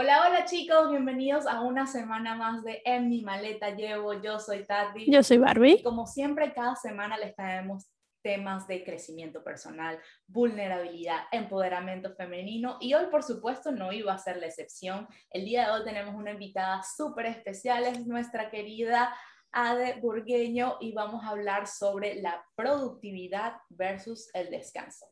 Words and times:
Hola, 0.00 0.28
hola 0.28 0.44
chicos, 0.44 0.90
bienvenidos 0.90 1.44
a 1.48 1.60
una 1.60 1.84
semana 1.84 2.36
más 2.36 2.62
de 2.62 2.80
En 2.84 3.08
mi 3.08 3.22
maleta 3.22 3.70
llevo. 3.70 4.12
Yo 4.22 4.38
soy 4.38 4.64
Tati. 4.64 5.10
Yo 5.10 5.24
soy 5.24 5.38
Barbie. 5.38 5.72
Y 5.80 5.82
como 5.82 6.06
siempre, 6.06 6.52
cada 6.52 6.76
semana 6.76 7.18
les 7.18 7.34
traemos 7.34 7.90
temas 8.22 8.68
de 8.68 8.84
crecimiento 8.84 9.42
personal, 9.42 9.98
vulnerabilidad, 10.28 11.22
empoderamiento 11.32 12.14
femenino 12.14 12.76
y 12.80 12.94
hoy 12.94 13.06
por 13.10 13.24
supuesto 13.24 13.72
no 13.72 13.90
iba 13.90 14.12
a 14.12 14.18
ser 14.18 14.36
la 14.36 14.46
excepción. 14.46 15.08
El 15.30 15.44
día 15.44 15.66
de 15.66 15.72
hoy 15.72 15.84
tenemos 15.84 16.14
una 16.14 16.30
invitada 16.30 16.80
súper 16.84 17.26
especial, 17.26 17.82
es 17.82 18.06
nuestra 18.06 18.50
querida 18.50 19.12
Ade 19.50 19.98
Burgueño 20.00 20.76
y 20.80 20.92
vamos 20.92 21.24
a 21.24 21.30
hablar 21.30 21.66
sobre 21.66 22.22
la 22.22 22.44
productividad 22.54 23.54
versus 23.68 24.30
el 24.32 24.48
descanso. 24.48 25.06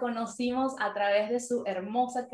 Conocimos 0.00 0.74
a 0.80 0.92
través 0.92 1.30
de 1.30 1.38
su 1.38 1.62
hermosa 1.66 2.28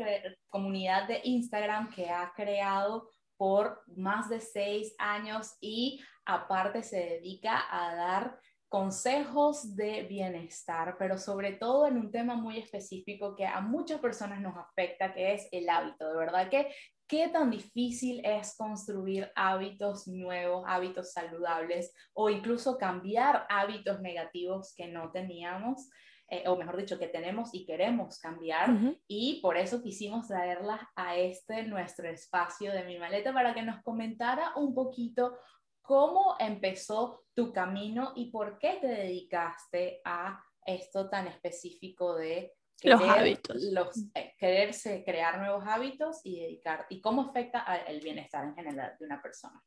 comunidad 0.49 1.07
de 1.07 1.21
Instagram 1.23 1.91
que 1.91 2.09
ha 2.09 2.33
creado 2.35 3.09
por 3.37 3.83
más 3.95 4.29
de 4.29 4.39
seis 4.39 4.95
años 4.97 5.55
y 5.61 6.01
aparte 6.25 6.81
se 6.81 6.97
dedica 6.97 7.63
a 7.69 7.95
dar 7.95 8.39
consejos 8.69 9.75
de 9.75 10.03
bienestar, 10.03 10.97
pero 10.97 11.17
sobre 11.17 11.53
todo 11.53 11.87
en 11.87 11.97
un 11.97 12.11
tema 12.11 12.35
muy 12.35 12.57
específico 12.57 13.35
que 13.35 13.45
a 13.45 13.61
muchas 13.61 13.99
personas 13.99 14.41
nos 14.41 14.57
afecta, 14.57 15.13
que 15.13 15.33
es 15.33 15.47
el 15.51 15.69
hábito. 15.69 16.09
De 16.09 16.17
verdad 16.17 16.49
que 16.49 16.73
qué 17.07 17.29
tan 17.29 17.49
difícil 17.49 18.21
es 18.25 18.55
construir 18.57 19.31
hábitos 19.35 20.07
nuevos, 20.07 20.65
hábitos 20.67 21.13
saludables 21.13 21.93
o 22.13 22.29
incluso 22.29 22.77
cambiar 22.77 23.45
hábitos 23.49 24.01
negativos 24.01 24.73
que 24.75 24.87
no 24.87 25.11
teníamos. 25.11 25.89
Eh, 26.29 26.43
o 26.47 26.57
mejor 26.57 26.75
dicho, 26.75 26.99
que 26.99 27.07
tenemos 27.07 27.53
y 27.53 27.65
queremos 27.65 28.19
cambiar. 28.19 28.69
Y 29.07 29.39
por 29.41 29.55
eso 29.55 29.81
quisimos 29.81 30.27
traerlas 30.27 30.81
a 30.95 31.15
este 31.15 31.63
nuestro 31.63 32.09
espacio 32.09 32.73
de 32.73 32.83
mi 32.83 32.97
maleta 32.97 33.33
para 33.33 33.53
que 33.53 33.61
nos 33.61 33.81
comentara 33.81 34.51
un 34.57 34.75
poquito 34.75 35.37
cómo 35.81 36.35
empezó 36.39 37.23
tu 37.33 37.53
camino 37.53 38.11
y 38.15 38.29
por 38.29 38.59
qué 38.59 38.77
te 38.81 38.87
dedicaste 38.87 40.01
a 40.03 40.43
esto 40.65 41.09
tan 41.09 41.27
específico 41.27 42.15
de 42.15 42.53
los 42.83 43.01
hábitos. 43.01 43.63
Los, 43.71 43.97
eh, 44.13 44.35
quererse 44.37 45.03
crear 45.05 45.39
nuevos 45.39 45.63
hábitos 45.65 46.19
y 46.25 46.41
dedicar, 46.41 46.85
y 46.89 46.99
cómo 46.99 47.29
afecta 47.29 47.63
el 47.87 48.01
bienestar 48.01 48.43
en 48.43 48.53
general 48.53 48.97
de 48.99 49.05
una 49.05 49.21
persona. 49.21 49.63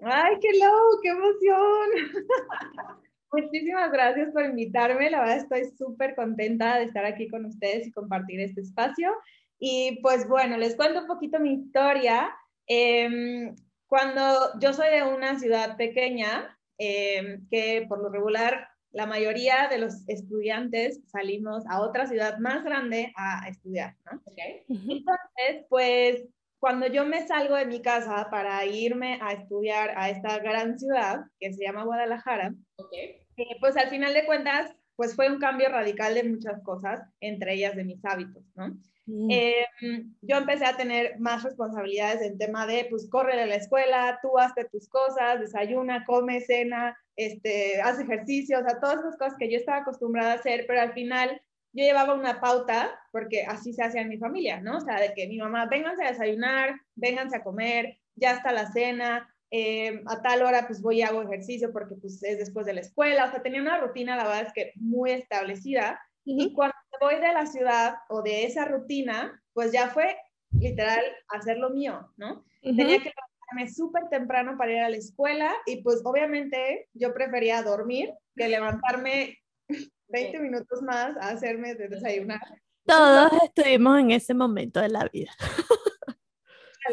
¡Ay, 0.00 0.34
qué 0.40 0.58
loco! 0.58 0.98
¡Qué 1.00 1.08
emoción! 1.08 3.06
Muchísimas 3.32 3.90
gracias 3.90 4.30
por 4.30 4.44
invitarme. 4.44 5.10
La 5.10 5.20
verdad 5.20 5.38
estoy 5.38 5.64
súper 5.76 6.14
contenta 6.14 6.78
de 6.78 6.84
estar 6.84 7.06
aquí 7.06 7.28
con 7.28 7.46
ustedes 7.46 7.86
y 7.86 7.92
compartir 7.92 8.40
este 8.40 8.60
espacio. 8.60 9.10
Y 9.58 10.00
pues 10.02 10.28
bueno, 10.28 10.58
les 10.58 10.76
cuento 10.76 11.00
un 11.00 11.06
poquito 11.06 11.40
mi 11.40 11.54
historia. 11.54 12.30
Em, 12.66 13.56
cuando 13.86 14.58
yo 14.60 14.74
soy 14.74 14.90
de 14.90 15.02
una 15.02 15.38
ciudad 15.38 15.76
pequeña, 15.78 16.58
em, 16.76 17.48
que 17.48 17.86
por 17.88 18.02
lo 18.02 18.10
regular 18.10 18.68
la 18.90 19.06
mayoría 19.06 19.68
de 19.68 19.78
los 19.78 20.06
estudiantes 20.08 21.00
salimos 21.06 21.64
a 21.70 21.80
otra 21.80 22.06
ciudad 22.06 22.38
más 22.38 22.62
grande 22.62 23.14
a 23.16 23.48
estudiar, 23.48 23.96
¿no? 24.04 24.20
Entonces, 24.68 25.66
pues 25.70 26.24
cuando 26.58 26.86
yo 26.86 27.06
me 27.06 27.26
salgo 27.26 27.56
de 27.56 27.66
mi 27.66 27.80
casa 27.80 28.28
para 28.30 28.64
irme 28.66 29.18
a 29.22 29.32
estudiar 29.32 29.94
a 29.96 30.10
esta 30.10 30.38
gran 30.38 30.78
ciudad 30.78 31.24
que 31.40 31.52
se 31.52 31.64
llama 31.64 31.84
Guadalajara, 31.84 32.54
okay. 32.76 33.21
Pues 33.60 33.76
al 33.76 33.88
final 33.88 34.14
de 34.14 34.26
cuentas, 34.26 34.74
pues 34.96 35.14
fue 35.14 35.30
un 35.30 35.38
cambio 35.38 35.68
radical 35.68 36.14
de 36.14 36.24
muchas 36.24 36.62
cosas, 36.62 37.00
entre 37.20 37.54
ellas 37.54 37.74
de 37.76 37.84
mis 37.84 38.04
hábitos, 38.04 38.44
¿no? 38.54 38.76
Mm. 39.06 39.28
Em, 39.30 40.14
yo 40.20 40.36
empecé 40.36 40.64
a 40.64 40.76
tener 40.76 41.18
más 41.18 41.42
responsabilidades 41.42 42.22
en 42.22 42.38
tema 42.38 42.66
de, 42.66 42.86
pues, 42.88 43.08
corre 43.08 43.40
a 43.40 43.46
la 43.46 43.56
escuela, 43.56 44.18
tú 44.22 44.38
hazte 44.38 44.64
tus 44.66 44.88
cosas, 44.88 45.40
desayuna, 45.40 46.04
come, 46.04 46.40
cena, 46.40 46.96
este, 47.16 47.80
haz 47.82 47.98
ejercicio, 47.98 48.60
o 48.60 48.62
sea, 48.62 48.78
todas 48.80 49.00
esas 49.00 49.16
cosas 49.16 49.34
que 49.38 49.50
yo 49.50 49.58
estaba 49.58 49.78
acostumbrada 49.78 50.32
a 50.32 50.36
hacer, 50.36 50.66
pero 50.68 50.80
al 50.80 50.92
final 50.92 51.40
yo 51.72 51.84
llevaba 51.84 52.14
una 52.14 52.40
pauta, 52.40 53.00
porque 53.10 53.44
así 53.44 53.72
se 53.72 53.82
hacía 53.82 54.02
en 54.02 54.08
mi 54.08 54.18
familia, 54.18 54.60
¿no? 54.60 54.76
O 54.76 54.80
sea, 54.80 55.00
de 55.00 55.14
que 55.14 55.26
mi 55.26 55.38
mamá, 55.38 55.66
vénganse 55.66 56.04
a 56.04 56.12
desayunar, 56.12 56.80
vénganse 56.94 57.36
a 57.36 57.42
comer, 57.42 57.98
ya 58.14 58.32
está 58.32 58.52
la 58.52 58.70
cena, 58.70 59.31
eh, 59.54 60.02
a 60.06 60.22
tal 60.22 60.42
hora 60.42 60.66
pues 60.66 60.80
voy 60.80 61.00
y 61.00 61.02
hago 61.02 61.20
ejercicio 61.20 61.74
porque 61.74 61.94
pues 61.94 62.22
es 62.22 62.38
después 62.38 62.64
de 62.64 62.72
la 62.72 62.80
escuela, 62.80 63.26
o 63.26 63.30
sea, 63.30 63.42
tenía 63.42 63.60
una 63.60 63.78
rutina, 63.78 64.16
la 64.16 64.24
verdad 64.24 64.46
es 64.46 64.52
que 64.54 64.72
muy 64.76 65.10
establecida. 65.10 66.00
Y 66.24 66.54
cuando 66.54 66.74
voy 67.00 67.16
de 67.16 67.32
la 67.34 67.44
ciudad 67.44 67.96
o 68.08 68.22
de 68.22 68.46
esa 68.46 68.64
rutina, 68.64 69.42
pues 69.52 69.70
ya 69.70 69.90
fue 69.90 70.16
literal 70.52 71.02
hacer 71.28 71.58
lo 71.58 71.68
mío, 71.68 72.08
¿no? 72.16 72.46
Tenía 72.62 72.98
que 72.98 73.12
levantarme 73.12 73.74
súper 73.74 74.08
temprano 74.08 74.56
para 74.56 74.72
ir 74.72 74.78
a 74.78 74.88
la 74.88 74.96
escuela 74.96 75.52
y 75.66 75.82
pues 75.82 76.00
obviamente 76.02 76.88
yo 76.94 77.12
prefería 77.12 77.62
dormir 77.62 78.14
que 78.34 78.48
levantarme 78.48 79.38
20 80.08 80.38
minutos 80.38 80.80
más 80.80 81.14
a 81.18 81.28
hacerme 81.28 81.74
de 81.74 81.88
desayunar. 81.88 82.40
Todos 82.86 83.30
estuvimos 83.44 83.98
en 84.00 84.12
ese 84.12 84.32
momento 84.32 84.80
de 84.80 84.88
la 84.88 85.04
vida. 85.12 85.32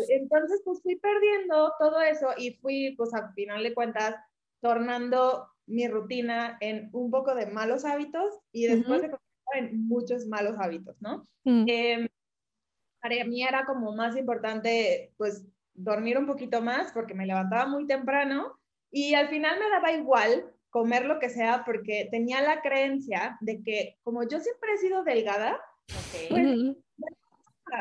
Entonces, 0.09 0.61
pues 0.63 0.81
fui 0.81 0.95
perdiendo 0.97 1.73
todo 1.79 2.01
eso 2.01 2.29
y 2.37 2.53
fui, 2.55 2.95
pues 2.97 3.13
a 3.13 3.31
final 3.33 3.63
de 3.63 3.73
cuentas, 3.73 4.15
tornando 4.61 5.47
mi 5.67 5.87
rutina 5.87 6.57
en 6.61 6.89
un 6.93 7.11
poco 7.11 7.35
de 7.35 7.45
malos 7.45 7.85
hábitos 7.85 8.39
y 8.51 8.67
después 8.67 9.01
de 9.01 9.11
en 9.55 9.87
muchos 9.87 10.27
malos 10.27 10.55
hábitos, 10.59 10.95
¿no? 11.01 11.27
Mm. 11.43 11.65
Em, 11.67 12.07
para 13.01 13.23
mí 13.25 13.43
era 13.43 13.65
como 13.65 13.95
más 13.95 14.15
importante, 14.17 15.13
pues, 15.17 15.45
dormir 15.73 16.17
un 16.17 16.25
poquito 16.25 16.61
más 16.61 16.91
porque 16.91 17.13
me 17.13 17.25
levantaba 17.25 17.65
muy 17.65 17.87
temprano 17.87 18.59
y 18.91 19.13
al 19.13 19.29
final 19.29 19.57
me 19.59 19.69
daba 19.69 19.91
igual 19.93 20.53
comer 20.69 21.05
lo 21.05 21.19
que 21.19 21.29
sea 21.29 21.63
porque 21.65 22.09
tenía 22.11 22.41
la 22.41 22.61
creencia 22.61 23.37
de 23.41 23.63
que 23.63 23.97
como 24.03 24.23
yo 24.23 24.39
siempre 24.39 24.73
he 24.73 24.77
sido 24.77 25.03
delgada, 25.03 25.59
pues, 26.29 26.75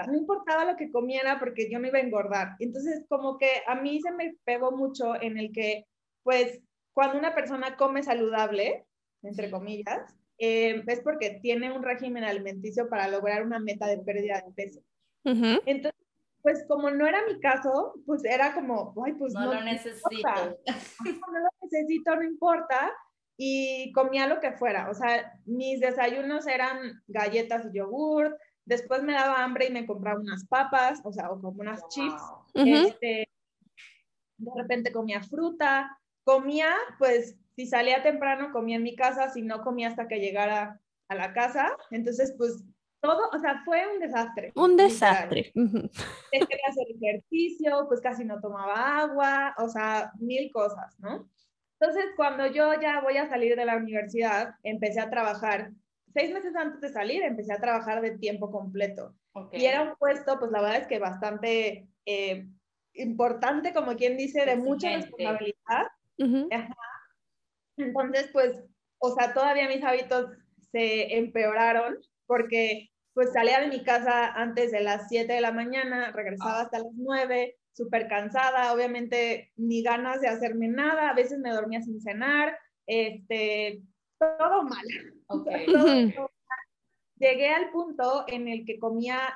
no 0.07 0.17
importaba 0.17 0.65
lo 0.65 0.77
que 0.77 0.91
comiera 0.91 1.39
porque 1.39 1.71
yo 1.71 1.81
me 1.81 1.89
iba 1.89 1.99
a 1.99 2.03
engordar. 2.03 2.57
Entonces, 2.59 3.05
como 3.09 3.39
que 3.39 3.63
a 3.67 3.75
mí 3.75 4.01
se 4.01 4.13
me 4.13 4.37
pegó 4.45 4.73
mucho 4.73 5.21
en 5.21 5.39
el 5.39 5.53
que, 5.53 5.85
pues, 6.23 6.61
cuando 6.93 7.19
una 7.19 7.35
persona 7.35 7.77
come 7.77 8.03
saludable, 8.03 8.87
entre 9.23 9.51
comillas, 9.51 10.15
eh, 10.39 10.83
es 10.87 11.01
porque 11.01 11.41
tiene 11.43 11.73
un 11.73 11.83
régimen 11.83 12.25
alimenticio 12.25 12.89
para 12.89 13.09
lograr 13.09 13.45
una 13.45 13.59
meta 13.59 13.87
de 13.87 13.99
pérdida 13.99 14.43
de 14.45 14.53
peso. 14.53 14.81
Entonces, 15.25 16.01
pues 16.43 16.65
como 16.67 16.91
no 16.91 17.07
era 17.07 17.27
mi 17.27 17.41
caso, 17.41 17.95
pues 18.07 18.25
era 18.25 18.55
como, 18.55 18.95
ay, 19.05 19.13
pues 19.15 19.35
no, 19.35 19.53
lo 19.53 19.63
necesito. 19.63 20.01
No 20.09 21.41
lo 21.41 21.49
necesito, 21.63 22.17
no 22.17 22.23
importa. 22.23 22.93
Y 23.37 23.93
comía 23.93 24.27
lo 24.27 24.41
que 24.41 24.53
fuera. 24.53 24.89
O 24.91 24.95
sea, 24.95 25.33
mis 25.45 25.81
desayunos 25.81 26.47
eran 26.47 27.03
galletas 27.07 27.67
y 27.67 27.77
yogurt, 27.79 28.37
Después 28.69 29.03
me 29.03 29.15
daba 29.15 29.43
hambre 29.43 29.69
y 29.69 29.73
me 29.73 29.87
compraba 29.87 30.21
unas 30.21 30.45
papas, 30.47 31.01
o 31.03 31.11
sea, 31.11 31.31
o 31.31 31.41
como 31.41 31.63
unas 31.63 31.89
chips. 31.89 32.23
Este, 32.53 33.27
de 34.37 34.51
repente 34.55 34.93
comía 34.93 35.23
fruta, 35.23 35.99
comía, 36.23 36.75
pues, 36.99 37.39
si 37.57 37.67
salía 37.67 38.03
temprano, 38.03 38.53
comía 38.53 38.77
en 38.77 38.83
mi 38.83 38.95
casa, 38.95 39.31
si 39.31 39.41
no, 39.41 39.63
comía 39.63 39.89
hasta 39.89 40.07
que 40.07 40.21
llegara 40.21 40.83
a 41.09 41.15
la 41.15 41.33
casa. 41.33 41.75
Entonces, 41.91 42.35
pues, 42.37 42.63
todo, 43.01 43.31
o 43.33 43.39
sea, 43.39 43.63
fue 43.65 43.87
un 43.91 44.01
desastre. 44.01 44.53
Un 44.55 44.77
desastre. 44.77 45.51
Dejé 45.55 46.47
de 46.47 46.69
hacer 46.69 46.87
ejercicio, 47.01 47.87
pues 47.89 48.03
casi 48.03 48.27
no 48.27 48.39
tomaba 48.39 48.99
agua, 48.99 49.55
o 49.57 49.69
sea, 49.71 50.13
mil 50.19 50.53
cosas, 50.53 50.95
¿no? 50.99 51.27
Entonces, 51.81 52.05
cuando 52.17 52.49
yo 52.49 52.79
ya 52.83 53.01
voy 53.01 53.17
a 53.17 53.31
salir 53.31 53.57
de 53.57 53.65
la 53.65 53.79
universidad, 53.79 54.57
empecé 54.63 55.01
a 55.01 55.09
trabajar 55.09 55.71
seis 56.19 56.33
meses 56.33 56.55
antes 56.57 56.81
de 56.81 56.89
salir 56.89 57.23
empecé 57.23 57.53
a 57.53 57.61
trabajar 57.61 58.01
de 58.01 58.19
tiempo 58.19 58.51
completo. 58.51 59.15
Y 59.53 59.67
era 59.67 59.83
un 59.83 59.97
puesto, 59.97 60.39
pues 60.41 60.51
la 60.51 60.61
verdad 60.61 60.79
es 60.79 60.87
que 60.89 60.99
bastante 60.99 61.89
eh, 62.07 62.49
importante, 62.95 63.73
como 63.73 63.95
quien 63.95 64.17
dice, 64.17 64.45
de 64.45 64.57
mucha 64.57 64.97
responsabilidad. 64.97 65.87
Entonces, 67.77 68.31
pues, 68.33 68.65
o 68.99 69.15
sea, 69.15 69.33
todavía 69.33 69.69
mis 69.69 69.85
hábitos 69.85 70.33
se 70.73 71.17
empeoraron 71.17 71.99
porque 72.27 72.91
pues 73.15 73.33
salía 73.33 73.61
de 73.61 73.69
mi 73.69 73.85
casa 73.85 74.33
antes 74.33 74.73
de 74.73 74.81
las 74.81 75.09
7 75.09 75.33
de 75.33 75.41
la 75.41 75.53
mañana, 75.53 76.11
regresaba 76.13 76.59
ah. 76.59 76.63
hasta 76.63 76.79
las 76.79 76.93
9, 76.95 77.57
súper 77.73 78.09
cansada, 78.09 78.73
obviamente 78.73 79.53
ni 79.57 79.83
ganas 79.83 80.21
de 80.21 80.29
hacerme 80.29 80.67
nada, 80.69 81.11
a 81.11 81.15
veces 81.15 81.39
me 81.39 81.51
dormía 81.51 81.81
sin 81.81 82.01
cenar, 82.01 82.57
este, 82.87 83.83
todo 84.19 84.63
mal. 84.65 84.87
Llegué 87.17 87.49
al 87.49 87.71
punto 87.71 88.25
en 88.29 88.49
el 88.49 88.65
que 88.65 88.79
comía 88.79 89.35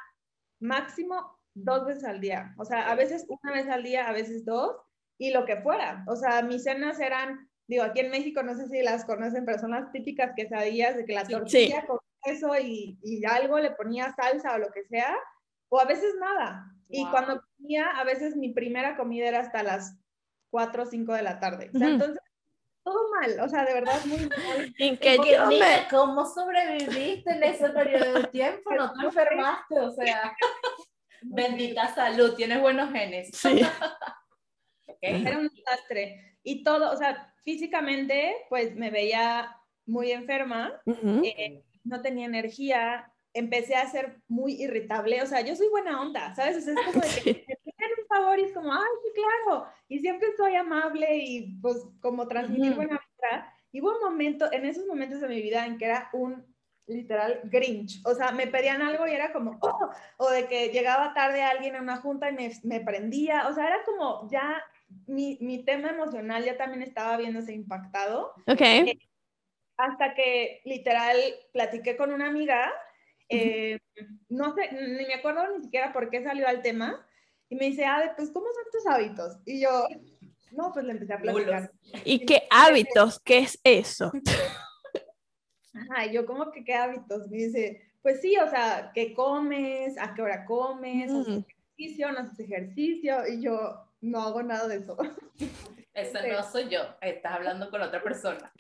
máximo 0.61 1.39
dos 1.55 1.87
veces 1.87 2.05
al 2.05 2.21
día. 2.21 2.55
O 2.59 2.65
sea, 2.65 2.91
a 2.91 2.95
veces 2.95 3.27
una 3.29 3.53
vez 3.53 3.69
al 3.69 3.83
día, 3.83 4.09
a 4.09 4.13
veces 4.13 4.45
dos, 4.45 4.77
y 5.19 5.33
lo 5.33 5.45
que 5.45 5.57
fuera. 5.57 6.05
O 6.07 6.17
sea, 6.17 6.43
mis 6.43 6.65
cenas 6.65 7.01
eran, 7.01 7.49
digo, 7.67 7.83
aquí 7.83 8.01
en 8.01 8.11
México 8.11 8.43
no 8.43 8.55
sé 8.55 8.69
si 8.69 8.83
las 8.83 9.05
conocen, 9.05 9.45
pero 9.45 9.59
son 9.59 9.73
las 9.73 9.91
típicas 9.93 10.33
quesadillas 10.37 10.97
de 10.97 11.05
que 11.05 11.15
la 11.15 11.27
tortilla 11.27 11.85
con 11.87 11.99
eso 12.25 12.57
y, 12.59 12.99
y, 13.03 13.25
algo 13.25 13.59
le 13.59 13.73
ponía 13.73 14.15
salsa 14.15 14.55
o 14.55 14.59
lo 14.59 14.71
que 14.71 14.85
sea, 14.85 15.17
o 15.69 15.81
a 15.81 15.85
veces 15.85 16.15
nada. 16.21 16.73
Y 16.89 17.09
cuando 17.11 17.43
comía, 17.57 17.87
a 17.97 18.05
veces 18.05 18.37
mi 18.37 18.53
primera 18.53 18.97
comida 18.97 19.27
era 19.27 19.41
hasta 19.41 19.63
las 19.63 19.97
4 20.51 20.83
o 20.83 20.87
5 20.87 21.15
de 21.15 21.23
la 21.23 21.41
tarde. 21.41 21.71
O 21.75 21.79
sea, 21.79 21.89
entonces 21.89 22.21
todo 22.83 23.11
mal, 23.11 23.41
o 23.41 23.49
sea, 23.49 23.65
de 23.65 23.75
verdad 23.75 24.05
muy 24.05 24.29
mal. 24.29 24.75
Increíble. 24.79 25.87
¿Cómo 25.91 26.27
sobreviviste 26.27 27.31
en 27.31 27.43
ese 27.45 27.69
periodo 27.71 28.15
de 28.15 28.25
tiempo? 28.29 28.75
No 28.75 28.93
te 28.93 29.05
enfermaste, 29.07 29.79
o 29.79 29.91
sea, 29.93 30.37
bendita 31.23 31.95
salud, 31.95 32.35
tienes 32.35 32.61
buenos 32.61 32.93
genes. 32.93 33.31
Sí. 33.33 33.63
Era 35.01 35.39
un 35.39 35.49
desastre. 35.49 36.39
Y 36.43 36.63
todo, 36.65 36.93
o 36.93 36.97
sea, 36.97 37.35
físicamente, 37.45 38.35
pues 38.49 38.75
me 38.75 38.91
veía 38.91 39.57
muy 39.87 40.13
enferma, 40.13 40.81
eh, 40.87 41.63
no 41.85 42.01
tenía 42.03 42.27
energía, 42.27 43.13
empecé 43.35 43.75
a 43.75 43.91
ser 43.91 44.21
muy 44.29 44.63
irritable, 44.63 45.23
o 45.23 45.27
sea, 45.27 45.41
yo 45.41 45.57
soy 45.57 45.69
buena 45.69 46.01
onda, 46.01 46.35
¿sabes? 46.35 46.67
es 46.67 46.77
como 46.87 47.01
de 47.01 47.45
que 47.45 47.59
un 47.62 47.62
favor 48.23 48.39
y 48.39 48.45
es 48.45 48.53
como, 48.53 48.73
ay, 48.73 48.91
sí, 49.03 49.11
claro, 49.15 49.67
y 49.89 49.99
siempre 49.99 50.29
soy 50.37 50.55
amable 50.55 51.17
y 51.17 51.59
pues 51.61 51.77
como 52.01 52.27
transmitir 52.29 52.75
buena 52.75 52.97
onda. 52.97 53.55
Y 53.73 53.81
hubo 53.81 53.95
un 53.97 54.01
momento, 54.01 54.53
en 54.53 54.67
esos 54.67 54.87
momentos 54.87 55.21
de 55.21 55.29
mi 55.29 55.41
vida 55.41 55.67
en 55.67 55.79
que 55.79 55.87
era 55.87 56.11
un 56.13 56.45
literal 56.87 57.41
grinch, 57.45 58.01
o 58.05 58.15
sea, 58.15 58.33
me 58.33 58.47
pedían 58.47 58.83
algo 58.83 59.07
y 59.07 59.13
era 59.13 59.33
como, 59.33 59.59
oh", 59.61 59.91
o 60.19 60.31
de 60.31 60.47
que 60.47 60.69
llegaba 60.69 61.15
tarde 61.15 61.43
alguien 61.43 61.77
a 61.77 61.81
una 61.81 61.99
junta 61.99 62.31
y 62.31 62.35
me, 62.35 62.53
me 62.65 62.81
prendía, 62.81 63.49
o 63.49 63.55
sea, 63.55 63.69
era 63.69 63.85
como 63.85 64.29
ya 64.31 64.63
mi, 65.07 65.39
mi, 65.41 65.65
tema 65.65 65.91
emocional 65.91 66.45
ya 66.45 66.57
también 66.57 66.83
estaba 66.83 67.17
viéndose 67.17 67.55
impactado. 67.55 68.35
Ok. 68.47 68.61
Eh, 68.61 68.99
hasta 69.77 70.15
que 70.15 70.61
literal 70.65 71.17
platiqué 71.53 71.97
con 71.97 72.13
una 72.13 72.29
amiga, 72.29 72.71
eh, 73.29 73.79
no 74.29 74.55
sé, 74.55 74.71
ni 74.73 75.07
me 75.07 75.15
acuerdo 75.15 75.57
ni 75.57 75.65
siquiera 75.65 75.93
por 75.93 76.11
qué 76.11 76.23
salió 76.23 76.47
al 76.47 76.63
tema, 76.63 77.07
y 77.53 77.55
me 77.55 77.67
dice, 77.67 77.85
ah, 77.85 78.15
pues, 78.17 78.31
¿cómo 78.31 78.47
son 78.47 78.65
tus 78.73 78.87
hábitos? 78.87 79.37
Y 79.45 79.61
yo, 79.61 79.87
no, 80.53 80.73
pues 80.73 80.87
le 80.87 80.93
empecé 80.93 81.13
a 81.13 81.19
platicar. 81.19 81.71
¿Y 82.03 82.25
qué 82.25 82.45
hábitos? 82.51 83.21
¿Qué 83.21 83.41
es 83.41 83.61
eso? 83.63 84.11
Ajá, 85.75 86.07
yo, 86.11 86.25
¿cómo 86.25 86.51
que 86.51 86.65
qué 86.65 86.73
hábitos? 86.73 87.29
Me 87.29 87.37
dice, 87.37 87.93
pues 88.01 88.23
sí, 88.23 88.39
o 88.39 88.49
sea, 88.49 88.91
¿qué 88.95 89.13
comes? 89.13 89.99
¿A 89.99 90.15
qué 90.15 90.23
hora 90.23 90.47
comes? 90.47 91.11
¿Haces 91.13 91.29
mm. 91.29 91.45
ejercicio? 91.77 92.13
¿No 92.13 92.21
haces 92.21 92.41
ejercicio? 92.41 93.27
Y 93.27 93.43
yo, 93.43 93.85
no 94.01 94.23
hago 94.23 94.43
nada 94.43 94.67
de 94.67 94.77
eso. 94.77 94.97
Esa 95.93 96.27
no 96.27 96.43
soy 96.45 96.71
yo, 96.71 96.81
estás 97.03 97.33
hablando 97.33 97.71
con 97.71 97.83
otra 97.83 98.03
persona. 98.03 98.51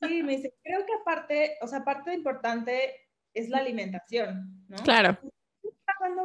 Sí, 0.00 0.22
me 0.22 0.36
dice, 0.36 0.54
creo 0.62 0.86
que 0.86 0.92
aparte, 1.00 1.58
o 1.60 1.66
sea, 1.66 1.84
parte 1.84 2.14
importante 2.14 3.08
es 3.34 3.48
la 3.48 3.58
alimentación, 3.58 4.64
¿no? 4.68 4.76
Claro 4.84 5.18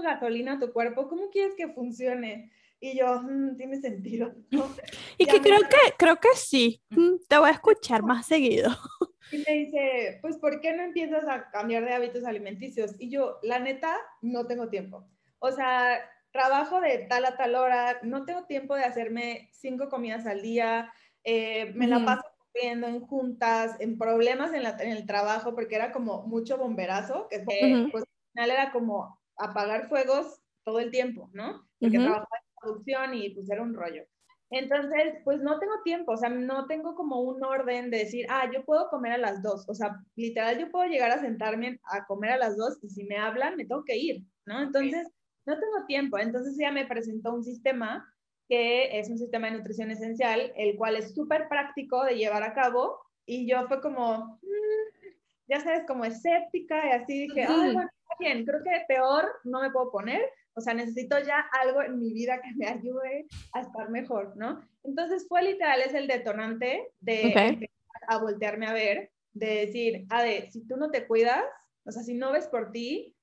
gasolina 0.02 0.54
a 0.54 0.60
tu 0.60 0.72
cuerpo, 0.72 1.08
¿cómo 1.08 1.30
quieres 1.30 1.54
que 1.56 1.70
funcione? 1.70 2.52
Y 2.80 2.98
yo, 2.98 3.22
mm, 3.22 3.56
tiene 3.56 3.80
sentido. 3.80 4.34
Y 5.18 5.26
que 5.26 5.40
creo 5.40 5.60
que, 5.62 5.94
creo 5.98 6.20
que 6.20 6.30
sí, 6.36 6.82
mm, 6.90 7.16
te 7.28 7.38
voy 7.38 7.50
a 7.50 7.54
escuchar 7.54 8.04
más 8.04 8.28
seguido. 8.28 8.70
Y 9.32 9.38
me 9.38 9.54
dice, 9.54 10.20
pues, 10.22 10.38
¿por 10.38 10.60
qué 10.60 10.74
no 10.74 10.84
empiezas 10.84 11.24
a 11.28 11.50
cambiar 11.50 11.86
de 11.86 11.94
hábitos 11.94 12.24
alimenticios? 12.26 12.92
Y 13.00 13.10
yo, 13.10 13.40
la 13.42 13.58
neta, 13.58 13.96
no 14.22 14.46
tengo 14.46 14.70
tiempo. 14.70 15.08
O 15.40 15.52
sea, 15.52 15.98
trabajo 16.32 16.82
de 16.82 17.00
tal 17.10 17.26
a 17.26 17.38
tal 17.38 17.56
hora, 17.56 18.00
no 18.04 18.26
tengo 18.26 18.44
tiempo 18.44 18.76
de 18.76 18.84
hacerme 18.84 19.50
cinco 19.54 19.90
comidas 19.90 20.26
al 20.26 20.42
día, 20.42 20.92
eh, 21.24 21.72
me 21.74 21.88
la 21.88 22.04
paso 22.04 22.24
corriendo 22.52 22.88
en 22.88 23.00
juntas, 23.00 23.76
en 23.80 23.98
problemas 23.98 24.54
en, 24.54 24.64
la, 24.64 24.72
en, 24.80 24.92
el 24.92 25.06
trabajo, 25.06 25.56
porque 25.56 25.76
era 25.76 25.92
como 25.92 26.24
mucho 26.24 26.58
bomberazo, 26.58 27.28
que 27.30 27.40
pues, 27.40 27.62
al 27.62 28.08
final 28.34 28.52
era 28.52 28.72
como 28.72 29.20
apagar 29.44 29.90
fuegos 29.90 30.40
todo 30.64 30.80
el 30.80 30.92
tiempo, 30.92 31.30
¿no? 31.34 31.68
Porque 31.80 32.00
trabajaba 32.00 32.28
en 32.42 32.56
producción 32.62 33.14
y 33.14 33.30
pues 33.32 33.50
era 33.50 33.62
un 33.62 33.74
rollo. 33.74 34.04
Entonces, 34.50 35.16
pues 35.24 35.42
no 35.42 35.58
tengo 35.58 35.74
tiempo, 35.84 36.12
o 36.12 36.18
sea, 36.18 36.30
no 36.30 36.68
tengo 36.68 36.94
como 36.94 37.22
un 37.22 37.44
orden 37.44 37.90
de 37.90 38.00
decir, 38.00 38.28
ah, 38.30 38.50
yo 38.54 38.64
puedo 38.64 38.88
comer 38.90 39.14
a 39.14 39.18
las 39.18 39.42
dos, 39.42 39.68
o 39.68 39.74
sea, 39.74 39.96
literal, 40.16 40.60
yo 40.60 40.70
puedo 40.70 40.88
llegar 40.88 41.10
a 41.10 41.20
sentarme 41.20 41.80
a 41.92 42.06
comer 42.06 42.32
a 42.34 42.38
las 42.38 42.56
dos 42.56 42.78
y 42.84 42.90
si 42.90 43.04
me 43.06 43.18
hablan, 43.18 43.56
me 43.56 43.66
tengo 43.66 43.84
que 43.84 43.98
ir, 43.98 44.24
¿no? 44.46 44.62
Entonces, 44.62 45.08
no 45.48 45.60
tengo 45.60 45.86
tiempo. 45.88 46.20
Entonces, 46.20 46.58
ella 46.60 46.72
me 46.72 46.86
presentó 46.86 47.34
un 47.34 47.44
sistema 47.44 48.08
que 48.48 49.00
es 49.00 49.10
un 49.10 49.18
sistema 49.18 49.50
de 49.50 49.58
nutrición 49.58 49.90
esencial, 49.90 50.54
el 50.56 50.76
cual 50.78 50.98
es 50.98 51.16
súper 51.16 51.48
práctico 51.50 52.04
de 52.04 52.16
llevar 52.16 52.44
a 52.44 52.54
cabo 52.54 53.00
y 53.26 53.50
yo 53.50 53.68
fue 53.68 53.82
como, 53.82 54.40
mm", 54.42 55.08
ya 55.48 55.62
sabes, 55.62 55.84
como 55.88 56.06
escéptica 56.06 56.86
y 56.88 56.92
así 56.92 57.28
dije, 57.28 57.44
ah, 57.44 57.70
bueno, 57.74 57.90
bien, 58.20 58.46
creo 58.46 58.64
que 58.64 58.86
peor 58.88 59.26
no 59.44 59.62
me 59.62 59.72
puedo 59.72 59.92
poner, 59.92 60.22
o 60.56 60.62
sea, 60.62 60.74
necesito 60.74 61.20
ya 61.20 61.40
algo 61.62 61.82
en 61.82 62.00
mi 62.00 62.14
vida 62.14 62.42
que 62.42 62.54
me 62.56 62.68
ayude 62.68 63.28
a 63.54 63.62
estar 63.62 63.90
mejor, 63.90 64.36
¿no? 64.38 64.62
Entonces 64.84 65.26
fue 65.28 65.44
literal, 65.44 65.82
es 65.82 65.94
el 65.94 66.08
detonante 66.08 66.92
de 67.00 67.70
a 68.08 68.18
voltearme 68.18 68.68
a 68.68 68.74
ver, 68.74 69.12
de 69.34 69.66
decir, 69.66 70.06
Ade, 70.10 70.52
si 70.52 70.68
tú 70.68 70.78
no 70.78 70.92
te 70.92 71.08
cuidas, 71.08 71.44
o 71.86 71.92
sea, 71.92 72.04
si 72.04 72.14
no 72.14 72.32
ves 72.32 72.48
por 72.48 72.72
ti, 72.72 73.16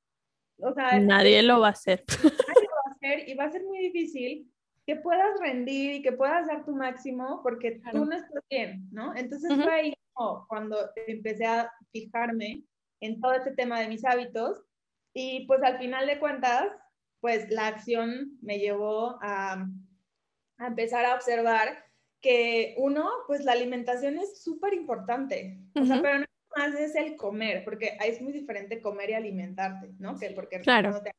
o 0.59 0.73
sea... 0.73 0.99
Nadie 0.99 1.43
lo 1.43 1.61
va 1.61 1.69
a 1.69 1.73
hacer. 1.73 2.05
Nadie 2.25 2.69
lo 2.69 2.77
va 2.77 2.91
a 2.91 2.95
hacer 2.95 3.29
y 3.29 3.35
va 3.35 3.45
a 3.45 3.53
ser 3.53 3.65
muy 3.65 3.79
difícil 3.79 4.51
que 4.87 4.97
puedas 4.97 5.39
rendir 5.41 5.93
y 5.93 6.03
que 6.03 6.13
puedas 6.13 6.47
dar 6.47 6.65
tu 6.65 6.75
máximo 6.75 7.41
porque 7.43 7.81
tú 7.93 8.05
no 8.05 8.17
estás 8.17 8.43
bien, 8.51 8.89
¿no? 8.91 9.15
Entonces 9.15 9.55
fue 9.55 9.73
ahí 9.73 9.95
cuando 10.49 10.77
empecé 11.07 11.47
a 11.47 11.73
fijarme 11.93 12.65
en 13.01 13.21
todo 13.21 13.33
este 13.33 13.53
tema 13.53 13.81
de 13.81 13.89
mis 13.89 14.05
hábitos 14.05 14.63
y 15.12 15.47
pues 15.47 15.62
al 15.62 15.79
final 15.79 16.07
de 16.07 16.19
cuentas, 16.19 16.67
pues 17.21 17.51
la 17.51 17.67
acción 17.67 18.39
me 18.41 18.59
llevó 18.59 19.19
a, 19.23 19.67
a 20.59 20.67
empezar 20.67 21.05
a 21.05 21.15
observar 21.15 21.85
que 22.21 22.75
uno, 22.79 23.09
pues 23.27 23.45
la 23.45 23.53
alimentación 23.53 24.19
es 24.19 24.43
súper 24.43 24.75
importante, 24.75 25.59
o 25.75 25.85
sea, 25.85 26.01
pero 26.03 26.19
no 26.21 26.27
más 26.57 26.75
es 26.75 26.95
el 26.97 27.17
comer, 27.17 27.65
porque 27.65 27.97
es 28.05 28.21
muy 28.21 28.33
diferente 28.33 28.81
comer 28.81 29.11
y 29.11 29.15
alimentarte, 29.15 29.93
¿no? 29.99 30.19
Que 30.19 30.31
porque 30.31 30.61
claro. 30.61 30.91
no 30.91 31.03
te, 31.03 31.12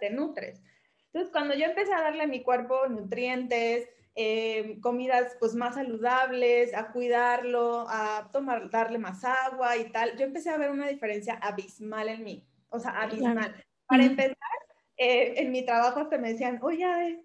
te 0.00 0.10
nutres. 0.10 0.62
Entonces, 1.06 1.32
cuando 1.32 1.54
yo 1.54 1.64
empecé 1.64 1.92
a 1.92 2.02
darle 2.02 2.22
a 2.22 2.28
mi 2.28 2.42
cuerpo 2.42 2.86
nutrientes, 2.88 3.88
eh, 4.14 4.78
comidas 4.80 5.36
pues 5.40 5.54
más 5.54 5.74
saludables, 5.74 6.72
a 6.74 6.92
cuidarlo, 6.92 7.86
a 7.88 8.30
tomar, 8.32 8.70
darle 8.70 8.98
más 8.98 9.24
agua 9.24 9.76
y 9.76 9.90
tal, 9.90 10.16
yo 10.16 10.24
empecé 10.24 10.50
a 10.50 10.58
ver 10.58 10.70
una 10.70 10.88
diferencia 10.88 11.34
abismal 11.34 12.08
en 12.08 12.22
mí 12.22 12.46
o 12.74 12.80
sea, 12.80 13.02
abismal. 13.02 13.64
Para 13.86 14.04
empezar, 14.04 14.36
eh, 14.96 15.34
en 15.36 15.52
mi 15.52 15.64
trabajo 15.64 16.00
hasta 16.00 16.18
me 16.18 16.32
decían, 16.32 16.58
oye, 16.62 17.22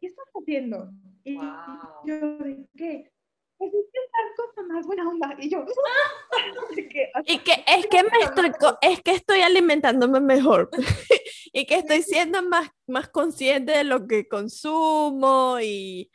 ¿qué 0.00 0.06
estás 0.08 0.26
haciendo? 0.34 0.90
Y 1.24 1.34
yo, 1.34 2.38
¿qué? 2.76 3.10
Pues 3.58 3.72
es 3.72 3.86
que 3.90 3.98
estás 4.04 4.36
cosa 4.36 4.62
más 4.68 4.86
buena 4.86 5.08
onda. 5.08 5.34
Y 5.38 5.48
yo, 5.48 5.64
y 7.24 7.38
que 7.38 7.64
es 7.66 7.86
que 7.86 8.02
me 8.02 8.18
estoy, 8.22 8.52
es 8.82 9.00
que 9.00 9.12
estoy 9.12 9.40
alimentándome 9.40 10.20
mejor 10.20 10.70
y 11.52 11.64
que 11.64 11.76
estoy 11.76 12.02
siendo 12.02 12.42
más, 12.42 12.68
más 12.86 13.08
consciente 13.08 13.72
de 13.72 13.84
lo 13.84 14.06
que 14.06 14.28
consumo 14.28 15.58
y, 15.60 16.10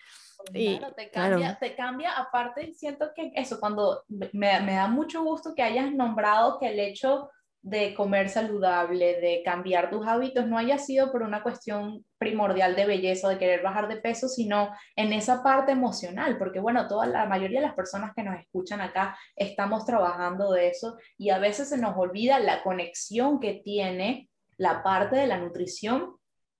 Claro, 0.53 0.93
te 0.93 1.11
cambia, 1.11 1.57
te 1.59 1.75
cambia, 1.75 2.17
aparte 2.17 2.73
siento 2.73 3.11
que 3.15 3.31
eso, 3.35 3.59
cuando 3.59 4.03
me, 4.07 4.59
me, 4.61 4.73
da 4.73 4.87
mucho 4.87 5.23
gusto 5.23 5.53
que 5.55 5.61
hayas 5.61 5.91
nombrado 5.93 6.57
que 6.59 6.69
el 6.69 6.79
hecho 6.79 7.29
de 7.63 7.93
comer 7.93 8.29
saludable, 8.29 9.21
de 9.21 9.43
cambiar 9.45 9.91
tus 9.91 10.07
hábitos, 10.07 10.47
no 10.47 10.57
haya 10.57 10.79
sido 10.79 11.11
por 11.11 11.21
una 11.21 11.43
cuestión 11.43 12.03
primordial 12.17 12.75
de 12.75 12.85
belleza, 12.85 13.29
de 13.29 13.37
querer 13.37 13.61
bajar 13.61 13.87
de 13.87 13.97
peso, 13.97 14.27
sino 14.27 14.71
en 14.95 15.13
esa 15.13 15.43
parte 15.43 15.71
emocional, 15.71 16.37
porque 16.39 16.59
bueno, 16.59 16.87
toda 16.87 17.05
la 17.05 17.25
mayoría 17.27 17.59
de 17.59 17.67
las 17.67 17.75
personas 17.75 18.13
que 18.15 18.23
nos 18.23 18.39
escuchan 18.39 18.81
acá 18.81 19.17
estamos 19.35 19.85
trabajando 19.85 20.51
de 20.51 20.69
eso 20.69 20.97
y 21.17 21.29
a 21.29 21.37
veces 21.37 21.69
se 21.69 21.77
nos 21.77 21.95
olvida 21.95 22.39
la 22.39 22.63
conexión 22.63 23.39
que 23.39 23.61
tiene 23.63 24.29
la 24.57 24.81
parte 24.81 25.15
de 25.15 25.27
la 25.27 25.37
nutrición 25.37 26.15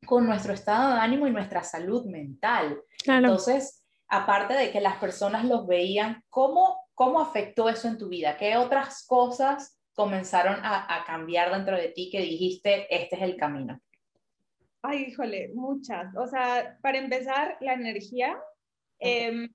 con 0.06 0.26
nuestro 0.26 0.54
estado 0.54 0.94
de 0.94 1.00
ánimo 1.00 1.28
y 1.28 1.32
nuestra 1.32 1.64
salud 1.64 2.06
mental. 2.06 2.80
Entonces, 3.06 3.84
aparte 4.08 4.54
de 4.54 4.72
que 4.72 4.82
las 4.82 4.98
personas 4.98 5.46
los 5.46 5.66
veían, 5.66 6.24
¿cómo, 6.30 6.78
¿cómo 6.94 7.22
afectó 7.22 7.70
eso 7.70 7.88
en 7.88 7.98
tu 7.98 8.10
vida? 8.10 8.38
¿Qué 8.38 8.58
otras 8.58 9.06
cosas 9.08 9.81
comenzaron 9.94 10.56
a, 10.64 11.04
cambiar 11.06 11.52
dentro 11.52 11.76
de 11.76 11.90
ti 11.90 12.10
que 12.12 12.22
dijiste, 12.22 12.88
este 12.94 13.16
es 13.16 13.22
el 13.22 13.36
camino? 13.36 13.80
Ay, 14.82 15.04
híjole, 15.10 15.52
muchas. 15.54 16.16
O 16.16 16.28
sea, 16.28 16.78
para 16.82 16.98
empezar, 16.98 17.58
la 17.62 17.74
energía. 17.74 18.40
Em, 19.00 19.54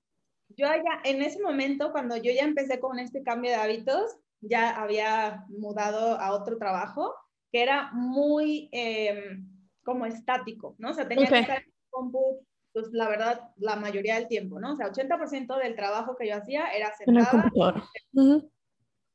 yo 0.49 0.67
ya, 0.67 1.01
en 1.03 1.21
ese 1.21 1.41
momento, 1.41 1.91
cuando 1.91 2.15
yo 2.15 2.31
ya 2.31 2.43
empecé 2.43 2.79
con 2.79 2.99
este 2.99 3.23
cambio 3.23 3.51
de 3.51 3.57
hábitos, 3.57 4.17
ya 4.41 4.81
había 4.81 5.45
mudado 5.49 6.19
a 6.19 6.31
otro 6.31 6.57
trabajo 6.57 7.13
que 7.51 7.61
era 7.61 7.91
muy, 7.93 8.69
eh, 8.71 9.39
como 9.83 10.05
estático, 10.05 10.75
¿no? 10.77 10.91
O 10.91 10.93
sea, 10.93 11.07
tenía 11.07 11.27
que 11.27 11.39
estar 11.39 11.57
en 11.63 11.73
compu, 11.89 12.45
pues 12.73 12.89
la 12.91 13.07
verdad, 13.07 13.51
la 13.55 13.77
mayoría 13.77 14.15
del 14.15 14.27
tiempo, 14.27 14.59
¿no? 14.59 14.73
O 14.73 14.75
sea, 14.75 14.91
80% 14.91 15.57
del 15.57 15.75
trabajo 15.75 16.15
que 16.15 16.27
yo 16.27 16.35
hacía 16.35 16.67
era 16.67 16.93
sentada. 16.93 17.49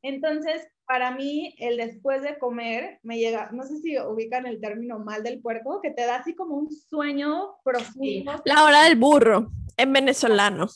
Entonces, 0.02 0.66
para 0.85 1.12
mí, 1.12 1.54
el 1.59 1.76
después 1.76 2.23
de 2.23 2.38
comer 2.38 2.99
me 3.02 3.18
llega, 3.18 3.50
no 3.52 3.62
sé 3.62 3.78
si 3.78 3.99
ubican 3.99 4.47
el 4.47 4.61
término 4.61 4.99
mal 4.99 5.23
del 5.23 5.40
puerco, 5.40 5.80
que 5.80 5.90
te 5.90 6.04
da 6.04 6.16
así 6.16 6.35
como 6.35 6.56
un 6.56 6.71
sueño 6.71 7.54
profundo. 7.64 8.42
La 8.44 8.64
hora 8.64 8.85
del 8.85 8.97
burro, 8.97 9.52
en 9.76 9.92
venezolano. 9.92 10.66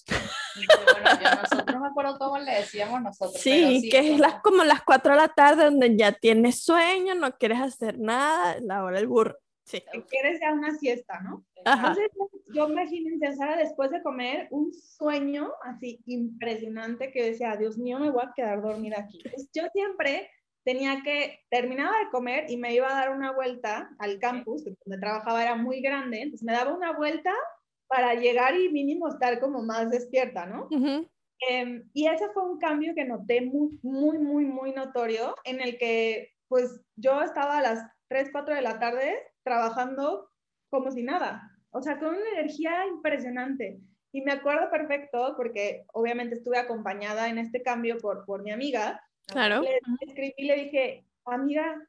Bueno, 0.57 1.21
yo 1.23 1.43
nosotros 1.43 1.75
no 1.75 1.81
me 1.81 1.89
acuerdo 1.89 2.19
cómo 2.19 2.39
le 2.39 2.53
decíamos 2.55 3.03
nosotros. 3.03 3.43
Sí, 3.43 3.89
que 3.91 4.15
es 4.15 4.19
las, 4.19 4.41
como 4.43 4.65
las 4.65 4.83
4 4.83 5.13
de 5.13 5.19
la 5.19 5.29
tarde 5.29 5.65
donde 5.65 5.97
ya 5.97 6.13
tienes 6.13 6.63
sueño, 6.63 7.15
no 7.15 7.33
quieres 7.33 7.61
hacer 7.61 7.99
nada, 7.99 8.57
la 8.61 8.85
hora 8.85 8.99
del 8.99 9.09
burro. 9.09 9.37
Sí. 9.67 9.83
Quieres 10.09 10.39
ya 10.41 10.53
una 10.53 10.77
siesta, 10.77 11.21
¿no? 11.23 11.45
Entonces, 11.57 12.09
yo 12.55 12.69
imagínense, 12.69 13.35
Sara, 13.35 13.57
después 13.57 13.91
de 13.91 14.01
comer, 14.01 14.47
un 14.51 14.73
sueño 14.73 15.53
así 15.65 16.01
impresionante 16.07 17.11
que 17.11 17.25
decía, 17.25 17.57
Dios 17.57 17.77
mío, 17.77 17.99
me 17.99 18.11
voy 18.11 18.23
a 18.23 18.33
quedar 18.35 18.63
dormida 18.63 19.01
aquí. 19.01 19.21
yo 19.53 19.65
siempre 19.73 20.31
tenía 20.65 21.03
que, 21.03 21.41
terminaba 21.51 21.99
de 21.99 22.11
comer 22.11 22.49
y 22.49 22.57
me 22.57 22.75
iba 22.75 22.89
a 22.89 22.95
dar 22.95 23.11
una 23.11 23.33
vuelta 23.33 23.91
al 23.99 24.21
campus, 24.21 24.65
donde 24.65 25.01
trabajaba 25.01 25.43
era 25.43 25.57
muy 25.57 25.81
grande, 25.81 26.23
entonces 26.23 26.45
me 26.45 26.53
daba 26.53 26.73
una 26.73 26.93
vuelta 26.93 27.33
para 27.89 28.15
llegar 28.15 28.57
y 28.57 28.69
mínimo 28.69 29.09
estar 29.09 29.41
como 29.41 29.65
más 29.65 29.91
despierta, 29.91 30.47
¿no? 30.47 30.69
Em, 31.49 31.89
y 31.93 32.07
ese 32.07 32.29
fue 32.31 32.49
un 32.49 32.59
cambio 32.59 32.95
que 32.95 33.05
noté 33.05 33.41
muy, 33.41 33.79
muy, 33.83 34.19
muy, 34.19 34.45
muy 34.45 34.73
notorio, 34.73 35.35
en 35.45 35.61
el 35.61 35.77
que 35.77 36.31
pues 36.49 36.81
yo 36.95 37.21
estaba 37.23 37.59
a 37.59 37.63
las 37.63 37.91
3, 38.09 38.31
4 38.31 38.55
de 38.55 38.63
la 38.63 38.79
tarde 38.79 39.17
trabajando 39.47 40.29
como 40.69 40.91
si 40.91 41.05
nada, 41.05 41.49
o 41.71 41.81
sea, 41.81 41.99
con 41.99 42.09
una 42.09 42.29
energía 42.33 42.85
impresionante. 42.87 43.79
Y 44.13 44.23
me 44.23 44.33
acuerdo 44.33 44.69
perfecto 44.71 45.35
porque 45.37 45.85
obviamente 45.93 46.35
estuve 46.35 46.59
acompañada 46.59 47.29
en 47.29 47.39
este 47.39 47.63
cambio 47.63 47.97
por, 47.99 48.25
por 48.25 48.43
mi 48.43 48.51
amiga. 48.51 49.01
Claro. 49.27 49.63
Le 49.63 49.79
escribí 50.01 50.35
y 50.37 50.47
le 50.47 50.57
dije, 50.65 51.07
amiga, 51.25 51.81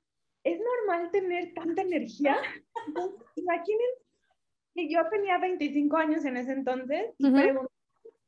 ¿es 0.44 0.60
normal 0.60 1.10
tener 1.12 1.54
tanta 1.56 1.82
energía? 1.82 2.38
imagínense 3.36 4.04
que 4.76 4.90
yo 4.90 5.00
tenía 5.10 5.40
25 5.40 5.98
años 5.98 6.26
en 6.26 6.38
ese 6.38 6.52
entonces 6.52 7.16
y 7.18 7.32
pregunté 7.32 7.74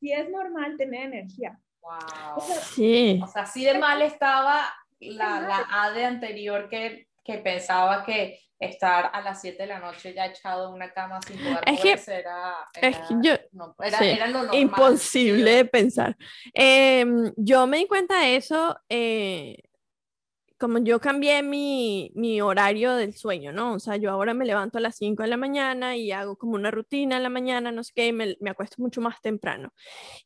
si 0.00 0.12
es 0.12 0.28
normal 0.28 0.76
tener 0.76 1.04
energía. 1.04 1.60
Wow. 1.82 2.42
sí. 2.74 3.20
O 3.22 3.26
sea, 3.28 3.42
así 3.42 3.64
de 3.64 3.78
mal 3.78 4.02
estaba 4.02 4.64
la, 4.98 5.40
la 5.40 5.66
ADE 5.70 6.04
anterior 6.04 6.68
que, 6.68 7.06
que 7.22 7.38
pensaba 7.38 8.04
que 8.04 8.40
estar 8.60 9.10
a 9.12 9.22
las 9.22 9.40
7 9.40 9.62
de 9.62 9.66
la 9.66 9.80
noche 9.80 10.12
ya 10.12 10.26
echado 10.26 10.68
en 10.68 10.74
una 10.74 10.92
cama 10.92 11.18
sin 11.26 11.38
poder 11.38 11.64
es 11.66 11.78
moverse 11.78 12.18
era, 12.18 12.54
era, 12.80 14.26
lo 14.26 14.42
normal. 14.42 14.60
Imposible 14.60 15.50
de 15.50 15.64
pensar. 15.64 16.16
Em, 16.52 17.32
yo 17.36 17.66
me 17.66 17.78
di 17.78 17.86
cuenta 17.86 18.20
de 18.20 18.36
eso, 18.36 18.78
eh, 18.90 19.62
como 20.58 20.76
yo 20.76 21.00
cambié 21.00 21.42
mi, 21.42 22.12
mi, 22.14 22.42
horario 22.42 22.94
del 22.94 23.14
sueño, 23.14 23.50
¿no? 23.50 23.72
O 23.72 23.78
sea, 23.78 23.96
yo 23.96 24.10
ahora 24.10 24.34
me 24.34 24.44
levanto 24.44 24.76
a 24.76 24.82
las 24.82 24.96
5 24.96 25.22
de 25.22 25.30
la 25.30 25.38
mañana 25.38 25.96
y 25.96 26.12
hago 26.12 26.36
como 26.36 26.52
una 26.54 26.70
rutina 26.70 27.16
en 27.16 27.22
la 27.22 27.30
mañana, 27.30 27.72
no 27.72 27.82
sé 27.82 27.92
qué, 27.94 28.08
y 28.08 28.12
me, 28.12 28.36
me 28.40 28.50
acuesto 28.50 28.76
mucho 28.82 29.00
más 29.00 29.22
temprano. 29.22 29.72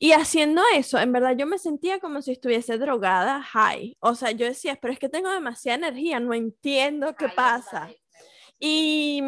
Y 0.01 0.11
haciendo 0.11 0.61
eso, 0.75 0.99
en 0.99 1.13
verdad 1.13 1.37
yo 1.37 1.47
me 1.47 1.59
sentía 1.59 2.01
como 2.01 2.21
si 2.21 2.33
estuviese 2.33 2.79
drogada, 2.79 3.43
high. 3.43 3.97
O 4.01 4.17
sea, 4.17 4.33
yo 4.33 4.45
decía, 4.45 4.77
pero 4.83 4.93
es 4.93 4.99
que 4.99 5.09
tengo 5.09 5.31
demasiada 5.31 5.79
energía, 5.79 6.19
no 6.19 6.35
entiendo 6.35 7.15
qué 7.15 7.29
pasa. 7.29 7.89
Y, 8.67 9.23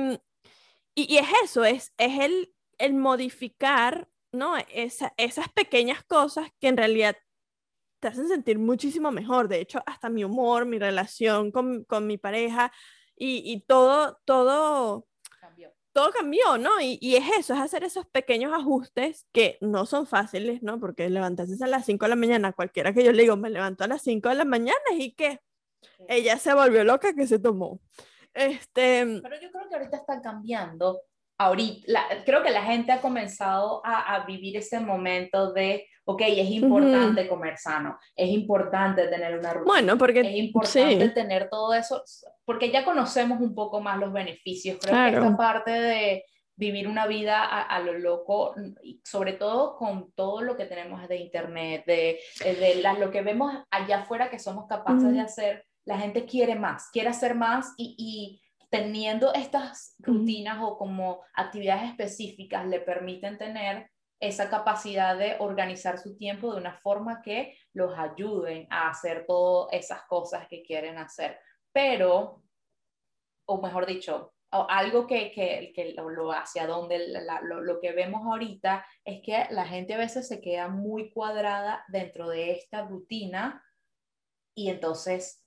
y, 0.94 1.18
es 1.18 1.26
eso, 1.44 1.62
es, 1.62 1.92
es 1.98 2.20
el, 2.20 2.54
el 2.78 2.94
modificar 2.94 4.08
¿no? 4.32 4.54
Esa, 4.72 5.12
esas 5.18 5.50
pequeñas 5.50 6.02
cosas 6.04 6.48
que 6.58 6.68
en 6.68 6.78
realidad 6.78 7.16
te 8.00 8.08
hacen 8.08 8.28
sentir 8.28 8.58
muchísimo 8.58 9.10
mejor. 9.10 9.48
De 9.48 9.60
hecho, 9.60 9.82
hasta 9.84 10.08
mi 10.08 10.24
humor, 10.24 10.64
mi 10.64 10.78
relación 10.78 11.52
con, 11.52 11.84
con 11.84 12.06
mi 12.06 12.16
pareja 12.16 12.72
y, 13.14 13.42
y, 13.44 13.60
todo, 13.60 14.18
todo 14.24 15.06
cambió. 15.38 15.74
Todo 15.92 16.12
cambió, 16.12 16.56
¿no? 16.56 16.80
Y, 16.80 16.98
y, 17.02 17.16
es 17.16 17.24
eso, 17.38 17.52
es 17.52 17.60
hacer 17.60 17.84
esos 17.84 18.06
pequeños 18.06 18.54
ajustes 18.54 19.26
que 19.32 19.58
no 19.60 19.84
son 19.84 20.06
fáciles, 20.06 20.62
¿no? 20.62 20.80
Porque 20.80 21.10
levantarse 21.10 21.62
a 21.62 21.66
las 21.66 21.84
5 21.84 22.06
de 22.06 22.08
la 22.10 22.16
mañana, 22.16 22.52
cualquiera 22.52 22.94
que 22.94 23.04
yo 23.04 23.12
le 23.12 23.22
digo, 23.22 23.36
me 23.36 23.50
levanto 23.50 23.84
a 23.84 23.88
las 23.88 24.02
5 24.02 24.30
de 24.30 24.34
la 24.34 24.46
mañana 24.46 24.78
y 24.96 25.12
que 25.12 25.40
ella 26.08 26.38
se 26.38 26.54
volvió 26.54 26.84
loca 26.84 27.14
que 27.14 27.26
se 27.26 27.38
tomó. 27.38 27.80
Este... 28.36 29.20
Pero 29.22 29.40
yo 29.40 29.50
creo 29.50 29.68
que 29.68 29.76
ahorita 29.76 29.96
están 29.96 30.20
cambiando. 30.20 31.00
Ahorita, 31.38 32.02
creo 32.24 32.42
que 32.42 32.50
la 32.50 32.62
gente 32.62 32.92
ha 32.92 33.00
comenzado 33.00 33.82
a, 33.84 34.14
a, 34.14 34.24
vivir 34.24 34.56
ese 34.56 34.80
momento 34.80 35.52
de, 35.52 35.86
ok, 36.04 36.22
es 36.28 36.50
importante 36.50 37.28
comer 37.28 37.58
sano, 37.58 37.98
es 38.14 38.30
importante 38.30 39.06
tener 39.08 39.38
una 39.38 39.52
rutina. 39.52 39.72
Bueno, 39.72 39.98
porque 39.98 40.20
es 40.20 40.34
importante 40.34 41.10
tener 41.10 41.50
todo 41.50 41.74
eso, 41.74 42.02
porque 42.46 42.70
ya 42.70 42.86
conocemos 42.86 43.38
un 43.40 43.54
poco 43.54 43.80
más 43.80 43.98
los 43.98 44.14
beneficios. 44.14 44.78
Creo 44.80 44.94
que 44.94 45.16
esta 45.16 45.36
parte 45.36 45.70
de 45.72 46.24
vivir 46.56 46.88
una 46.88 47.06
vida 47.06 47.44
a, 47.44 47.80
lo 47.80 47.98
loco, 47.98 48.54
sobre 49.04 49.34
todo 49.34 49.76
con 49.76 50.10
todo 50.12 50.40
lo 50.40 50.56
que 50.56 50.64
tenemos 50.64 51.06
de 51.06 51.16
internet, 51.16 51.84
de, 51.86 52.18
de 52.42 52.82
lo 52.98 53.10
que 53.10 53.20
vemos 53.20 53.54
allá 53.70 53.98
afuera 53.98 54.30
que 54.30 54.38
somos 54.38 54.66
capaces 54.66 55.12
de 55.12 55.20
hacer, 55.20 55.66
la 55.86 55.98
gente 55.98 56.26
quiere 56.26 56.56
más, 56.56 56.90
quiere 56.90 57.08
hacer 57.08 57.34
más 57.34 57.72
y, 57.78 58.42
teniendo 58.68 59.32
estas 59.32 59.94
rutinas 60.00 60.58
o 60.60 60.76
como 60.76 61.22
actividades 61.34 61.88
específicas 61.90 62.66
le 62.66 62.80
permiten 62.80 63.38
tener 63.38 63.88
esa 64.18 64.50
capacidad 64.50 65.16
de 65.16 65.36
organizar 65.38 65.98
su 65.98 66.16
tiempo 66.16 66.52
de 66.52 66.60
una 66.60 66.76
forma 66.80 67.22
que 67.22 67.56
los 67.72 67.96
ayuden 67.96 68.66
a 68.68 68.90
hacer 68.90 69.24
todas 69.24 69.72
esas 69.72 70.02
cosas 70.08 70.48
que 70.48 70.62
quieren 70.62 70.98
hacer. 70.98 71.38
Pero, 71.72 72.42
o 73.46 73.62
mejor 73.62 73.86
dicho, 73.86 74.34
algo 74.50 75.06
que, 75.06 75.30
que, 75.30 75.94
lo, 75.96 76.32
hacia 76.32 76.66
donde 76.66 77.06
lo, 77.42 77.60
lo, 77.62 77.80
que 77.80 77.92
vemos 77.92 78.26
ahorita 78.26 78.84
es 79.04 79.22
que 79.22 79.46
la 79.50 79.64
gente 79.64 79.94
a 79.94 79.98
veces 79.98 80.26
se 80.26 80.40
queda 80.40 80.66
muy 80.68 81.10
cuadrada 81.10 81.84
dentro 81.88 82.28
de 82.28 82.50
esta 82.50 82.82
rutina 82.82 83.62
y 84.56 84.70
entonces 84.70 85.45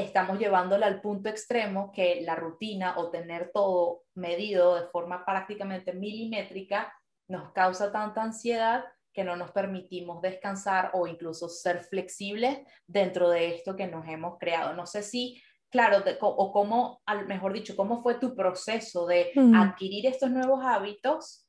estamos 0.00 0.38
llevándola 0.38 0.86
al 0.86 1.00
punto 1.00 1.28
extremo 1.28 1.92
que 1.92 2.22
la 2.22 2.34
rutina 2.34 2.98
o 2.98 3.10
tener 3.10 3.50
todo 3.52 4.02
medido 4.14 4.74
de 4.74 4.88
forma 4.88 5.24
prácticamente 5.24 5.92
milimétrica 5.92 6.92
nos 7.28 7.52
causa 7.52 7.92
tanta 7.92 8.22
ansiedad 8.22 8.84
que 9.12 9.24
no 9.24 9.36
nos 9.36 9.50
permitimos 9.50 10.22
descansar 10.22 10.90
o 10.94 11.06
incluso 11.06 11.48
ser 11.48 11.82
flexibles 11.84 12.60
dentro 12.86 13.28
de 13.30 13.54
esto 13.54 13.76
que 13.76 13.86
nos 13.86 14.06
hemos 14.08 14.38
creado. 14.38 14.74
No 14.74 14.86
sé 14.86 15.02
si, 15.02 15.42
claro, 15.68 16.04
o 16.20 16.52
cómo, 16.52 17.00
al 17.06 17.26
mejor 17.26 17.52
dicho, 17.52 17.76
cómo 17.76 18.02
fue 18.02 18.14
tu 18.16 18.34
proceso 18.34 19.06
de 19.06 19.32
adquirir 19.54 20.06
estos 20.06 20.30
nuevos 20.30 20.60
hábitos 20.64 21.46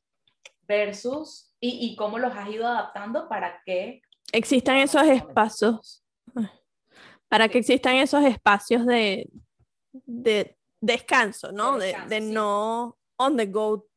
versus 0.62 1.54
y, 1.60 1.92
y 1.92 1.96
cómo 1.96 2.18
los 2.18 2.36
has 2.36 2.50
ido 2.50 2.66
adaptando 2.68 3.28
para 3.30 3.62
que 3.66 4.02
existan 4.32 4.78
esos 4.78 5.04
espacios 5.04 6.01
para 7.32 7.48
que 7.48 7.60
existan 7.60 7.96
esos 7.96 8.26
espacios 8.26 8.86
de, 8.86 9.30
de 9.94 10.58
descanso, 10.82 11.54
¿no? 11.54 11.78
De, 11.78 11.96
de, 12.10 12.20
no 12.20 13.00
on 13.16 13.38
the 13.38 13.46
go 13.46 13.88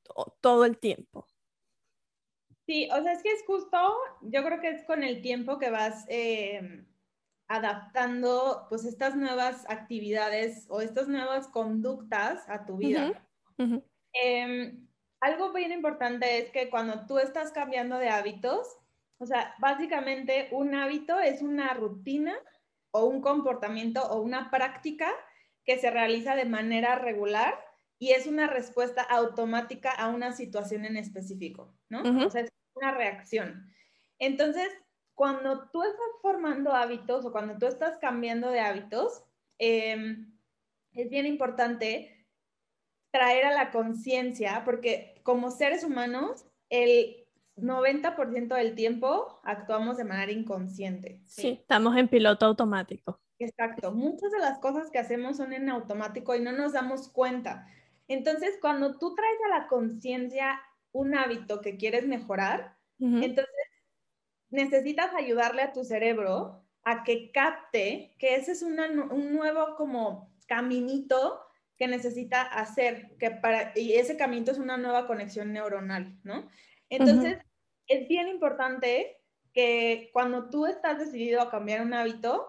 todo 0.41 0.65
el 0.65 0.79
tiempo. 0.79 1.27
Sí, 2.65 2.89
o 2.93 3.03
sea, 3.03 3.11
es 3.11 3.25
que 3.25 3.33
es 3.33 3.45
justo, 3.45 3.77
yo 4.23 4.45
creo 4.45 4.61
que 4.61 4.69
es 4.69 4.85
con 4.85 5.03
el 5.03 5.21
tiempo 5.21 5.59
que 5.59 5.71
vas 5.71 6.05
eh, 6.09 6.87
adaptando 7.49 8.67
pues 8.69 8.85
estas 8.85 9.17
nuevas 9.17 9.65
actividades 9.69 10.67
o 10.69 10.81
estas 10.81 11.09
nuevas 11.09 11.49
conductas 11.49 12.49
a 12.49 12.65
tu 12.65 12.77
vida. 12.77 13.21
Em, 14.13 14.87
algo 15.19 15.53
bien 15.53 15.73
importante 15.73 16.39
es 16.39 16.51
que 16.53 16.71
cuando 16.71 17.05
tú 17.07 17.19
estás 17.19 17.51
cambiando 17.51 17.99
de 17.99 18.11
hábitos, 18.11 18.77
o 19.19 19.27
sea, 19.27 19.57
básicamente 19.59 20.51
un 20.53 20.77
hábito 20.77 21.19
es 21.19 21.43
una 21.43 21.75
rutina 21.75 22.37
o 22.95 23.07
un 23.07 23.21
comportamiento 23.21 24.01
o 24.07 24.23
una 24.23 24.53
práctica 24.53 25.11
que 25.65 25.79
se 25.79 25.91
realiza 25.91 26.37
de 26.37 26.45
manera 26.45 26.95
regular 26.95 27.59
y 27.99 28.13
es 28.13 28.29
una 28.29 28.47
respuesta 28.47 29.03
automática 29.03 29.91
a 29.91 30.09
una 30.09 30.33
situación 30.33 30.85
en 30.85 30.97
específico, 30.97 31.75
¿no? 31.89 32.03
O 32.25 32.31
sea, 32.31 32.43
es 32.43 32.53
una 32.75 32.93
reacción. 32.93 33.69
Entonces, 34.21 34.69
cuando 35.15 35.71
tú 35.71 35.83
estás 35.83 36.07
formando 36.23 36.73
hábitos 36.73 37.25
o 37.25 37.33
cuando 37.33 37.59
tú 37.59 37.67
estás 37.67 37.99
cambiando 37.99 38.51
de 38.51 38.61
hábitos, 38.61 39.25
em, 39.59 40.33
es 40.93 41.11
bien 41.11 41.27
importante 41.27 42.29
traer 43.13 43.47
a 43.47 43.53
la 43.53 43.73
conciencia, 43.73 44.63
porque 44.65 45.21
como 45.25 45.51
seres 45.51 45.83
humanos, 45.83 46.47
el 46.69 47.24
90% 47.57 48.55
del 48.55 48.75
tiempo 48.75 49.41
actuamos 49.45 49.97
de 49.97 50.05
manera 50.05 50.33
inconsciente. 50.33 51.21
Sí. 51.27 51.59
estamos 51.61 51.97
en 51.97 52.09
piloto 52.09 52.47
automático. 52.47 53.21
Exacto. 53.39 53.93
Muchas 53.93 54.31
de 54.33 54.39
las 54.39 54.59
cosas 54.59 54.91
que 54.91 54.99
hacemos 54.99 55.37
son 55.37 55.53
en 55.53 55.69
automático 55.69 56.35
y 56.35 56.41
no 56.41 56.53
nos 56.53 56.73
damos 56.73 57.09
cuenta. 57.09 57.67
Entonces, 58.09 58.59
cuando 58.61 58.99
tú 58.99 59.15
traes 59.15 59.39
a 59.47 59.59
la 59.59 59.67
conciencia 59.69 60.61
un 60.93 61.17
hábito 61.17 61.61
que 61.61 61.77
quieres 61.77 62.07
mejorar, 62.07 62.77
entonces 62.99 63.53
necesitas 64.51 65.13
ayudarle 65.15 65.63
a 65.63 65.73
tu 65.73 65.85
cerebro 65.85 66.65
a 66.85 67.03
que 67.03 67.33
capte 67.33 68.15
que 68.19 68.37
ese 68.37 68.53
es 68.53 68.63
un 68.63 68.77
nuevo 69.33 69.75
como 69.77 70.33
caminito 70.47 71.41
que 71.77 71.89
necesita 71.89 72.43
hacer, 72.43 73.17
que 73.19 73.33
para, 73.33 73.73
y 73.75 73.95
ese 73.95 74.17
caminito 74.17 74.53
es 74.53 74.59
una 74.59 74.77
nueva 74.77 75.07
conexión 75.07 75.53
neuronal, 75.53 76.17
¿no? 76.23 76.49
Entonces, 76.97 77.39
es 77.87 78.09
bien 78.09 78.29
importante 78.29 79.19
que 79.53 80.11
cuando 80.13 80.51
tú 80.51 80.67
estás 80.67 80.99
decidido 80.99 81.41
a 81.41 81.51
cambiar 81.51 81.83
un 81.83 81.95
hábito, 81.95 82.47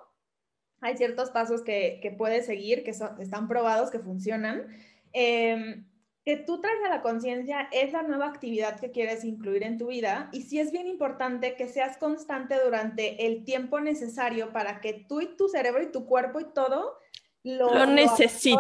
hay 0.82 0.98
ciertos 0.98 1.30
pasos 1.30 1.64
que, 1.64 2.00
que 2.02 2.12
puedes 2.12 2.46
seguir, 2.46 2.84
que 2.84 2.92
están 2.92 3.48
probados, 3.48 3.92
que 3.92 4.00
funcionan, 4.00 4.68
em, 5.14 5.88
que 6.24 6.38
tú 6.38 6.60
traes 6.60 6.84
a 6.86 6.90
la 6.90 7.02
conciencia 7.02 7.70
esa 7.72 8.02
nueva 8.02 8.28
actividad 8.28 8.80
que 8.80 8.92
quieres 8.92 9.24
incluir 9.24 9.64
en 9.64 9.78
tu 9.78 9.88
vida. 9.88 10.30
Y 10.34 10.42
sí 10.42 10.60
es 10.60 10.72
bien 10.72 10.88
importante 10.88 11.56
que 11.56 11.68
seas 11.68 11.98
constante 11.98 12.56
durante 12.64 13.28
el 13.28 13.46
tiempo 13.46 13.80
necesario 13.80 14.52
para 14.52 14.82
que 14.82 15.06
tú 15.08 15.22
y 15.22 15.36
tu 15.38 15.48
cerebro 15.48 15.84
y 15.84 15.92
tu 15.92 16.08
cuerpo 16.08 16.40
y 16.40 16.54
todo 16.54 16.98
lo, 17.44 17.74
lo 17.74 17.86
necesiten. 17.86 18.60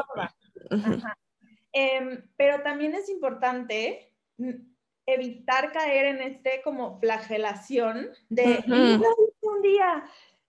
Em, 1.77 2.23
pero 2.37 2.63
también 2.63 2.93
es 2.93 3.09
importante 3.09 4.13
evitar 5.05 5.71
caer 5.71 6.05
en 6.05 6.21
este 6.21 6.61
como 6.63 6.99
flagelación 6.99 8.09
de 8.29 8.63
un 9.41 9.61
día, 9.61 10.03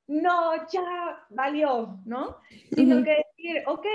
no, 0.06 0.54
ya 0.68 1.26
valió, 1.30 1.98
¿no? 2.04 2.38
Sino 2.72 3.02
que 3.04 3.24
decir, 3.36 3.62
ok, 3.66 3.86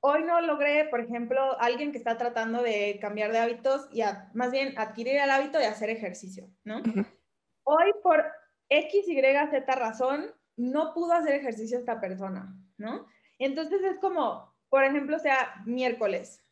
hoy 0.00 0.24
no 0.24 0.40
logré, 0.40 0.84
por 0.86 1.00
ejemplo, 1.00 1.58
alguien 1.60 1.92
que 1.92 1.98
está 1.98 2.18
tratando 2.18 2.62
de 2.62 2.98
cambiar 3.00 3.32
de 3.32 3.38
hábitos 3.38 3.88
y 3.92 4.02
más 4.34 4.50
bien 4.50 4.74
adquirir 4.78 5.16
el 5.16 5.30
hábito 5.30 5.58
de 5.58 5.66
hacer 5.66 5.90
ejercicio, 5.90 6.50
¿no? 6.64 6.82
Hoy 7.64 7.92
por 8.02 8.24
X, 8.68 9.08
Y, 9.08 9.14
Z 9.14 9.74
razón, 9.74 10.34
no 10.56 10.92
pudo 10.94 11.12
hacer 11.12 11.34
ejercicio 11.34 11.78
esta 11.78 12.00
persona, 12.00 12.54
¿no? 12.76 13.06
Entonces 13.38 13.82
es 13.82 13.98
como, 13.98 14.54
por 14.68 14.84
ejemplo, 14.84 15.18
sea 15.18 15.62
miércoles. 15.64 16.44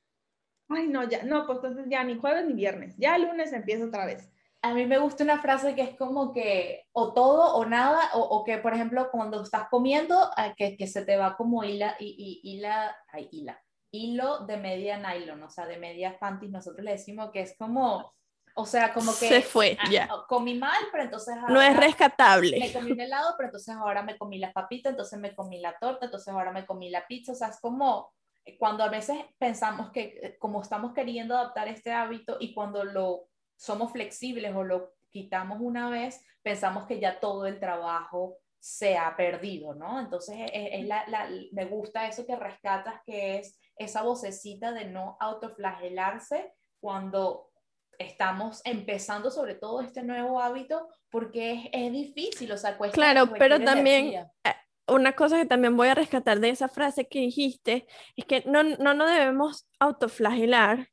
Ay, 0.68 0.88
no, 0.88 1.04
ya, 1.08 1.22
no, 1.22 1.46
pues 1.46 1.58
entonces 1.58 1.87
ya 1.88 2.04
ni 2.04 2.16
jueves 2.18 2.46
ni 2.46 2.52
viernes, 2.52 2.94
ya 2.98 3.16
el 3.16 3.22
lunes 3.22 3.52
empieza 3.52 3.87
otra 3.87 4.06
vez. 4.06 4.28
A 4.60 4.75
mí 4.75 4.87
me 4.87 4.98
gusta 4.98 5.25
una 5.25 5.40
frase 5.40 5.75
que 5.75 5.82
es 5.82 5.96
como 5.96 6.32
que 6.32 6.87
o 6.92 7.12
todo 7.12 7.54
o 7.54 7.64
nada, 7.64 8.10
o, 8.14 8.44
que 8.44 8.58
por 8.58 8.75
ejemplo 8.75 9.08
cuando 9.10 9.42
estás 9.42 9.68
comiendo, 9.68 10.30
que, 10.56 10.76
que 10.76 10.87
se 10.87 11.04
te 11.04 11.16
va 11.16 11.37
como 11.37 11.62
hila, 11.62 11.96
y, 11.98 12.40
y, 12.42 12.50
hila, 12.50 12.96
ay, 13.12 13.28
hila, 13.30 13.62
hilo 13.90 14.40
de 14.46 14.56
media 14.56 14.98
nylon, 14.98 15.42
o 15.42 15.48
sea, 15.48 15.66
de 15.66 15.78
media 15.78 16.18
panties, 16.18 16.50
nosotros 16.50 16.84
le 16.84 16.92
decimos 16.92 17.30
que 17.30 17.40
es 17.40 17.56
como, 17.56 18.12
o 18.54 18.66
sea, 18.66 18.92
como 18.92 19.12
que... 19.12 19.28
Se 19.28 19.42
fue, 19.42 19.78
ya. 19.90 20.08
Comí 20.28 20.54
mal, 20.54 20.82
pero 20.90 21.04
entonces... 21.04 21.37
no 21.48 21.62
es 21.62 21.76
rescatable. 21.76 22.58
Me 22.58 22.72
comí 22.72 22.90
un 22.92 23.00
helado, 23.00 23.34
pero 23.37 23.48
entonces 23.48 23.75
ahora 23.76 24.02
me 24.02 24.18
comí 24.18 24.38
la 24.38 24.52
papita, 24.52 24.90
entonces 24.90 25.18
me 25.18 25.34
comí 25.34 25.60
la 25.60 25.78
torta, 25.78 26.06
entonces 26.06 26.28
ahora 26.34 26.50
me 26.50 26.66
comí 26.66 26.90
la 26.90 27.06
pizza, 27.06 27.32
o 27.32 27.34
sea, 27.37 27.48
es 27.48 27.60
como 27.60 28.12
cuando 28.59 28.85
a 28.85 28.88
veces 28.88 29.19
pensamos 29.38 29.90
que 29.90 30.19
eh, 30.23 30.38
como 30.38 30.62
estamos 30.62 30.95
queriendo 30.95 31.37
adaptar 31.37 31.69
este 31.69 31.93
hábito 31.93 32.37
y 32.40 32.55
cuando 32.55 32.85
lo 32.85 33.28
somos 33.57 33.93
flexibles 33.93 34.55
o 34.55 34.62
lo 34.62 34.95
quitamos 35.11 35.59
una 35.61 35.90
vez, 35.90 36.25
pensamos 36.43 36.87
que 36.87 37.00
ya 37.00 37.21
todo 37.21 37.47
el 37.47 37.59
trabajo 37.59 38.38
se 38.61 38.97
ha 38.97 39.17
perdido, 39.17 39.75
¿no? 39.75 40.00
Entonces, 40.00 40.37
es, 40.52 40.87
la, 40.87 41.05
me 41.52 41.64
gusta 41.64 42.07
eso 42.07 42.26
que 42.26 42.37
rescatas, 42.37 43.00
que 43.05 43.38
es 43.38 43.59
esa 43.76 44.02
vocecita 44.02 44.73
de 44.73 44.87
no 44.87 45.17
autoflagelarse 45.21 46.52
cuando 46.81 47.50
estamos 47.99 48.61
empezando 48.64 49.31
sobre 49.31 49.55
todo 49.55 49.81
este 49.81 50.02
nuevo 50.02 50.40
hábito, 50.40 50.88
porque 51.11 51.52
es, 51.52 51.69
es 51.73 51.93
difícil, 51.93 52.52
o 52.52 52.59
sea, 52.59 52.76
cuesta. 52.76 52.95
Claro, 52.95 53.32
pero 53.39 53.61
también 53.61 54.15
eh, 54.45 54.54
una 54.88 55.12
cosa 55.12 55.36
que 55.36 55.46
también 55.46 55.76
voy 55.76 55.88
a 55.88 55.94
rescatar 55.94 56.40
de 56.40 56.50
esa 56.50 56.68
frase 56.68 57.08
que 57.08 57.20
dijiste 57.20 57.86
es 58.16 58.24
que 58.24 58.42
no, 58.46 58.62
no 58.62 58.94
nos 58.94 59.10
debemos 59.10 59.68
autoflagelar 59.78 60.88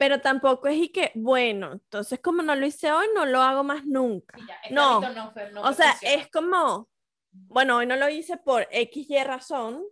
pero 0.00 0.22
tampoco 0.22 0.66
es 0.66 0.78
y 0.78 0.88
que, 0.88 1.12
bueno, 1.14 1.72
entonces 1.72 2.20
como 2.20 2.42
no 2.42 2.54
lo 2.54 2.64
hice 2.64 2.90
hoy, 2.90 3.04
no 3.14 3.26
lo 3.26 3.42
hago 3.42 3.62
más 3.62 3.84
nunca. 3.84 4.38
no, 4.70 4.98
o 5.62 5.72
sea, 5.74 5.94
es 6.00 6.26
como, 6.30 6.88
bueno, 7.30 7.76
hoy 7.76 7.86
no 7.86 7.96
lo 7.96 8.08
hice 8.08 8.38
por 8.38 8.66
X 8.70 9.10
y 9.10 9.22
razón, 9.22 9.84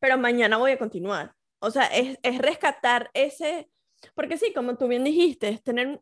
pero 0.00 0.18
mañana 0.18 0.56
voy 0.56 0.72
a 0.72 0.78
continuar. 0.78 1.36
O 1.60 1.70
sea, 1.70 1.84
es, 1.84 2.18
es 2.24 2.38
rescatar 2.38 3.08
ese, 3.14 3.70
porque 4.16 4.36
sí, 4.36 4.52
como 4.52 4.76
tú 4.76 4.88
bien 4.88 5.04
dijiste, 5.04 5.50
es 5.50 5.62
tener, 5.62 6.00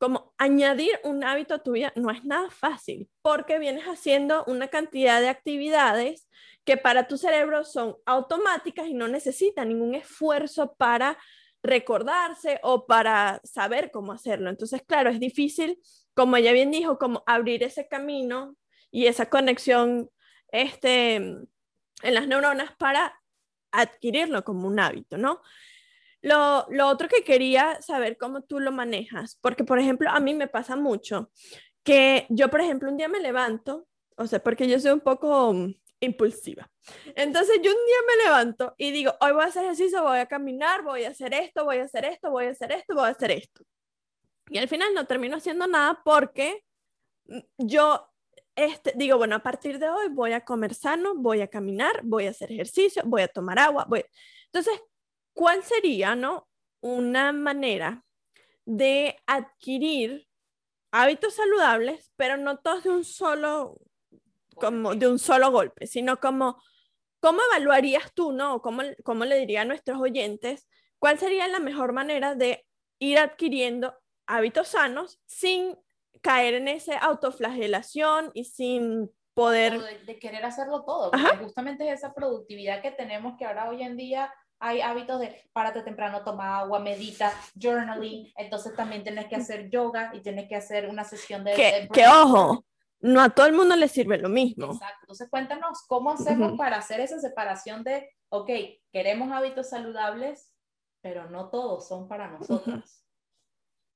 como 0.00 0.32
añadir 0.38 0.98
un 1.04 1.22
hábito 1.24 1.52
a 1.52 1.62
tu 1.62 1.72
vida 1.72 1.92
no 1.94 2.10
es 2.10 2.24
nada 2.24 2.48
fácil, 2.48 3.10
porque 3.20 3.58
vienes 3.58 3.84
haciendo 3.84 4.44
una 4.46 4.68
cantidad 4.68 5.20
de 5.20 5.28
actividades 5.28 6.26
que 6.64 6.78
para 6.78 7.06
tu 7.06 7.18
cerebro 7.18 7.64
son 7.64 7.96
automáticas 8.06 8.86
y 8.86 8.94
no 8.94 9.08
necesitan 9.08 9.68
ningún 9.68 9.94
esfuerzo 9.94 10.74
para 10.78 11.18
recordarse 11.62 12.60
o 12.62 12.86
para 12.86 13.42
saber 13.44 13.90
cómo 13.90 14.12
hacerlo. 14.12 14.48
Entonces, 14.48 14.82
claro, 14.86 15.10
es 15.10 15.20
difícil, 15.20 15.78
como 16.14 16.38
ella 16.38 16.52
bien 16.52 16.70
dijo, 16.70 16.98
como 16.98 17.22
abrir 17.26 17.62
ese 17.62 17.86
camino 17.86 18.56
y 18.90 19.04
esa 19.04 19.28
conexión 19.28 20.08
este, 20.50 21.16
en 21.16 21.44
las 22.02 22.26
neuronas 22.26 22.74
para 22.78 23.20
adquirirlo 23.70 24.44
como 24.44 24.66
un 24.66 24.80
hábito, 24.80 25.18
¿no? 25.18 25.42
Lo, 26.22 26.66
lo 26.70 26.86
otro 26.88 27.08
que 27.08 27.24
quería 27.24 27.80
saber 27.80 28.18
cómo 28.18 28.42
tú 28.42 28.60
lo 28.60 28.72
manejas, 28.72 29.38
porque 29.40 29.64
por 29.64 29.78
ejemplo, 29.78 30.10
a 30.10 30.20
mí 30.20 30.34
me 30.34 30.48
pasa 30.48 30.76
mucho 30.76 31.30
que 31.82 32.26
yo, 32.28 32.48
por 32.48 32.60
ejemplo, 32.60 32.90
un 32.90 32.96
día 32.96 33.08
me 33.08 33.20
levanto, 33.20 33.86
o 34.16 34.26
sea, 34.26 34.42
porque 34.42 34.68
yo 34.68 34.78
soy 34.78 34.92
un 34.92 35.00
poco 35.00 35.54
impulsiva. 36.00 36.70
Entonces 37.14 37.56
yo 37.62 37.70
un 37.70 37.86
día 37.86 37.96
me 38.08 38.24
levanto 38.24 38.74
y 38.78 38.90
digo, 38.90 39.14
hoy 39.20 39.32
voy 39.32 39.44
a 39.44 39.46
hacer 39.46 39.64
ejercicio, 39.64 40.02
voy 40.02 40.18
a 40.18 40.26
caminar, 40.26 40.82
voy 40.82 41.04
a 41.04 41.10
hacer 41.10 41.32
esto, 41.34 41.64
voy 41.64 41.78
a 41.78 41.84
hacer 41.84 42.04
esto, 42.04 42.30
voy 42.30 42.46
a 42.46 42.50
hacer 42.50 42.72
esto, 42.72 42.94
voy 42.94 43.04
a 43.04 43.08
hacer 43.08 43.30
esto. 43.30 43.62
Y 44.48 44.58
al 44.58 44.68
final 44.68 44.92
no 44.94 45.06
termino 45.06 45.36
haciendo 45.36 45.66
nada 45.66 46.00
porque 46.04 46.64
yo 47.58 48.06
este, 48.56 48.92
digo, 48.96 49.16
bueno, 49.16 49.36
a 49.36 49.42
partir 49.42 49.78
de 49.78 49.88
hoy 49.88 50.08
voy 50.08 50.32
a 50.32 50.44
comer 50.44 50.74
sano, 50.74 51.14
voy 51.14 51.40
a 51.40 51.48
caminar, 51.48 52.00
voy 52.02 52.26
a 52.26 52.30
hacer 52.30 52.50
ejercicio, 52.50 53.02
voy 53.06 53.22
a 53.22 53.28
tomar 53.28 53.58
agua. 53.58 53.86
Voy... 53.88 54.04
Entonces, 54.46 54.80
¿cuál 55.32 55.62
sería, 55.62 56.14
no? 56.14 56.48
Una 56.80 57.32
manera 57.32 58.04
de 58.64 59.16
adquirir 59.26 60.28
hábitos 60.92 61.34
saludables, 61.34 62.12
pero 62.16 62.36
no 62.36 62.58
todos 62.58 62.84
de 62.84 62.90
un 62.90 63.04
solo 63.04 63.80
como 64.56 64.94
de 64.94 65.08
un 65.08 65.18
solo 65.18 65.50
golpe, 65.50 65.86
sino 65.86 66.20
como, 66.20 66.62
¿cómo 67.20 67.40
evaluarías 67.50 68.12
tú, 68.14 68.32
no? 68.32 68.60
¿Cómo, 68.60 68.82
cómo 69.04 69.24
le 69.24 69.38
diría 69.38 69.62
a 69.62 69.64
nuestros 69.64 69.98
oyentes 70.00 70.68
cuál 70.98 71.18
sería 71.18 71.48
la 71.48 71.58
mejor 71.58 71.92
manera 71.92 72.34
de 72.34 72.66
ir 72.98 73.18
adquiriendo 73.18 73.94
hábitos 74.26 74.68
sanos 74.68 75.20
sin 75.26 75.76
caer 76.20 76.54
en 76.54 76.68
esa 76.68 76.98
autoflagelación 76.98 78.30
y 78.34 78.44
sin 78.44 79.10
poder... 79.34 79.80
De, 80.04 80.18
querer 80.18 80.44
hacerlo 80.44 80.84
todo, 80.84 81.10
porque 81.10 81.36
justamente 81.38 81.88
es 81.88 81.94
esa 82.00 82.12
productividad 82.12 82.82
que 82.82 82.90
tenemos 82.90 83.36
que 83.38 83.46
ahora 83.46 83.70
hoy 83.70 83.82
en 83.82 83.96
día 83.96 84.32
hay 84.60 84.82
hábitos 84.82 85.18
de 85.20 85.42
párate 85.52 85.82
temprano, 85.82 86.22
toma 86.22 86.58
agua, 86.58 86.78
medita, 86.78 87.32
journaling, 87.54 88.30
entonces 88.36 88.76
también 88.76 89.02
tienes 89.02 89.26
que 89.26 89.36
hacer 89.36 89.70
yoga 89.70 90.10
y 90.14 90.20
tienes 90.20 90.48
que 90.48 90.56
hacer 90.56 90.88
una 90.88 91.02
sesión 91.02 91.42
de... 91.42 91.54
Que, 91.54 91.88
que 91.92 92.06
ojo, 92.06 92.64
no 93.00 93.22
a 93.22 93.30
todo 93.30 93.46
el 93.46 93.54
mundo 93.54 93.74
le 93.74 93.88
sirve 93.88 94.18
lo 94.18 94.28
mismo. 94.28 94.66
Exacto. 94.66 94.98
Entonces, 95.02 95.30
cuéntanos 95.30 95.82
cómo 95.88 96.12
hacemos 96.12 96.58
para 96.58 96.76
hacer 96.76 97.00
esa 97.00 97.18
separación 97.18 97.82
de, 97.82 98.10
ok, 98.28 98.50
queremos 98.92 99.32
hábitos 99.32 99.70
saludables, 99.70 100.54
pero 101.00 101.30
no 101.30 101.48
todos 101.48 101.88
son 101.88 102.06
para 102.06 102.30
nosotros. 102.30 103.02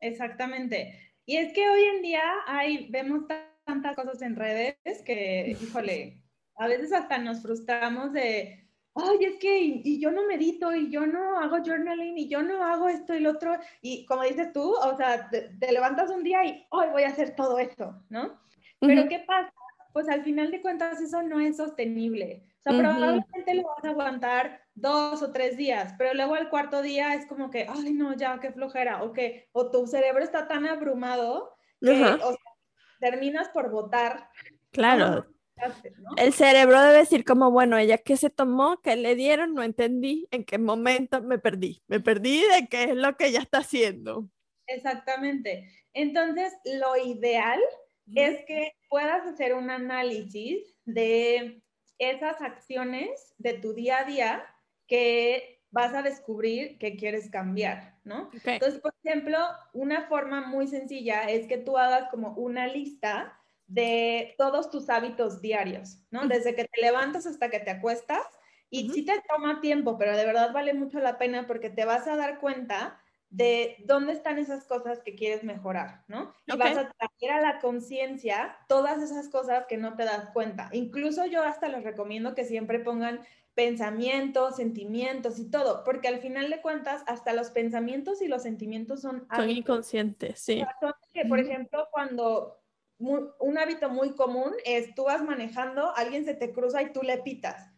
Exactamente. 0.01 1.15
Y 1.27 1.37
es 1.37 1.53
que 1.53 1.69
hoy 1.69 1.85
en 1.85 2.03
día 2.03 2.23
hay, 2.47 2.91
vemos 2.91 3.25
tantas 3.65 3.95
cosas 3.95 4.23
en 4.23 4.37
redes 4.37 4.77
que, 5.05 5.57
híjole, 5.61 6.23
a 6.57 6.67
veces 6.69 6.93
hasta 6.93 7.19
nos 7.19 7.43
frustramos 7.43 8.13
de, 8.15 8.64
ay, 8.95 9.25
es 9.25 9.37
que 9.37 9.61
y, 9.61 10.01
yo 10.01 10.11
no 10.11 10.27
medito 10.27 10.75
y 10.75 10.91
yo 10.91 11.07
no 11.07 11.39
hago 11.39 11.59
journaling 11.65 12.17
y 12.19 12.29
yo 12.29 12.43
no 12.43 12.63
hago 12.63 12.89
esto 12.89 13.15
y 13.15 13.21
lo 13.21 13.31
otro. 13.31 13.57
Y 13.83 14.07
como 14.07 14.23
dices 14.23 14.53
tú, 14.53 14.73
o 14.73 14.97
sea, 14.97 15.29
te, 15.31 15.51
te 15.59 15.73
levantas 15.73 16.11
un 16.11 16.23
día 16.23 16.45
y 16.45 16.67
hoy 16.71 16.87
voy 16.93 17.03
a 17.03 17.09
hacer 17.09 17.35
todo 17.35 17.59
esto, 17.59 18.03
¿no? 18.09 18.39
Pero 18.81 19.09
¿qué 19.09 19.21
pasa? 19.21 19.53
Pues 19.93 20.09
al 20.09 20.25
final 20.25 20.51
de 20.51 20.61
cuentas 20.61 21.01
eso 21.01 21.23
no 21.23 21.41
es 21.41 21.57
sostenible. 21.57 22.45
O 22.59 22.63
sea, 22.63 22.79
probablemente 22.79 23.55
lo 23.55 23.63
vas 23.65 23.85
a 23.85 23.91
aguantar 23.91 24.63
dos 24.75 25.23
o 25.23 25.33
tres 25.33 25.57
días, 25.57 25.95
pero 25.99 26.15
luego 26.15 26.35
al 26.35 26.49
cuarto 26.49 26.83
día 26.83 27.15
es 27.15 27.27
como 27.27 27.51
que, 27.51 27.67
ay, 27.69 27.93
no, 27.93 28.17
ya, 28.17 28.41
qué 28.41 28.53
flojera, 28.53 29.03
o 29.03 29.13
que, 29.13 29.49
o 29.53 29.71
tu 29.71 29.87
cerebro 29.87 30.25
está 30.25 30.49
tan 30.49 30.67
abrumado 30.67 31.55
que 31.81 31.93
o 31.93 31.95
sea, 31.95 32.19
terminas 33.01 33.51
por 33.51 33.71
votar. 33.71 34.31
Claro. 34.73 35.27
El 36.17 36.33
cerebro 36.33 36.81
debe 36.81 36.99
decir 36.99 37.25
como, 37.25 37.51
bueno, 37.51 37.79
ella 37.79 37.99
que 37.99 38.17
se 38.17 38.31
tomó, 38.31 38.81
que 38.81 38.97
le 38.97 39.15
dieron, 39.15 39.55
no 39.55 39.63
entendí 39.63 40.27
en 40.31 40.45
qué 40.45 40.59
momento 40.59 41.23
me 41.23 41.39
perdí. 41.39 41.83
Me 41.87 42.01
perdí 42.01 42.43
de 42.43 42.69
qué 42.69 42.85
es 42.85 42.97
lo 42.97 43.17
que 43.17 43.27
ella 43.27 43.41
está 43.41 43.59
haciendo. 43.59 44.29
Exactamente. 44.67 45.71
Entonces, 45.93 46.53
lo 46.65 46.97
ideal 46.97 47.61
es 48.15 48.45
que 48.47 48.73
puedas 48.89 49.27
hacer 49.27 49.55
un 49.55 49.71
análisis 49.71 50.77
de 50.85 51.63
esas 51.99 52.41
acciones 52.41 53.35
de 53.39 53.55
tu 53.55 53.73
día 53.73 54.01
a 54.01 54.05
día 54.05 54.45
que 54.87 55.63
vas 55.71 55.95
a 55.95 56.03
descubrir 56.03 56.79
que 56.79 56.97
quieres 56.97 57.31
cambiar, 57.31 57.99
¿no? 58.05 58.31
Entonces, 58.45 58.81
por 58.81 58.95
ejemplo, 59.03 59.39
una 59.73 60.07
forma 60.07 60.47
muy 60.47 60.69
sencilla 60.69 61.25
es 61.25 61.47
que 61.47 61.59
tú 61.59 61.77
hagas 61.79 62.09
como 62.11 62.33
una 62.35 62.67
lista 62.67 63.41
de 63.67 64.35
todos 64.39 64.71
tus 64.71 64.91
hábitos 64.91 65.41
diarios, 65.41 65.99
¿no? 66.11 66.27
Desde 66.27 66.55
que 66.55 66.65
te 66.65 66.81
levantas 66.81 67.27
hasta 67.27 67.51
que 67.51 67.61
te 67.61 67.71
acuestas. 67.71 68.23
Y 68.71 68.91
sí 68.91 69.05
te 69.05 69.23
toma 69.29 69.61
tiempo, 69.61 69.97
pero 69.99 70.17
de 70.17 70.27
verdad 70.27 70.53
vale 70.53 70.75
mucho 70.75 70.99
la 70.99 71.17
pena 71.17 71.47
porque 71.47 71.71
te 71.71 71.85
vas 71.85 72.09
a 72.09 72.17
dar 72.17 72.41
cuenta 72.41 73.01
de 73.31 73.77
dónde 73.87 74.13
están 74.13 74.39
esas 74.39 74.65
cosas 74.65 75.01
que 75.03 75.15
quieres 75.15 75.43
mejorar, 75.43 76.05
¿no? 76.07 76.33
Y 76.47 76.57
vas 76.57 76.77
a 76.77 76.89
traer 76.91 77.33
a 77.33 77.41
la 77.41 77.59
conciencia 77.61 78.57
todas 78.69 79.03
esas 79.03 79.29
cosas 79.29 79.67
que 79.69 79.77
no 79.77 79.97
te 79.97 80.05
das 80.05 80.31
cuenta. 80.31 80.69
Incluso 80.73 81.27
yo 81.27 81.43
hasta 81.43 81.69
les 81.69 81.83
recomiendo 81.83 82.35
que 82.35 82.45
siempre 82.45 82.79
pongan 82.81 83.21
pensamientos, 83.55 84.57
sentimientos 84.57 85.39
y 85.39 85.51
todo, 85.51 85.85
porque 85.85 86.09
al 86.09 86.19
final 86.19 86.51
de 86.51 86.61
cuentas 86.61 87.03
hasta 87.07 87.33
los 87.33 87.51
pensamientos 87.51 88.23
y 88.23 88.29
los 88.29 88.43
sentimientos 88.43 89.01
son... 89.01 89.27
Son 89.35 89.51
inconscientes, 89.51 90.41
sí. 90.41 90.65
que, 91.13 91.25
por 91.27 91.39
ejemplo, 91.39 91.89
cuando 91.93 92.64
un 92.99 93.59
hábito 93.59 93.91
muy 93.91 94.15
común 94.15 94.53
es 94.65 94.95
tú 94.95 95.05
vas 95.05 95.23
manejando, 95.23 95.95
alguien 95.97 96.25
se 96.25 96.35
te 96.35 96.53
cruza 96.53 96.83
y 96.83 96.93
tú 96.93 97.03
le 97.03 97.19
pitas 97.19 97.75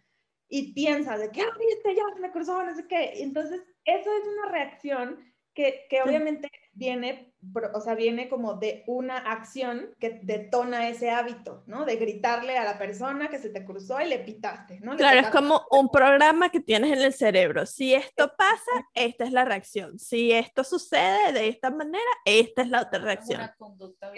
y 0.49 0.73
piensas 0.73 1.21
de 1.21 1.31
que, 1.31 1.43
ah, 1.43 1.57
viste, 1.59 1.95
ya 1.95 2.03
se 2.15 2.21
me 2.21 2.31
cruzó, 2.31 2.63
no 2.63 2.75
sé 2.75 2.87
qué. 2.87 3.23
Entonces, 3.23 3.61
eso 3.85 4.11
es 4.11 4.27
una 4.27 4.53
reacción 4.53 5.19
que, 5.55 5.87
que 5.89 6.03
obviamente 6.03 6.51
viene, 6.73 7.35
o 7.73 7.81
sea, 7.81 7.95
viene 7.95 8.29
como 8.29 8.55
de 8.55 8.85
una 8.87 9.17
acción 9.17 9.95
que 9.99 10.21
detona 10.23 10.89
ese 10.89 11.11
hábito, 11.11 11.65
¿no? 11.67 11.87
De 11.87 11.97
gritarle 11.97 12.59
a 12.59 12.65
la 12.65 12.79
persona 12.79 13.29
que 13.29 13.39
se 13.39 13.49
te 13.49 13.65
cruzó 13.65 13.99
y 14.01 14.05
le 14.07 14.19
pitaste, 14.19 14.81
¿no? 14.81 14.97
claro, 14.97 15.21
es 15.21 15.29
como 15.29 15.63
un 15.71 15.89
programa 15.89 16.51
que 16.51 16.61
tienes 16.61 16.93
en 16.93 17.03
el 17.03 17.15
cerebro. 17.15 17.65
Si 17.65 17.95
esto 17.95 18.35
pasa, 18.37 18.87
esta 18.93 19.25
es 19.25 19.33
la 19.33 19.47
reacción. 19.47 19.99
Si 19.99 20.31
esto 20.31 20.63
sucede 20.63 21.33
de 21.33 21.49
esta 21.49 21.71
manera, 21.71 22.05
esta 22.27 22.61
es 22.61 22.69
la 22.69 22.83
otra 22.83 22.99
reacción. 22.99 23.41
Una 23.41 23.55
conducta 23.57 24.11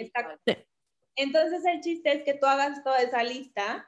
Entonces 1.19 1.65
el 1.65 1.81
chiste 1.81 2.11
es 2.13 2.23
que 2.23 2.33
tú 2.33 2.45
hagas 2.45 2.83
toda 2.83 3.01
esa 3.01 3.23
lista 3.23 3.85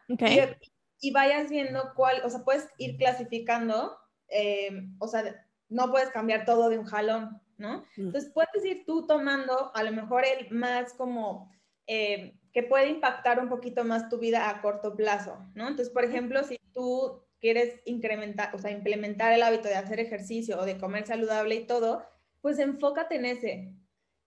y, 0.99 1.11
vayas 1.11 1.49
viendo 1.49 1.93
cuál, 1.95 2.21
o 2.23 2.29
sea, 2.29 2.43
puedes 2.43 2.67
ir 2.77 2.97
clasificando, 2.97 3.97
eh, 4.27 4.69
o 4.99 5.07
sea, 5.07 5.47
no 5.69 5.89
puedes 5.89 6.09
cambiar 6.09 6.45
todo 6.45 6.69
de 6.69 6.77
un 6.77 6.85
jalón, 6.85 7.41
¿no? 7.57 7.85
Mm. 7.95 8.07
Entonces 8.07 8.31
puedes 8.33 8.65
ir 8.65 8.85
tú 8.85 9.07
tomando 9.07 9.71
a 9.73 9.83
lo 9.83 9.93
mejor 9.93 10.25
el 10.25 10.51
más 10.51 10.93
como 10.93 11.51
eh, 11.87 12.37
que 12.53 12.63
puede 12.63 12.89
impactar 12.89 13.39
un 13.39 13.47
poquito 13.47 13.85
más 13.85 14.09
tu 14.09 14.19
vida 14.19 14.49
a 14.49 14.61
corto 14.61 14.95
plazo, 14.95 15.37
¿no? 15.55 15.69
Entonces, 15.69 15.89
por 15.89 16.03
ejemplo, 16.03 16.43
si 16.43 16.59
tú 16.73 17.23
quieres 17.39 17.81
incrementar, 17.85 18.53
o 18.53 18.59
sea, 18.59 18.71
implementar 18.71 19.31
el 19.31 19.41
hábito 19.41 19.69
de 19.69 19.75
hacer 19.75 19.99
ejercicio 19.99 20.59
o 20.59 20.65
de 20.65 20.77
comer 20.77 21.07
saludable 21.07 21.55
y 21.55 21.65
todo, 21.65 22.05
pues 22.41 22.59
enfócate 22.59 23.15
en 23.15 23.25
ese. 23.25 23.73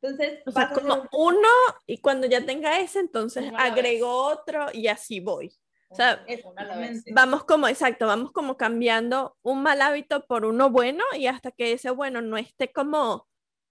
Entonces, 0.05 0.41
o 0.45 0.51
sea, 0.51 0.69
como 0.69 1.09
uno 1.13 1.49
y 1.87 1.97
cuando 1.97 2.27
ya 2.27 2.45
tenga 2.45 2.79
ese, 2.79 3.01
entonces 3.01 3.51
agrego 3.57 4.27
otro 4.27 4.67
y 4.71 4.89
así 4.89 5.21
voy. 5.21 5.51
O 5.89 5.95
sea, 5.95 6.23
vamos 7.15 7.45
como, 7.45 7.69
exacto, 7.69 8.07
vamos 8.07 8.31
como 8.31 8.59
cambiando 8.59 9.39
un 9.41 9.63
mal 9.63 9.81
hábito 9.81 10.27
por 10.27 10.45
uno 10.45 10.69
bueno 10.69 11.03
y 11.17 11.27
hasta 11.27 11.53
que 11.53 11.73
ese 11.73 11.89
bueno 11.89 12.21
no 12.21 12.37
esté 12.37 12.71
como 12.71 13.27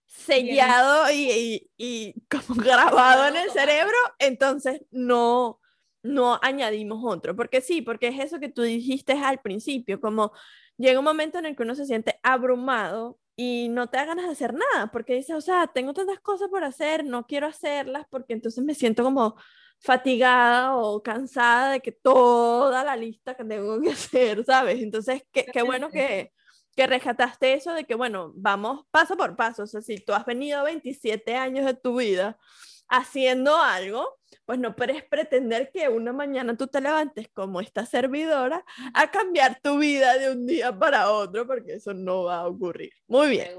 sellado 0.07 1.11
y, 1.11 1.69
y, 1.77 2.15
como 2.29 2.59
grabado 2.59 3.27
en 3.27 3.35
el 3.35 3.51
cerebro, 3.51 3.97
entonces 4.17 4.81
no, 4.89 5.59
no 6.01 6.39
añadimos 6.41 7.03
otro. 7.03 7.35
Porque 7.35 7.61
sí, 7.61 7.83
porque 7.83 8.07
es 8.07 8.19
eso 8.19 8.39
que 8.39 8.49
tú 8.49 8.63
dijiste 8.63 9.13
al 9.13 9.39
principio, 9.39 10.01
como 10.01 10.31
llega 10.77 10.97
un 10.97 11.05
momento 11.05 11.37
en 11.37 11.45
el 11.45 11.55
que 11.55 11.61
uno 11.61 11.75
se 11.75 11.85
siente 11.85 12.19
abrumado 12.23 13.19
y 13.35 13.69
no 13.69 13.87
te 13.87 13.97
da 13.97 14.05
ganas 14.05 14.25
de 14.25 14.31
hacer 14.33 14.53
nada, 14.53 14.91
porque 14.91 15.15
dices, 15.15 15.35
o 15.35 15.41
sea, 15.41 15.67
tengo 15.67 15.93
tantas 15.93 16.19
cosas 16.19 16.49
por 16.49 16.63
hacer, 16.63 17.03
no 17.05 17.25
quiero 17.25 17.47
hacerlas 17.47 18.05
porque 18.09 18.33
entonces 18.33 18.63
me 18.63 18.75
siento 18.75 19.03
como 19.03 19.35
fatigada 19.79 20.77
o 20.77 21.01
cansada 21.03 21.71
de 21.71 21.81
que 21.81 21.91
toda 21.91 22.83
la 22.83 22.95
lista 22.95 23.35
que 23.35 23.43
tengo 23.43 23.81
que 23.81 23.91
hacer, 23.91 24.45
¿sabes? 24.45 24.81
Entonces, 24.81 25.23
qué, 25.31 25.45
qué 25.45 25.63
bueno 25.63 25.89
que, 25.89 26.31
que 26.75 26.87
rescataste 26.87 27.53
eso 27.53 27.73
de 27.73 27.85
que, 27.85 27.95
bueno, 27.95 28.31
vamos 28.35 28.85
paso 28.91 29.17
por 29.17 29.35
paso. 29.35 29.63
O 29.63 29.67
sea, 29.67 29.81
si 29.81 29.97
tú 29.97 30.13
has 30.13 30.25
venido 30.25 30.63
27 30.63 31.35
años 31.35 31.65
de 31.65 31.73
tu 31.73 31.97
vida 31.97 32.37
haciendo 32.97 33.57
algo, 33.57 34.19
pues 34.45 34.59
no 34.59 34.75
puedes 34.75 35.03
pretender 35.03 35.71
que 35.71 35.89
una 35.89 36.11
mañana 36.11 36.57
tú 36.57 36.67
te 36.67 36.81
levantes 36.81 37.27
como 37.33 37.61
esta 37.61 37.85
servidora 37.85 38.63
a 38.93 39.09
cambiar 39.09 39.59
tu 39.61 39.77
vida 39.77 40.17
de 40.17 40.31
un 40.31 40.45
día 40.45 40.77
para 40.77 41.11
otro, 41.11 41.47
porque 41.47 41.75
eso 41.75 41.93
no 41.93 42.23
va 42.23 42.39
a 42.39 42.47
ocurrir. 42.47 42.91
Muy 43.07 43.29
bien. 43.29 43.49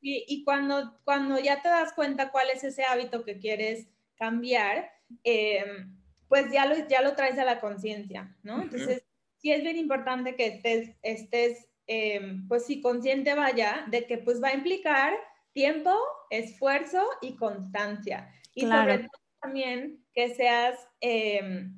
Sí, 0.00 0.24
y 0.26 0.44
cuando, 0.44 0.98
cuando 1.04 1.38
ya 1.38 1.62
te 1.62 1.68
das 1.68 1.92
cuenta 1.92 2.30
cuál 2.30 2.50
es 2.50 2.64
ese 2.64 2.84
hábito 2.84 3.24
que 3.24 3.38
quieres 3.38 3.88
cambiar, 4.16 4.90
Em, 5.24 5.96
pues 6.28 6.52
ya 6.52 6.66
lo, 6.66 6.86
ya 6.88 7.02
lo 7.02 7.14
traes 7.14 7.38
a 7.38 7.44
la 7.44 7.60
conciencia, 7.60 8.36
¿no? 8.42 8.62
Entonces, 8.62 9.02
sí 9.38 9.52
es 9.52 9.62
bien 9.62 9.76
importante 9.76 10.36
que 10.36 10.46
estés, 10.46 10.96
estés 11.02 11.68
em, 11.86 12.46
pues 12.48 12.66
sí, 12.66 12.82
consciente 12.82 13.34
vaya 13.34 13.86
de 13.90 14.06
que 14.06 14.18
pues 14.18 14.42
va 14.42 14.48
a 14.48 14.54
implicar 14.54 15.14
tiempo, 15.58 15.90
esfuerzo 16.30 17.04
y 17.20 17.34
constancia. 17.34 18.32
Y 18.54 18.60
sobre 18.60 18.98
todo 18.98 19.20
también 19.40 20.06
que 20.14 20.32
seas, 20.36 20.88
em, 21.00 21.76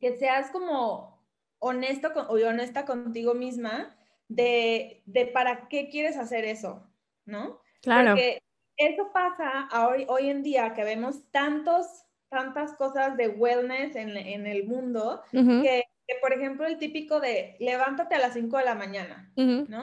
que 0.00 0.16
seas 0.18 0.52
como 0.52 1.26
honesto 1.58 2.12
o 2.14 2.34
honesta 2.34 2.84
contigo 2.84 3.34
misma 3.34 3.96
de, 4.28 5.02
de, 5.06 5.26
para 5.26 5.66
qué 5.66 5.88
quieres 5.88 6.16
hacer 6.16 6.44
eso, 6.44 6.88
¿no? 7.26 7.60
Claro. 7.82 8.10
Porque 8.10 8.40
eso 8.76 9.10
pasa 9.12 9.68
hoy, 9.88 10.06
hoy 10.08 10.30
en 10.30 10.44
día 10.44 10.74
que 10.74 10.84
vemos 10.84 11.28
tantos 11.32 12.04
tantas 12.30 12.74
cosas 12.74 13.16
de 13.16 13.28
wellness 13.28 13.96
en, 13.96 14.16
en 14.16 14.46
el 14.46 14.66
mundo 14.66 15.22
que, 15.32 15.84
por 16.20 16.32
ejemplo, 16.32 16.66
el 16.66 16.78
típico 16.78 17.18
de 17.20 17.56
levántate 17.58 18.14
a 18.14 18.18
las 18.18 18.34
5 18.34 18.58
de 18.58 18.64
la 18.64 18.74
mañana, 18.74 19.32
¿no? 19.34 19.82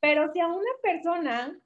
Pero 0.00 0.32
si 0.32 0.40
a 0.40 0.46
una 0.46 0.72
persona 0.82 1.60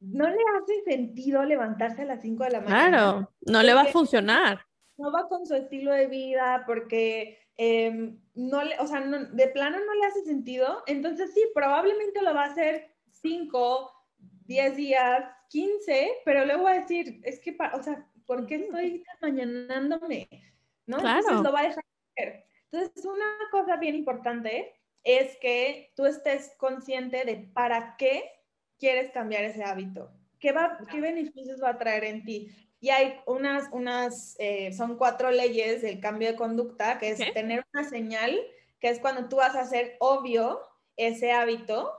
no 0.00 0.28
le 0.28 0.38
hace 0.56 0.82
sentido 0.84 1.44
levantarse 1.44 2.02
a 2.02 2.06
las 2.06 2.22
5 2.22 2.44
de 2.44 2.50
la 2.50 2.60
mañana. 2.60 2.88
Claro, 2.88 3.32
no 3.42 3.62
le 3.62 3.74
va 3.74 3.82
a 3.82 3.86
funcionar. 3.86 4.66
No 4.96 5.12
va 5.12 5.28
con 5.28 5.46
su 5.46 5.54
estilo 5.54 5.92
de 5.92 6.06
vida 6.06 6.64
porque 6.66 7.38
em, 7.56 8.18
no 8.34 8.64
le, 8.64 8.78
o 8.80 8.86
sea, 8.86 9.00
de 9.00 9.48
plano 9.48 9.78
no 9.78 9.94
le 9.94 10.06
hace 10.06 10.22
sentido. 10.24 10.82
Entonces 10.86 11.32
sí, 11.34 11.42
probablemente 11.54 12.22
lo 12.22 12.34
va 12.34 12.44
a 12.44 12.50
hacer 12.50 12.94
5, 13.12 13.92
10 14.46 14.76
días, 14.76 15.24
15, 15.50 16.10
pero 16.24 16.44
luego 16.46 16.64
va 16.64 16.72
a 16.72 16.80
decir, 16.80 17.20
es 17.24 17.38
que, 17.40 17.56
o 17.74 17.82
sea, 17.82 18.06
¿por 18.26 18.46
qué 18.46 18.56
estoy 18.56 19.04
mañanándome? 19.20 20.28
¿No? 20.86 20.98
Entonces 20.98 21.42
lo 21.42 21.52
va 21.52 21.60
a 21.60 21.64
dejar 21.64 21.84
de 21.84 22.22
hacer. 22.22 22.44
Entonces, 22.72 23.04
una 23.04 23.38
cosa 23.50 23.76
bien 23.76 23.94
importante 23.94 24.74
es 25.02 25.36
que 25.38 25.92
tú 25.96 26.06
estés 26.06 26.54
consciente 26.58 27.24
de 27.24 27.50
para 27.52 27.96
qué 27.96 28.39
quieres 28.80 29.12
cambiar 29.12 29.44
ese 29.44 29.62
hábito. 29.62 30.10
¿Qué, 30.40 30.52
va, 30.52 30.78
qué 30.90 31.00
beneficios 31.00 31.62
va 31.62 31.70
a 31.70 31.78
traer 31.78 32.04
en 32.04 32.24
ti? 32.24 32.50
Y 32.80 32.88
hay 32.88 33.20
unas, 33.26 33.68
unas 33.72 34.36
eh, 34.38 34.72
son 34.72 34.96
cuatro 34.96 35.30
leyes 35.30 35.82
del 35.82 36.00
cambio 36.00 36.28
de 36.28 36.36
conducta, 36.36 36.98
que 36.98 37.10
es 37.10 37.34
tener 37.34 37.64
una 37.74 37.88
señal, 37.88 38.40
que 38.80 38.88
es 38.88 38.98
cuando 38.98 39.28
tú 39.28 39.36
vas 39.36 39.54
a 39.54 39.60
hacer 39.60 39.96
obvio 40.00 40.60
ese 40.96 41.32
hábito, 41.32 41.92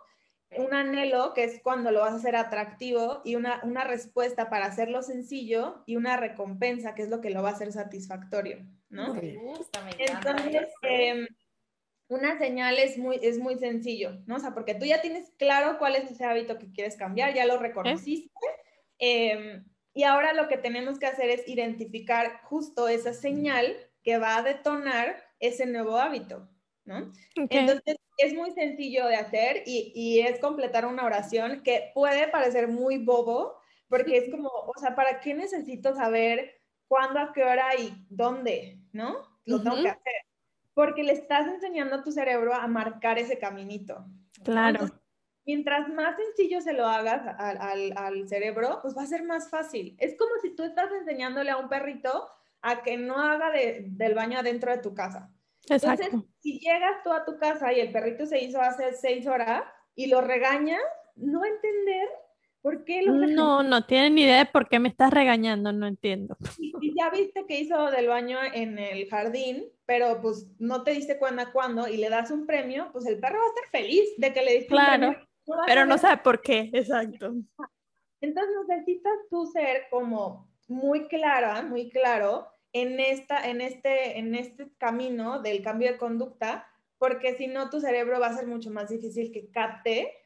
un 0.58 0.74
anhelo, 0.74 1.34
que 1.34 1.44
es 1.44 1.62
cuando 1.62 1.92
lo 1.92 2.02
vas 2.02 2.14
a 2.14 2.18
hacer 2.18 2.36
atractivo, 2.36 3.22
y 3.24 3.36
una, 3.36 3.62
una 3.64 3.84
respuesta 3.84 4.50
para 4.50 4.66
hacerlo 4.66 5.04
sencillo, 5.04 5.84
y 5.86 5.96
una 5.96 6.18
recompensa, 6.18 6.96
que 6.96 7.04
es 7.04 7.10
lo 7.10 7.22
que 7.22 7.30
lo 7.30 7.44
va 7.44 7.50
a 7.50 7.54
hacer 7.54 7.72
satisfactorio, 7.72 8.66
¿no? 8.90 9.14
Me 9.14 9.38
gusta, 9.38 9.82
me 9.84 9.92
Entonces, 9.98 10.68
em, 10.82 11.28
una 12.12 12.38
señal 12.38 12.78
es 12.78 12.98
muy, 12.98 13.20
es 13.22 13.40
muy 13.40 13.58
sencillo, 13.58 14.22
¿no? 14.26 14.36
O 14.36 14.40
sea, 14.40 14.54
porque 14.54 14.76
tú 14.76 14.86
ya 14.86 15.02
tienes 15.02 15.32
claro 15.38 15.78
cuál 15.80 15.96
es 15.96 16.12
ese 16.12 16.26
hábito 16.26 16.60
que 16.60 16.70
quieres 16.74 16.98
cambiar, 16.98 17.34
ya 17.34 17.46
lo 17.46 17.58
reconociste, 17.58 18.30
em, 19.00 19.64
y 19.94 20.04
ahora 20.04 20.34
lo 20.34 20.50
que 20.50 20.58
tenemos 20.58 21.00
que 21.00 21.06
hacer 21.06 21.30
es 21.30 21.48
identificar 21.48 22.42
justo 22.44 22.90
esa 22.90 23.14
señal 23.14 23.78
que 24.04 24.18
va 24.18 24.36
a 24.36 24.44
detonar 24.44 25.24
ese 25.40 25.66
nuevo 25.66 25.98
hábito, 25.98 26.50
¿no? 26.84 27.14
Entonces, 27.36 27.96
es 28.18 28.34
muy 28.34 28.52
sencillo 28.52 29.08
de 29.08 29.16
hacer 29.16 29.64
y, 29.66 29.94
y, 29.96 30.20
es 30.20 30.38
completar 30.40 30.86
una 30.86 31.06
oración 31.06 31.64
que 31.64 31.92
puede 31.94 32.28
parecer 32.28 32.68
muy 32.68 32.98
bobo, 32.98 33.58
porque 33.88 34.18
es 34.18 34.30
como, 34.30 34.50
o 34.50 34.74
sea, 34.82 34.96
¿para 34.96 35.22
qué 35.22 35.34
necesito 35.34 35.96
saber 35.96 36.60
cuándo, 36.90 37.22
a 37.22 37.32
qué 37.32 37.44
hora 37.44 37.74
y 37.80 38.06
dónde? 38.10 38.80
¿No? 38.92 39.32
lo 39.46 39.62
tengo 39.64 39.82
que 39.82 39.90
hacer. 39.90 40.31
Porque 40.74 41.04
le 41.04 41.14
estás 41.14 41.48
enseñando 41.48 41.96
a 41.96 42.04
tu 42.04 42.12
cerebro 42.12 42.54
a 42.54 42.68
marcar 42.68 43.20
ese 43.20 43.38
caminito. 43.38 44.06
Claro. 44.44 44.88
mientras 45.46 45.88
más 45.90 46.16
sencillo 46.16 46.62
se 46.62 46.74
lo 46.74 46.88
hagas 46.88 47.22
al, 47.38 47.58
al, 47.58 47.94
al, 47.96 48.28
cerebro, 48.28 48.80
pues 48.82 48.98
va 48.98 49.04
a 49.04 49.08
ser 49.08 49.24
más 49.24 49.50
fácil. 49.50 49.96
Es 50.00 50.18
como 50.18 50.32
si 50.42 50.56
tú 50.56 50.64
estás 50.64 50.92
enseñándole 50.92 51.52
a 51.52 51.58
un 51.58 51.70
perrito 51.70 52.28
a 52.62 52.84
que 52.84 52.98
no 52.98 53.18
haga 53.18 53.52
de, 53.52 53.86
del 53.90 54.16
baño 54.16 54.40
adentro 54.40 54.72
de 54.72 54.80
tu 54.80 54.94
casa. 54.94 55.32
Exacto. 55.70 56.04
Entonces, 56.04 56.30
si 56.40 56.60
llegas 56.60 57.04
tú 57.04 57.12
a 57.12 57.26
tu 57.26 57.38
casa 57.38 57.72
y 57.74 57.80
el 57.80 57.92
perrito 57.92 58.26
se 58.26 58.40
hizo 58.44 58.62
hace 58.62 58.94
seis 58.94 59.28
horas 59.28 59.64
y 59.96 60.08
lo 60.08 60.22
regañas, 60.22 60.82
no 61.16 61.46
entender 61.46 62.08
por 62.62 62.86
qué 62.86 63.02
No, 63.06 63.64
no 63.64 63.86
tienen 63.86 64.16
ni 64.16 64.24
idea 64.24 64.40
de 64.40 64.46
por 64.46 64.70
qué 64.70 64.80
me 64.80 64.90
estás 64.90 65.12
regañando, 65.12 65.72
no 65.72 65.88
entiendo. 65.88 66.38
Y, 66.60 66.94
ya 66.96 67.10
viste 67.10 67.46
que 67.48 67.60
hizo 67.60 67.90
del 67.90 68.08
baño 68.08 68.38
en 68.54 68.78
el 68.78 69.08
jardín, 69.10 69.66
pero 69.86 70.22
pues 70.22 70.48
no 70.60 70.84
te 70.84 70.92
diste 70.92 71.18
cuenta 71.18 71.52
cuándo 71.52 71.88
y 71.88 71.98
le 71.98 72.10
das 72.10 72.32
un 72.32 72.46
premio, 72.46 72.90
pues 72.92 73.06
el 73.08 73.20
perro 73.20 73.40
va 73.40 73.46
a 73.46 73.48
estar 73.48 73.82
feliz 73.82 74.10
de 74.18 74.34
que 74.34 74.44
le 74.44 74.54
diste 74.54 74.68
claro, 74.68 75.08
un 75.08 75.14
premio. 75.14 75.30
pero 75.66 75.86
no 75.86 75.98
sabe 75.98 76.22
por 76.24 76.42
qué, 76.42 76.70
exacto. 76.74 77.34
Entonces 78.22 78.56
necesitas 78.68 79.14
tú 79.30 79.48
ser 79.48 79.88
como 79.90 80.48
muy 80.68 81.08
clara, 81.08 81.64
muy 81.64 81.90
claro 81.90 82.48
en, 82.74 83.00
esta, 83.00 83.50
en, 83.50 83.62
este, 83.62 84.20
en 84.20 84.36
este 84.36 84.72
camino 84.78 85.42
del 85.42 85.64
cambio 85.64 85.92
de 85.92 85.98
conducta, 85.98 86.68
porque 86.98 87.36
si 87.36 87.48
no, 87.48 87.70
tu 87.72 87.80
cerebro 87.80 88.20
va 88.20 88.28
a 88.28 88.38
ser 88.38 88.46
mucho 88.46 88.70
más 88.70 88.90
difícil 88.90 89.32
que 89.32 89.50
capte 89.50 90.21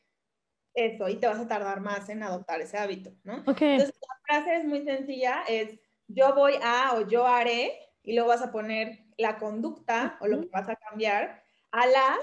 eso 0.76 1.10
y 1.10 1.16
te 1.16 1.28
vas 1.28 1.40
a 1.40 1.48
tardar 1.48 1.82
más 1.82 2.10
en 2.10 2.22
adoptar 2.22 2.62
ese 2.62 2.78
hábito, 2.78 3.12
¿no? 3.24 3.38
Entonces, 3.38 3.94
la 4.02 4.20
frase 4.26 4.58
es 4.58 4.66
muy 4.66 4.84
sencilla, 4.84 5.44
es 5.48 5.80
yo 6.08 6.36
voy 6.36 6.54
a 6.62 6.94
o 6.96 7.08
yo 7.08 7.26
haré, 7.26 7.86
y 8.06 8.14
luego 8.14 8.30
vas 8.30 8.42
a 8.42 8.52
poner 8.52 9.00
la 9.18 9.38
conducta 9.38 10.18
o 10.22 10.28
lo 10.28 10.42
que 10.42 10.48
vas 10.48 10.70
a 10.70 10.76
cambiar 10.76 11.44
a 11.72 11.88
la, 11.88 12.18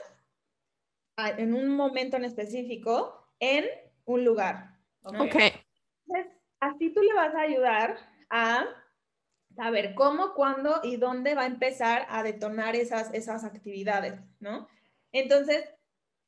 en 1.39 1.55
un 1.55 1.69
momento 1.69 2.17
en 2.17 2.25
específico, 2.25 3.27
en 3.41 3.67
un 4.05 4.25
lugar. 4.25 4.79
Ok. 5.03 5.19
Entonces, 5.19 6.33
así 6.61 6.91
tú 6.91 7.03
le 7.03 7.13
vas 7.15 7.35
a 7.35 7.41
ayudar 7.41 7.99
a 8.31 8.67
saber 9.57 9.95
cómo, 9.95 10.35
cuándo 10.35 10.81
y 10.83 10.97
dónde 10.97 11.35
va 11.35 11.43
a 11.43 11.47
empezar 11.47 12.07
a 12.09 12.23
detonar 12.23 12.77
esas, 12.77 13.13
esas 13.13 13.45
actividades, 13.45 14.21
¿no? 14.41 14.69
Entonces, 15.11 15.69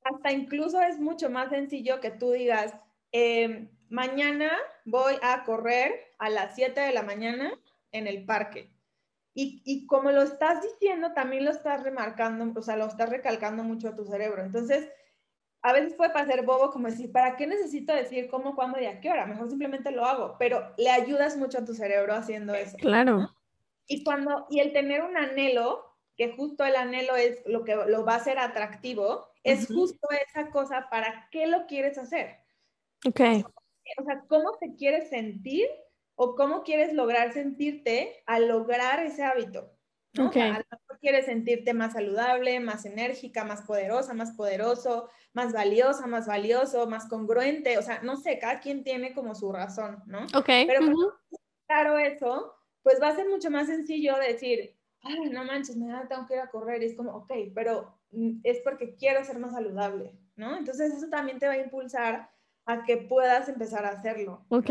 hasta 0.04 0.32
incluso 0.32 0.80
es 0.80 1.00
mucho 1.00 1.30
más 1.30 1.50
sencillo 1.50 2.00
que 2.00 2.10
tú 2.10 2.30
digas, 2.30 2.74
em, 3.12 3.68
mañana 3.88 4.52
voy 4.84 5.14
a 5.22 5.44
correr 5.44 6.14
a 6.18 6.28
las 6.28 6.54
7 6.54 6.80
de 6.80 6.92
la 6.92 7.02
mañana 7.02 7.52
en 7.90 8.06
el 8.06 8.24
parque. 8.24 8.70
Y, 9.36 9.62
y, 9.64 9.86
como 9.86 10.12
lo 10.12 10.22
estás 10.22 10.62
diciendo, 10.62 11.12
también 11.12 11.44
lo 11.44 11.50
estás 11.50 11.82
remarcando, 11.82 12.58
o 12.58 12.62
sea, 12.62 12.76
lo 12.76 12.86
estás 12.86 13.10
recalcando 13.10 13.64
mucho 13.64 13.88
a 13.88 13.96
tu 13.96 14.04
cerebro. 14.04 14.44
Entonces, 14.44 14.88
a 15.64 15.72
veces 15.72 15.94
puede 15.94 16.10
parecer 16.10 16.44
bobo 16.44 16.70
como 16.70 16.88
decir, 16.88 17.10
¿para 17.10 17.36
qué 17.36 17.46
necesito 17.46 17.92
decir 17.94 18.28
cómo, 18.28 18.54
cuándo 18.54 18.78
y 18.78 18.84
a 18.84 19.00
qué 19.00 19.10
hora? 19.10 19.26
Mejor 19.26 19.48
simplemente 19.48 19.90
lo 19.90 20.04
hago, 20.04 20.36
pero 20.38 20.72
le 20.76 20.90
ayudas 20.90 21.36
mucho 21.36 21.58
a 21.58 21.64
tu 21.64 21.74
cerebro 21.74 22.14
haciendo 22.14 22.54
eso. 22.54 22.76
Claro. 22.76 23.34
Y 23.86 24.04
cuando, 24.04 24.46
y 24.50 24.60
el 24.60 24.72
tener 24.72 25.02
un 25.02 25.16
anhelo, 25.16 25.96
que 26.16 26.32
justo 26.36 26.64
el 26.64 26.76
anhelo 26.76 27.16
es 27.16 27.42
lo 27.46 27.64
que 27.64 27.74
lo 27.74 28.04
va 28.04 28.12
a 28.12 28.18
hacer 28.18 28.38
atractivo, 28.38 29.26
es 29.44 29.68
justo 29.68 30.08
esa 30.26 30.50
cosa, 30.50 30.88
¿para 30.90 31.28
qué 31.30 31.46
lo 31.46 31.66
quieres 31.66 31.98
hacer? 31.98 32.38
Ok. 33.06 33.20
O 33.98 34.04
sea, 34.04 34.24
¿cómo 34.26 34.56
te 34.58 34.74
quieres 34.74 35.10
sentir 35.10 35.68
o 36.16 36.34
cómo 36.34 36.62
quieres 36.62 36.92
lograr 36.94 37.32
sentirte 37.32 38.22
al 38.26 38.48
lograr 38.48 39.04
ese 39.04 39.22
hábito? 39.22 39.70
¿no? 40.14 40.28
Okay. 40.28 40.42
a 40.42 40.58
lo 40.58 40.64
mejor 40.70 40.98
quieres 41.00 41.26
sentirte 41.26 41.74
más 41.74 41.92
saludable, 41.92 42.60
más 42.60 42.86
enérgica, 42.86 43.44
más 43.44 43.62
poderosa, 43.62 44.14
más 44.14 44.32
poderoso, 44.32 45.10
más 45.34 45.52
valiosa, 45.52 46.06
más 46.06 46.26
valioso, 46.26 46.86
más 46.86 47.08
congruente, 47.08 47.76
o 47.78 47.82
sea, 47.82 48.00
no 48.02 48.16
sé, 48.16 48.38
cada 48.38 48.60
quien 48.60 48.84
tiene 48.84 49.12
como 49.12 49.34
su 49.34 49.52
razón, 49.52 50.02
¿no? 50.06 50.24
Ok. 50.34 50.46
Pero 50.46 50.80
claro 51.66 51.98
eso, 51.98 52.54
pues 52.82 53.00
va 53.02 53.08
a 53.08 53.16
ser 53.16 53.28
mucho 53.28 53.50
más 53.50 53.66
sencillo 53.66 54.16
decir, 54.16 54.78
ay, 55.02 55.30
no 55.30 55.44
manches, 55.44 55.76
me 55.76 55.92
tengo 56.08 56.26
que 56.26 56.34
ir 56.34 56.40
a 56.40 56.50
correr, 56.50 56.82
y 56.82 56.86
es 56.86 56.96
como, 56.96 57.12
ok, 57.12 57.32
pero 57.54 57.98
es 58.42 58.60
porque 58.60 58.94
quiero 58.94 59.24
ser 59.24 59.38
más 59.38 59.52
saludable, 59.52 60.12
¿no? 60.36 60.56
Entonces 60.56 60.92
eso 60.94 61.08
también 61.08 61.38
te 61.38 61.46
va 61.46 61.54
a 61.54 61.58
impulsar 61.58 62.30
a 62.66 62.84
que 62.84 62.96
puedas 62.96 63.48
empezar 63.48 63.84
a 63.84 63.90
hacerlo. 63.90 64.44
Ok, 64.48 64.70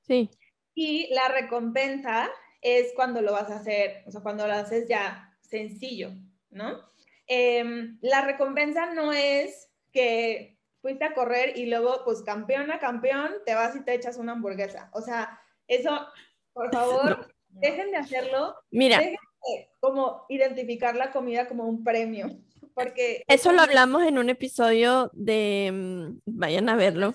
sí. 0.00 0.30
Y 0.74 1.12
la 1.12 1.28
recompensa 1.28 2.30
es 2.60 2.92
cuando 2.94 3.20
lo 3.20 3.32
vas 3.32 3.50
a 3.50 3.56
hacer, 3.56 4.04
o 4.06 4.10
sea, 4.10 4.22
cuando 4.22 4.46
lo 4.46 4.54
haces 4.54 4.88
ya 4.88 5.36
sencillo, 5.40 6.12
¿no? 6.50 6.78
Em, 7.26 7.98
la 8.00 8.22
recompensa 8.22 8.92
no 8.94 9.12
es 9.12 9.70
que 9.90 10.58
fuiste 10.80 11.04
a 11.04 11.14
correr 11.14 11.56
y 11.56 11.66
luego, 11.66 12.02
pues 12.04 12.22
campeón 12.22 12.70
a 12.70 12.78
campeón, 12.78 13.32
te 13.46 13.54
vas 13.54 13.76
y 13.76 13.84
te 13.84 13.94
echas 13.94 14.16
una 14.16 14.32
hamburguesa. 14.32 14.90
O 14.92 15.00
sea, 15.00 15.40
eso, 15.66 16.06
por 16.52 16.70
favor, 16.72 17.32
dejen 17.48 17.90
de 17.90 17.96
hacerlo. 17.96 18.54
Mira. 18.70 18.98
Dejen 18.98 19.12
de 19.12 19.70
como 19.80 20.24
identificar 20.28 20.94
la 20.94 21.10
comida 21.12 21.48
como 21.48 21.64
un 21.64 21.82
premio. 21.84 22.30
Porque 22.74 23.24
eso 23.28 23.52
lo 23.52 23.62
hablamos 23.62 24.02
en 24.04 24.18
un 24.18 24.30
episodio 24.30 25.10
de, 25.12 25.70
mm, 25.72 26.20
vayan 26.26 26.68
a 26.68 26.76
verlo, 26.76 27.14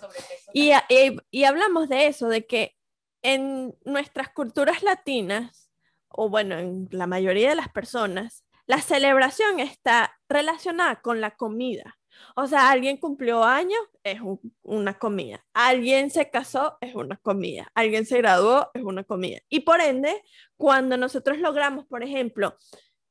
y, 0.53 0.71
y, 0.89 1.17
y 1.31 1.43
hablamos 1.45 1.89
de 1.89 2.07
eso, 2.07 2.29
de 2.29 2.45
que 2.45 2.75
en 3.21 3.75
nuestras 3.85 4.29
culturas 4.29 4.83
latinas, 4.83 5.69
o 6.09 6.29
bueno, 6.29 6.57
en 6.57 6.87
la 6.91 7.07
mayoría 7.07 7.49
de 7.49 7.55
las 7.55 7.69
personas, 7.69 8.43
la 8.65 8.81
celebración 8.81 9.59
está 9.59 10.19
relacionada 10.29 11.01
con 11.01 11.21
la 11.21 11.35
comida. 11.35 11.97
O 12.35 12.47
sea, 12.47 12.69
alguien 12.69 12.97
cumplió 12.97 13.43
años, 13.43 13.79
es 14.03 14.19
una 14.63 14.97
comida. 14.97 15.45
Alguien 15.53 16.09
se 16.09 16.29
casó, 16.29 16.77
es 16.81 16.95
una 16.95 17.17
comida. 17.17 17.71
Alguien 17.73 18.05
se 18.05 18.17
graduó, 18.17 18.69
es 18.73 18.83
una 18.83 19.03
comida. 19.03 19.39
Y 19.49 19.61
por 19.61 19.81
ende, 19.81 20.23
cuando 20.57 20.97
nosotros 20.97 21.37
logramos, 21.39 21.85
por 21.85 22.03
ejemplo, 22.03 22.57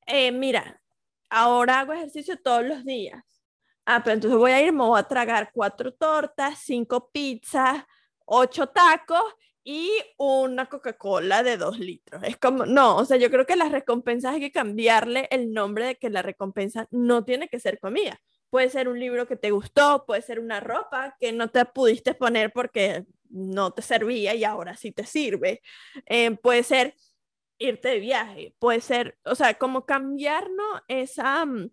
eh, 0.06 0.32
mira, 0.32 0.80
ahora 1.30 1.80
hago 1.80 1.92
ejercicio 1.92 2.36
todos 2.42 2.64
los 2.64 2.84
días. 2.84 3.22
Ah, 3.84 4.02
pero 4.02 4.14
entonces 4.14 4.38
voy 4.38 4.52
a 4.52 4.62
ir, 4.62 4.72
me 4.72 4.84
voy 4.84 4.98
a 4.98 5.04
tragar 5.04 5.50
cuatro 5.52 5.94
tortas, 5.94 6.58
cinco 6.64 7.10
pizzas, 7.12 7.84
ocho 8.24 8.66
tacos 8.68 9.22
y 9.62 9.90
una 10.18 10.66
Coca-Cola 10.66 11.42
de 11.42 11.56
dos 11.56 11.78
litros. 11.78 12.22
Es 12.24 12.36
como, 12.36 12.66
no, 12.66 12.96
o 12.96 13.04
sea, 13.04 13.16
yo 13.16 13.30
creo 13.30 13.46
que 13.46 13.56
las 13.56 13.72
recompensas 13.72 14.34
hay 14.34 14.40
que 14.40 14.52
cambiarle 14.52 15.28
el 15.30 15.52
nombre 15.52 15.86
de 15.86 15.96
que 15.96 16.10
la 16.10 16.22
recompensa 16.22 16.86
no 16.90 17.24
tiene 17.24 17.48
que 17.48 17.60
ser 17.60 17.78
comida. 17.80 18.20
Puede 18.50 18.70
ser 18.70 18.88
un 18.88 18.98
libro 19.00 19.26
que 19.26 19.36
te 19.36 19.50
gustó, 19.50 20.04
puede 20.06 20.22
ser 20.22 20.38
una 20.40 20.60
ropa 20.60 21.16
que 21.20 21.32
no 21.32 21.48
te 21.48 21.64
pudiste 21.64 22.14
poner 22.14 22.52
porque 22.52 23.06
no 23.28 23.72
te 23.72 23.82
servía 23.82 24.34
y 24.34 24.44
ahora 24.44 24.76
sí 24.76 24.92
te 24.92 25.04
sirve. 25.04 25.62
Eh, 26.06 26.30
puede 26.36 26.62
ser 26.62 26.94
irte 27.58 27.88
de 27.88 28.00
viaje, 28.00 28.54
puede 28.58 28.80
ser, 28.80 29.18
o 29.24 29.34
sea, 29.34 29.54
como 29.54 29.86
cambiarnos 29.86 30.82
esa, 30.88 31.44
mm, 31.44 31.70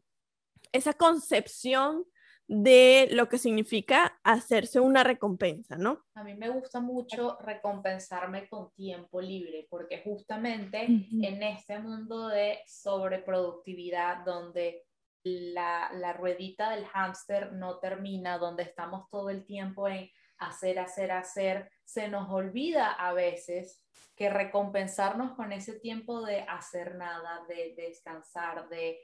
esa 0.71 0.93
concepción 0.93 2.05
de 2.47 3.07
lo 3.11 3.29
que 3.29 3.37
significa 3.37 4.19
hacerse 4.23 4.79
una 4.79 5.03
recompensa, 5.03 5.77
¿no? 5.77 6.03
A 6.15 6.23
mí 6.23 6.35
me 6.35 6.49
gusta 6.49 6.81
mucho 6.81 7.37
recompensarme 7.39 8.49
con 8.49 8.71
tiempo 8.73 9.21
libre, 9.21 9.65
porque 9.69 10.01
justamente 10.03 10.83
en 10.83 11.43
este 11.43 11.79
mundo 11.79 12.27
de 12.27 12.59
sobreproductividad, 12.67 14.25
donde 14.25 14.83
la, 15.23 15.89
la 15.93 16.13
ruedita 16.13 16.71
del 16.71 16.85
hámster 16.85 17.53
no 17.53 17.79
termina, 17.79 18.37
donde 18.37 18.63
estamos 18.63 19.09
todo 19.09 19.29
el 19.29 19.45
tiempo 19.45 19.87
en 19.87 20.09
hacer, 20.37 20.79
hacer, 20.79 21.11
hacer, 21.11 21.71
se 21.83 22.07
nos 22.07 22.29
olvida 22.29 22.91
a 22.91 23.13
veces 23.13 23.83
que 24.15 24.29
recompensarnos 24.29 25.33
con 25.33 25.51
ese 25.51 25.79
tiempo 25.79 26.23
de 26.23 26.41
hacer 26.41 26.95
nada, 26.95 27.43
de 27.47 27.73
descansar, 27.75 28.69
de 28.69 28.99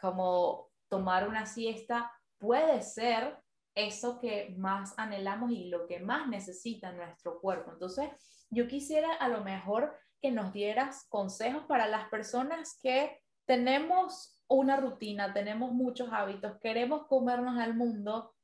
como 0.00 0.70
tomar 0.88 1.28
una 1.28 1.46
siesta, 1.46 2.12
puede 2.38 2.82
ser 2.82 3.38
eso 3.74 4.18
que 4.18 4.54
más 4.56 4.94
anhelamos 4.98 5.50
y 5.50 5.68
lo 5.68 5.86
que 5.86 6.00
más 6.00 6.28
necesita 6.28 6.92
nuestro 6.92 7.40
cuerpo. 7.40 7.72
Entonces, 7.72 8.08
yo 8.50 8.66
quisiera 8.66 9.12
a 9.14 9.28
lo 9.28 9.42
mejor 9.44 9.96
que 10.20 10.30
nos 10.30 10.52
dieras 10.52 11.06
consejos 11.08 11.64
para 11.66 11.86
las 11.86 12.08
personas 12.08 12.78
que 12.82 13.20
tenemos 13.44 14.42
una 14.48 14.76
rutina, 14.76 15.32
tenemos 15.32 15.72
muchos 15.72 16.08
hábitos, 16.12 16.58
queremos 16.60 17.06
comernos 17.06 17.58
al 17.58 17.74
mundo 17.74 18.34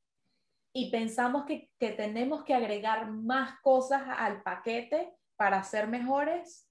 y 0.72 0.90
pensamos 0.90 1.44
que, 1.44 1.70
que 1.78 1.90
tenemos 1.90 2.44
que 2.44 2.54
agregar 2.54 3.10
más 3.10 3.60
cosas 3.60 4.02
al 4.06 4.42
paquete 4.42 5.14
para 5.36 5.62
ser 5.64 5.86
mejores 5.86 6.68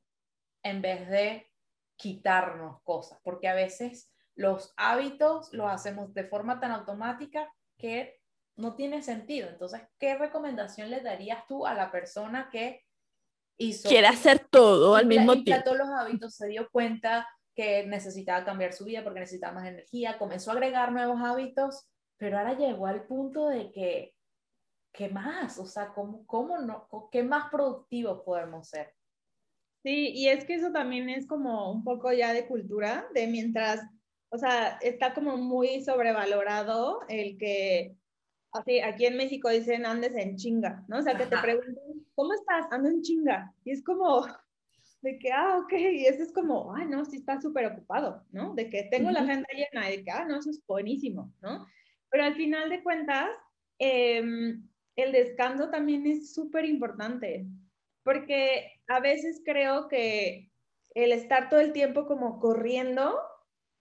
en 0.64 0.82
vez 0.82 1.08
de 1.10 1.52
quitarnos 1.98 2.82
cosas, 2.84 3.20
porque 3.24 3.48
a 3.48 3.54
veces 3.54 4.12
los 4.36 4.74
hábitos 4.78 5.54
los 5.54 5.70
hacemos 5.70 6.14
de 6.14 6.24
forma 6.24 6.60
tan 6.60 6.72
automática 6.72 7.48
que 7.78 8.20
no 8.56 8.76
tiene 8.76 9.02
sentido. 9.04 9.50
Entonces, 9.50 9.82
¿qué 10.00 10.16
recomendación 10.16 10.90
le 10.90 11.02
darías 11.02 11.46
tú 11.48 11.66
a 11.66 11.74
la 11.74 11.92
persona 11.92 12.50
que 12.52 12.84
hizo... 13.58 13.90
Quiere 13.90 14.08
hacer 14.08 14.40
todo 14.50 14.96
al 14.96 15.06
mismo 15.06 15.44
tiempo. 15.44 15.64
todos 15.64 15.78
los 15.78 15.90
hábitos, 15.90 16.36
se 16.36 16.48
dio 16.48 16.70
cuenta 16.72 17.28
que 17.56 17.86
necesitaba 17.86 18.46
cambiar 18.46 18.74
su 18.74 18.86
vida 18.86 19.04
porque 19.04 19.20
necesitaba 19.20 19.54
más 19.54 19.68
energía, 19.68 20.18
comenzó 20.18 20.52
a 20.52 20.54
agregar 20.54 20.92
nuevos 20.92 21.20
hábitos, 21.22 21.91
pero 22.22 22.38
ahora 22.38 22.54
llegó 22.54 22.86
al 22.86 23.08
punto 23.08 23.48
de 23.48 23.72
que, 23.72 24.14
¿qué 24.94 25.10
más? 25.10 25.58
O 25.58 25.66
sea, 25.66 25.92
¿cómo, 25.92 26.24
cómo 26.28 26.60
no, 26.60 26.88
¿qué 27.12 27.24
más 27.24 27.50
productivos 27.50 28.22
podemos 28.22 28.70
ser? 28.70 28.94
Sí, 29.82 30.12
y 30.14 30.28
es 30.28 30.46
que 30.46 30.54
eso 30.54 30.72
también 30.72 31.10
es 31.10 31.26
como 31.26 31.72
un 31.72 31.84
poco 31.84 32.14
ya 32.14 32.32
de 32.32 32.46
cultura, 32.46 33.08
de 33.16 33.26
mientras, 33.26 33.82
o 34.30 34.38
sea, 34.38 34.78
está 34.84 35.16
como 35.16 35.36
muy 35.36 35.84
sobrevalorado 35.84 37.00
el 37.10 37.40
que, 37.40 37.96
así, 38.52 38.82
aquí 38.82 39.08
en 39.08 39.18
México 39.18 39.50
dicen 39.50 39.88
andes 39.88 40.16
en 40.16 40.36
chinga, 40.38 40.86
¿no? 40.88 41.00
O 41.00 41.02
sea, 41.02 41.18
que 41.18 41.26
te 41.26 41.40
preguntan, 41.40 42.06
¿cómo 42.14 42.36
estás? 42.36 42.68
Ando 42.70 42.90
en 42.90 43.02
chinga. 43.02 43.52
Y 43.64 43.72
es 43.72 43.84
como, 43.84 44.28
de 45.02 45.18
que, 45.18 45.32
ah, 45.32 45.58
ok, 45.58 45.74
y 45.74 46.06
eso 46.06 46.22
es 46.22 46.32
como, 46.32 46.72
ah, 46.76 46.86
no, 46.86 47.04
sí 47.04 47.18
está 47.18 47.42
súper 47.42 47.66
ocupado, 47.66 48.24
¿no? 48.32 48.54
De 48.54 48.70
que 48.70 48.84
tengo 48.92 49.10
la 49.10 49.22
agenda 49.22 49.48
llena, 49.52 49.90
y 49.90 49.98
de 49.98 50.04
que, 50.04 50.12
ah, 50.12 50.24
no, 50.26 50.38
eso 50.38 50.52
es 50.52 50.64
buenísimo, 50.68 51.34
¿no? 51.42 51.66
Pero 52.12 52.26
al 52.26 52.36
final 52.36 52.70
de 52.70 52.84
cuentas, 52.84 53.30
em, 53.80 54.68
el 54.96 55.12
descanso 55.12 55.70
también 55.70 56.06
es 56.06 56.34
súper 56.34 56.66
importante, 56.66 57.48
porque 58.04 58.82
a 58.88 59.00
veces 59.00 59.42
creo 59.46 59.88
que 59.88 60.52
el 60.94 61.14
estar 61.14 61.50
todo 61.50 61.62
el 61.62 61.72
tiempo 61.72 62.06
como 62.06 62.40
corriendo, 62.40 63.18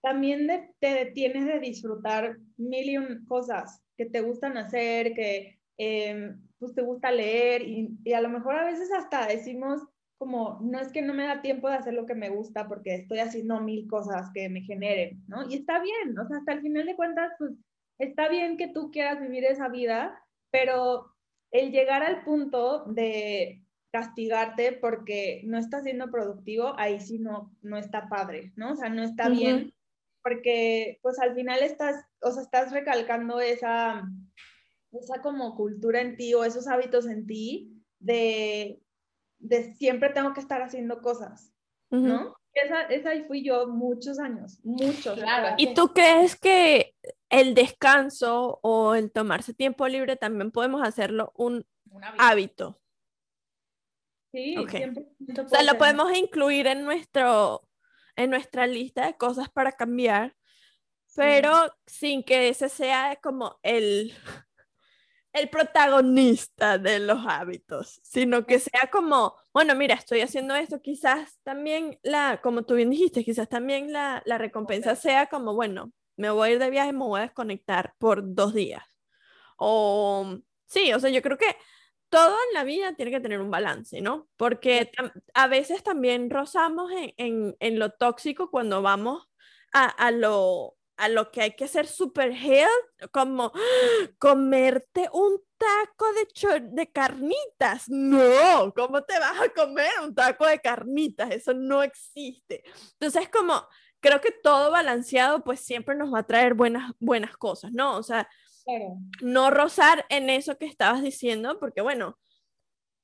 también 0.01 0.47
te 0.79 0.93
detienes 0.93 1.45
de 1.45 1.59
disfrutar 1.59 2.37
mil 2.57 2.89
y 2.89 3.25
cosas 3.25 3.83
que 3.97 4.05
te 4.05 4.21
gustan 4.21 4.57
hacer, 4.57 5.13
que 5.13 5.59
em, 5.77 6.41
pues 6.57 6.73
te 6.73 6.81
gusta 6.81 7.11
leer 7.11 7.63
y, 7.67 7.89
y, 8.03 8.13
a 8.13 8.21
lo 8.21 8.29
mejor 8.29 8.55
a 8.55 8.65
veces 8.65 8.91
hasta 8.93 9.27
decimos 9.27 9.81
como, 10.17 10.59
no 10.61 10.79
es 10.79 10.91
que 10.91 11.01
no 11.01 11.13
me 11.13 11.23
da 11.25 11.41
tiempo 11.41 11.67
de 11.67 11.75
hacer 11.75 11.93
lo 11.93 12.05
que 12.05 12.15
me 12.15 12.29
gusta 12.29 12.67
porque 12.67 12.95
estoy 12.95 13.19
haciendo 13.19 13.59
mil 13.59 13.87
cosas 13.87 14.29
que 14.33 14.49
me 14.49 14.61
generen, 14.61 15.23
¿no? 15.27 15.49
Y 15.49 15.55
está 15.55 15.81
bien, 15.81 16.17
o 16.17 16.27
sea, 16.27 16.37
hasta 16.37 16.53
el 16.53 16.61
final 16.61 16.85
de 16.85 16.95
cuentas, 16.95 17.33
pues 17.39 17.51
está 18.01 18.29
bien 18.29 18.57
que 18.57 18.67
tú 18.67 18.91
quieras 18.91 19.21
vivir 19.21 19.45
esa 19.45 19.69
vida, 19.69 20.23
pero 20.49 21.13
el 21.51 21.71
llegar 21.71 22.03
al 22.03 22.23
punto 22.23 22.85
de 22.85 23.63
castigarte 23.91 24.71
porque 24.73 25.41
no 25.45 25.57
estás 25.57 25.83
siendo 25.83 26.09
productivo, 26.09 26.73
ahí 26.77 26.99
sí 26.99 27.19
no, 27.19 27.53
no 27.61 27.77
está 27.77 28.07
padre, 28.09 28.53
¿no? 28.55 28.73
O 28.73 28.75
sea, 28.75 28.89
no 28.89 29.03
está 29.03 29.29
bien 29.29 29.73
porque 30.23 30.99
pues 31.01 31.19
al 31.19 31.35
final 31.35 31.61
estás, 31.61 32.05
o 32.21 32.31
sea, 32.31 32.43
estás 32.43 32.71
recalcando 32.71 33.39
esa, 33.39 34.03
esa 34.91 35.21
como 35.21 35.55
cultura 35.55 36.01
en 36.01 36.15
ti 36.15 36.33
o 36.33 36.43
esos 36.43 36.67
hábitos 36.67 37.07
en 37.07 37.25
ti 37.25 37.83
de, 37.99 38.81
de 39.39 39.73
siempre 39.75 40.09
tengo 40.09 40.33
que 40.33 40.41
estar 40.41 40.61
haciendo 40.61 41.01
cosas, 41.01 41.53
¿no? 41.89 42.35
Esa, 42.53 42.83
esa 42.83 43.11
fui 43.27 43.43
yo 43.43 43.67
muchos 43.67 44.19
años, 44.19 44.59
muchos. 44.63 45.19
Claro. 45.19 45.55
¿Y 45.57 45.73
tú 45.73 45.89
crees 45.93 46.35
que 46.35 46.93
el 47.31 47.55
descanso 47.55 48.59
o 48.61 48.93
el 48.93 49.11
tomarse 49.11 49.53
tiempo 49.53 49.87
libre 49.87 50.17
también 50.17 50.51
podemos 50.51 50.83
hacerlo 50.83 51.31
un, 51.35 51.65
hábito. 52.17 52.79
Sí, 54.31 54.55
o 54.57 54.67
sea, 55.47 55.63
lo 55.63 55.77
podemos 55.77 56.15
incluir 56.15 56.67
en, 56.67 56.85
nuestro, 56.85 57.67
en 58.15 58.29
nuestra 58.29 58.67
lista 58.67 59.05
de 59.05 59.17
cosas 59.17 59.49
para 59.49 59.71
cambiar, 59.71 60.35
pero 61.15 61.73
sin 61.85 62.23
que 62.23 62.49
ese 62.49 62.69
sea 62.69 63.17
como 63.21 63.59
el, 63.61 64.13
el 65.33 65.49
protagonista 65.49 66.77
de 66.77 66.99
los 66.99 67.25
hábitos, 67.27 67.99
sino 68.03 68.45
que 68.45 68.59
sea 68.59 68.89
como, 68.91 69.35
bueno, 69.53 69.75
mira, 69.75 69.95
estoy 69.95 70.21
haciendo 70.21 70.55
esto, 70.55 70.81
quizás 70.81 71.39
también 71.43 71.99
la, 72.03 72.39
como 72.41 72.63
tú 72.63 72.75
bien 72.75 72.89
dijiste, 72.89 73.25
quizás 73.25 73.49
también 73.49 73.91
la, 73.91 74.21
la 74.25 74.37
recompensa 74.37 74.95
sea 74.95 75.27
como, 75.27 75.53
bueno, 75.53 75.91
me 76.17 76.29
voy 76.29 76.49
a 76.49 76.51
ir 76.53 76.59
de 76.59 76.69
viaje, 76.69 76.93
me 76.93 76.99
voy 76.99 77.19
a 77.19 77.23
desconectar 77.23 77.93
por 77.97 78.33
dos 78.35 78.53
días. 78.53 78.83
O 79.57 80.37
sí, 80.65 80.93
o 80.93 80.99
sea, 80.99 81.09
yo 81.09 81.21
creo 81.21 81.37
que 81.37 81.55
todo 82.09 82.35
en 82.49 82.53
la 82.53 82.63
vida 82.65 82.93
tiene 82.93 83.09
que 83.09 83.21
tener 83.21 83.39
un 83.39 83.49
balance, 83.49 84.01
¿no? 84.01 84.27
Porque 84.35 84.91
a 85.33 85.47
veces 85.47 85.81
también 85.81 86.29
rozamos 86.29 86.91
en, 87.17 87.55
en, 87.59 87.79
lo 87.79 87.91
tóxico 87.91 88.51
cuando 88.51 88.81
vamos 88.81 89.29
a, 89.71 89.85
a, 89.85 90.11
lo, 90.11 90.75
a 90.97 91.07
lo 91.07 91.31
que 91.31 91.41
hay 91.41 91.55
que 91.55 91.69
ser 91.69 91.87
super 91.87 92.31
health, 92.31 93.11
como 93.11 93.53
comerte 94.19 95.09
un 95.13 95.41
taco 95.57 96.05
de, 96.13 96.59
de 96.71 96.91
carnitas. 96.91 97.87
No, 97.87 98.73
¿cómo 98.75 99.03
te 99.03 99.17
vas 99.17 99.39
a 99.39 99.49
comer 99.49 99.91
un 100.03 100.13
taco 100.13 100.45
de 100.45 100.59
carnitas? 100.59 101.31
Eso 101.31 101.53
no 101.53 101.81
existe. 101.81 102.63
Entonces, 102.99 103.29
como 103.29 103.65
creo 104.01 104.19
que 104.19 104.31
todo 104.31 104.71
balanceado 104.71 105.43
pues 105.43 105.61
siempre 105.61 105.95
nos 105.95 106.13
va 106.13 106.19
a 106.19 106.27
traer 106.27 106.53
buenas, 106.53 106.91
buenas 106.99 107.37
cosas, 107.37 107.71
¿no? 107.71 107.97
O 107.97 108.03
sea, 108.03 108.27
no 109.21 109.49
rozar 109.49 110.05
en 110.09 110.29
eso 110.29 110.57
que 110.57 110.65
estabas 110.65 111.01
diciendo, 111.01 111.59
porque 111.59 111.81
bueno, 111.81 112.19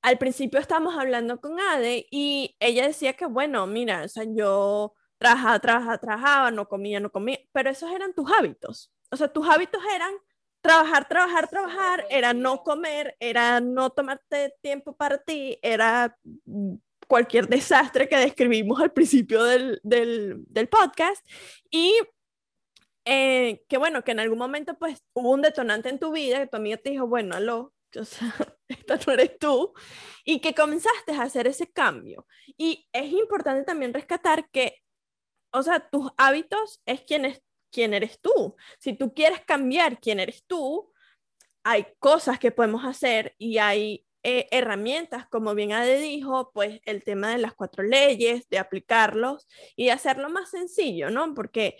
al 0.02 0.18
principio 0.18 0.60
estábamos 0.60 0.96
hablando 0.96 1.40
con 1.40 1.58
Ade 1.60 2.06
y 2.10 2.56
ella 2.60 2.86
decía 2.86 3.14
que 3.14 3.26
bueno, 3.26 3.66
mira, 3.66 4.04
o 4.04 4.08
sea, 4.08 4.24
yo 4.24 4.94
trabajaba, 5.18 5.58
trabajaba, 5.58 5.98
trabajaba, 5.98 6.50
no 6.50 6.68
comía, 6.68 7.00
no 7.00 7.10
comía, 7.10 7.38
pero 7.52 7.70
esos 7.70 7.90
eran 7.90 8.14
tus 8.14 8.30
hábitos. 8.30 8.92
O 9.10 9.16
sea, 9.16 9.28
tus 9.28 9.48
hábitos 9.48 9.82
eran 9.94 10.12
trabajar, 10.60 11.08
trabajar, 11.08 11.48
trabajar, 11.48 12.06
era 12.10 12.34
no 12.34 12.62
comer, 12.62 13.16
era 13.20 13.60
no 13.60 13.90
tomarte 13.90 14.54
tiempo 14.60 14.96
para 14.96 15.18
ti, 15.18 15.58
era 15.62 16.16
cualquier 17.08 17.48
desastre 17.48 18.08
que 18.08 18.16
describimos 18.16 18.80
al 18.80 18.92
principio 18.92 19.42
del, 19.42 19.80
del, 19.82 20.68
podcast 20.68 21.26
y 21.70 21.94
eh, 23.04 23.64
que 23.68 23.78
bueno, 23.78 24.04
que 24.04 24.12
en 24.12 24.20
algún 24.20 24.38
momento 24.38 24.78
pues 24.78 25.02
hubo 25.14 25.30
un 25.30 25.42
detonante 25.42 25.88
en 25.88 25.98
tu 25.98 26.12
vida 26.12 26.38
que 26.38 26.46
tu 26.46 26.58
amiga 26.58 26.76
te 26.76 26.90
dijo, 26.90 27.08
bueno, 27.08 27.34
aló, 27.34 27.72
o 27.98 28.04
sea, 28.04 28.34
esta 28.68 28.98
no 29.06 29.12
eres 29.12 29.38
tú, 29.38 29.72
y 30.24 30.40
que 30.40 30.54
comenzaste 30.54 31.12
a 31.12 31.22
hacer 31.22 31.46
ese 31.46 31.72
cambio. 31.72 32.26
Y 32.56 32.86
es 32.92 33.10
importante 33.12 33.64
también 33.64 33.94
rescatar 33.94 34.48
que, 34.50 34.76
o 35.50 35.62
sea, 35.62 35.88
tus 35.88 36.10
hábitos 36.18 36.82
es 36.84 37.00
quién, 37.02 37.24
es, 37.24 37.42
quién 37.72 37.94
eres 37.94 38.20
tú. 38.20 38.54
Si 38.78 38.92
tú 38.92 39.14
quieres 39.14 39.40
cambiar 39.46 39.98
quién 39.98 40.20
eres 40.20 40.44
tú, 40.46 40.92
hay 41.64 41.86
cosas 41.98 42.38
que 42.38 42.50
podemos 42.52 42.84
hacer 42.84 43.34
y 43.38 43.58
hay 43.58 44.06
eh, 44.22 44.48
herramientas, 44.50 45.26
como 45.28 45.54
bien 45.54 45.72
Ade 45.72 46.00
dijo, 46.00 46.50
pues 46.52 46.80
el 46.84 47.04
tema 47.04 47.30
de 47.30 47.38
las 47.38 47.54
cuatro 47.54 47.84
leyes, 47.84 48.48
de 48.48 48.58
aplicarlos 48.58 49.46
y 49.76 49.90
hacerlo 49.90 50.28
más 50.28 50.50
sencillo, 50.50 51.10
¿no? 51.10 51.34
Porque 51.34 51.76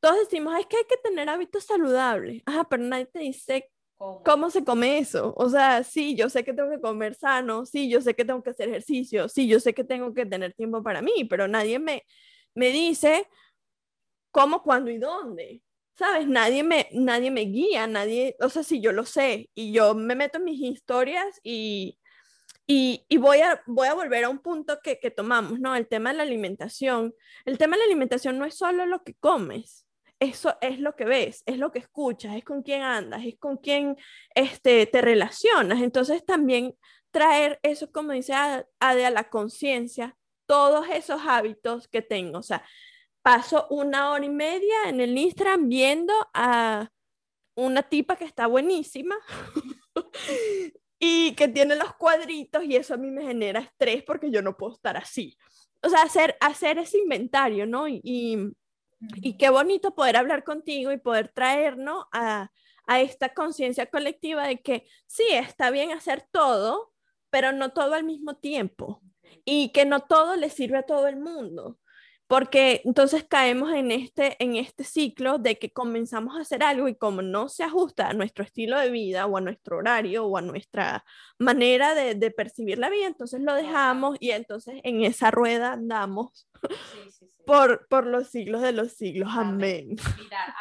todos 0.00 0.18
decimos, 0.18 0.58
es 0.58 0.66
que 0.66 0.76
hay 0.76 0.84
que 0.88 0.96
tener 0.98 1.28
hábitos 1.28 1.64
saludables, 1.64 2.42
ajá, 2.46 2.64
pero 2.68 2.82
nadie 2.84 3.06
te 3.06 3.20
dice 3.20 3.70
¿Cómo? 3.98 4.48
se 4.50 4.64
come 4.64 4.98
eso? 4.98 5.34
O 5.36 5.48
sea, 5.48 5.82
sí, 5.82 6.14
yo 6.14 6.28
sé 6.30 6.44
que 6.44 6.52
tengo 6.52 6.70
que 6.70 6.80
comer 6.80 7.16
sano, 7.16 7.66
sí, 7.66 7.90
yo 7.90 8.00
sé 8.00 8.14
que 8.14 8.24
tengo 8.24 8.42
que 8.44 8.50
hacer 8.50 8.68
ejercicio, 8.68 9.28
sí, 9.28 9.48
yo 9.48 9.58
sé 9.58 9.74
que 9.74 9.82
tengo 9.82 10.14
que 10.14 10.24
tener 10.24 10.54
tiempo 10.54 10.84
para 10.84 11.02
mí, 11.02 11.24
pero 11.28 11.48
nadie 11.48 11.80
me, 11.80 12.04
me 12.54 12.70
dice 12.70 13.26
cómo, 14.30 14.62
cuándo 14.62 14.90
y 14.92 14.98
dónde. 14.98 15.62
¿Sabes? 15.98 16.28
Nadie 16.28 16.62
me, 16.62 16.88
nadie 16.92 17.30
me 17.30 17.42
guía, 17.42 17.86
nadie, 17.88 18.36
o 18.40 18.48
sea, 18.48 18.62
si 18.62 18.80
yo 18.80 18.92
lo 18.92 19.04
sé 19.04 19.50
y 19.54 19.72
yo 19.72 19.94
me 19.94 20.14
meto 20.14 20.38
en 20.38 20.44
mis 20.44 20.60
historias 20.60 21.40
y, 21.42 21.98
y, 22.66 23.04
y 23.08 23.16
voy, 23.16 23.40
a, 23.40 23.60
voy 23.66 23.88
a 23.88 23.94
volver 23.94 24.24
a 24.24 24.28
un 24.28 24.38
punto 24.38 24.78
que, 24.82 25.00
que, 25.00 25.10
tomamos, 25.10 25.58
¿no? 25.58 25.74
El 25.74 25.88
tema 25.88 26.10
de 26.10 26.18
la 26.18 26.22
alimentación. 26.22 27.14
El 27.44 27.58
tema 27.58 27.76
de 27.76 27.80
la 27.80 27.86
alimentación 27.86 28.38
no 28.38 28.44
es 28.44 28.56
solo 28.56 28.86
lo 28.86 29.02
que 29.02 29.14
comes, 29.14 29.86
eso 30.20 30.56
es 30.60 30.78
lo 30.78 30.94
que 30.94 31.04
ves, 31.04 31.42
es 31.46 31.58
lo 31.58 31.72
que 31.72 31.80
escuchas, 31.80 32.36
es 32.36 32.44
con 32.44 32.62
quién 32.62 32.82
andas, 32.82 33.24
es 33.24 33.36
con 33.38 33.56
quién 33.56 33.96
este, 34.34 34.86
te 34.86 35.00
relacionas. 35.00 35.80
Entonces 35.82 36.24
también 36.24 36.76
traer 37.10 37.58
eso, 37.62 37.90
como 37.90 38.12
dice 38.12 38.34
Ade, 38.34 39.06
a 39.06 39.10
la 39.10 39.30
conciencia, 39.30 40.16
todos 40.46 40.86
esos 40.90 41.20
hábitos 41.26 41.88
que 41.88 42.02
tengo, 42.02 42.38
o 42.38 42.42
sea, 42.42 42.64
paso 43.28 43.66
una 43.68 44.10
hora 44.10 44.24
y 44.24 44.30
media 44.30 44.84
en 44.86 45.02
el 45.02 45.18
Instagram 45.18 45.68
viendo 45.68 46.14
a 46.32 46.90
una 47.56 47.82
tipa 47.82 48.16
que 48.16 48.24
está 48.24 48.46
buenísima 48.46 49.16
y 50.98 51.34
que 51.34 51.46
tiene 51.48 51.76
los 51.76 51.92
cuadritos 51.96 52.64
y 52.64 52.76
eso 52.76 52.94
a 52.94 52.96
mí 52.96 53.10
me 53.10 53.24
genera 53.24 53.60
estrés 53.60 54.02
porque 54.02 54.30
yo 54.30 54.40
no 54.40 54.56
puedo 54.56 54.72
estar 54.72 54.96
así. 54.96 55.36
O 55.82 55.90
sea, 55.90 56.04
hacer, 56.04 56.38
hacer 56.40 56.78
ese 56.78 57.00
inventario, 57.00 57.66
¿no? 57.66 57.86
Y, 57.86 58.00
y, 59.16 59.36
qué 59.36 59.50
bonito 59.50 59.94
poder 59.94 60.16
hablar 60.16 60.42
contigo 60.42 60.90
y 60.90 60.96
poder 60.96 61.28
traernos 61.28 62.06
a, 62.12 62.50
a 62.86 63.00
esta 63.02 63.34
conciencia 63.34 63.84
colectiva 63.90 64.46
de 64.46 64.62
que 64.62 64.88
sí, 65.06 65.26
está 65.32 65.70
bien 65.70 65.92
hacer 65.92 66.26
todo, 66.32 66.94
pero 67.28 67.52
no 67.52 67.74
todo 67.74 67.92
al 67.92 68.04
mismo 68.04 68.38
tiempo 68.38 69.02
y 69.44 69.70
que 69.72 69.84
no 69.84 70.00
todo 70.00 70.34
le 70.36 70.48
sirve 70.48 70.78
a 70.78 70.86
todo 70.86 71.08
el 71.08 71.16
mundo 71.16 71.78
porque 72.28 72.82
entonces 72.84 73.24
caemos 73.24 73.72
en 73.72 73.90
este, 73.90 74.36
en 74.38 74.54
este 74.54 74.84
ciclo 74.84 75.38
de 75.38 75.58
que 75.58 75.72
comenzamos 75.72 76.36
a 76.36 76.42
hacer 76.42 76.62
algo 76.62 76.86
y 76.86 76.94
como 76.94 77.22
no 77.22 77.48
se 77.48 77.64
ajusta 77.64 78.08
a 78.08 78.12
nuestro 78.12 78.44
estilo 78.44 78.78
de 78.78 78.90
vida 78.90 79.26
o 79.26 79.36
a 79.36 79.40
nuestro 79.40 79.78
horario 79.78 80.26
o 80.26 80.36
a 80.36 80.42
nuestra 80.42 81.04
manera 81.38 81.94
de, 81.94 82.14
de 82.14 82.30
percibir 82.30 82.78
la 82.78 82.90
vida, 82.90 83.06
entonces 83.06 83.40
lo 83.40 83.54
dejamos 83.54 84.18
y 84.20 84.30
entonces 84.30 84.80
en 84.84 85.02
esa 85.02 85.30
rueda 85.30 85.72
andamos 85.72 86.48
Por, 87.46 87.88
por 87.88 88.06
los 88.06 88.28
siglos 88.28 88.60
de 88.60 88.72
los 88.72 88.92
siglos. 88.92 89.30
Amén. 89.32 89.96
Mira, 90.18 90.54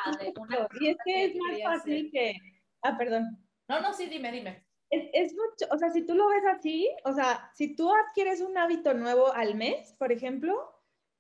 y 0.80 0.88
es 0.88 0.98
que 1.04 1.26
es 1.26 1.36
más 1.36 1.62
fácil 1.62 2.10
que... 2.12 2.34
Ah, 2.82 2.98
perdón. 2.98 3.26
No, 3.68 3.82
no, 3.82 3.94
sí, 3.94 4.06
dime, 4.06 4.32
dime. 4.32 4.66
Es, 4.90 5.10
es, 5.12 5.34
mucho, 5.34 5.66
o 5.70 5.78
sea, 5.78 5.90
si 5.90 6.06
tú 6.06 6.16
lo 6.16 6.30
ves 6.30 6.44
así, 6.46 6.90
o 7.04 7.12
sea, 7.12 7.52
si 7.56 7.76
tú 7.76 7.94
adquieres 7.94 8.40
un 8.40 8.58
hábito 8.58 8.94
nuevo 8.94 9.34
al 9.34 9.56
mes, 9.56 9.94
por 10.00 10.14
ejemplo, 10.14 10.77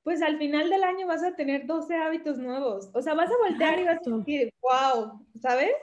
pues 0.08 0.22
al 0.22 0.38
final 0.38 0.70
del 0.70 0.86
año 0.86 1.06
vas 1.06 1.22
a 1.22 1.36
tener 1.36 1.66
12 1.66 1.94
hábitos 1.98 2.38
nuevos. 2.38 2.90
O 2.94 3.02
sea, 3.02 3.14
vas 3.14 3.30
a 3.30 3.38
voltear 3.46 3.78
y 3.78 3.84
vas 3.84 3.98
a 4.08 4.10
decir, 4.10 4.54
wow, 4.62 5.20
¿sabes? 5.42 5.74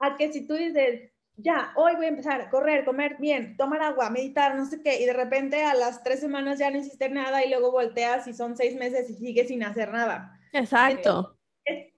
A 0.00 0.18
que 0.18 0.30
si 0.30 0.46
tú 0.46 0.52
dices, 0.52 1.10
ya, 1.38 1.72
hoy 1.74 1.96
voy 1.96 2.04
a 2.04 2.08
empezar 2.08 2.42
a 2.42 2.50
correr, 2.50 2.84
comer 2.84 3.16
bien, 3.18 3.56
tomar 3.56 3.80
agua, 3.80 4.10
meditar, 4.10 4.54
no 4.54 4.66
sé 4.66 4.82
qué, 4.82 5.00
y 5.00 5.06
de 5.06 5.14
repente 5.14 5.64
a 5.64 5.72
las 5.72 6.02
tres 6.02 6.20
semanas 6.20 6.58
ya 6.58 6.70
no 6.70 6.76
hiciste 6.76 7.08
nada 7.08 7.42
y 7.42 7.48
luego 7.48 7.72
volteas 7.72 8.26
y 8.26 8.34
son 8.34 8.54
seis 8.54 8.76
meses 8.76 9.08
y 9.08 9.14
sigues 9.14 9.48
sin 9.48 9.62
hacer 9.62 9.90
nada. 9.90 10.38
Exacto. 10.52 11.38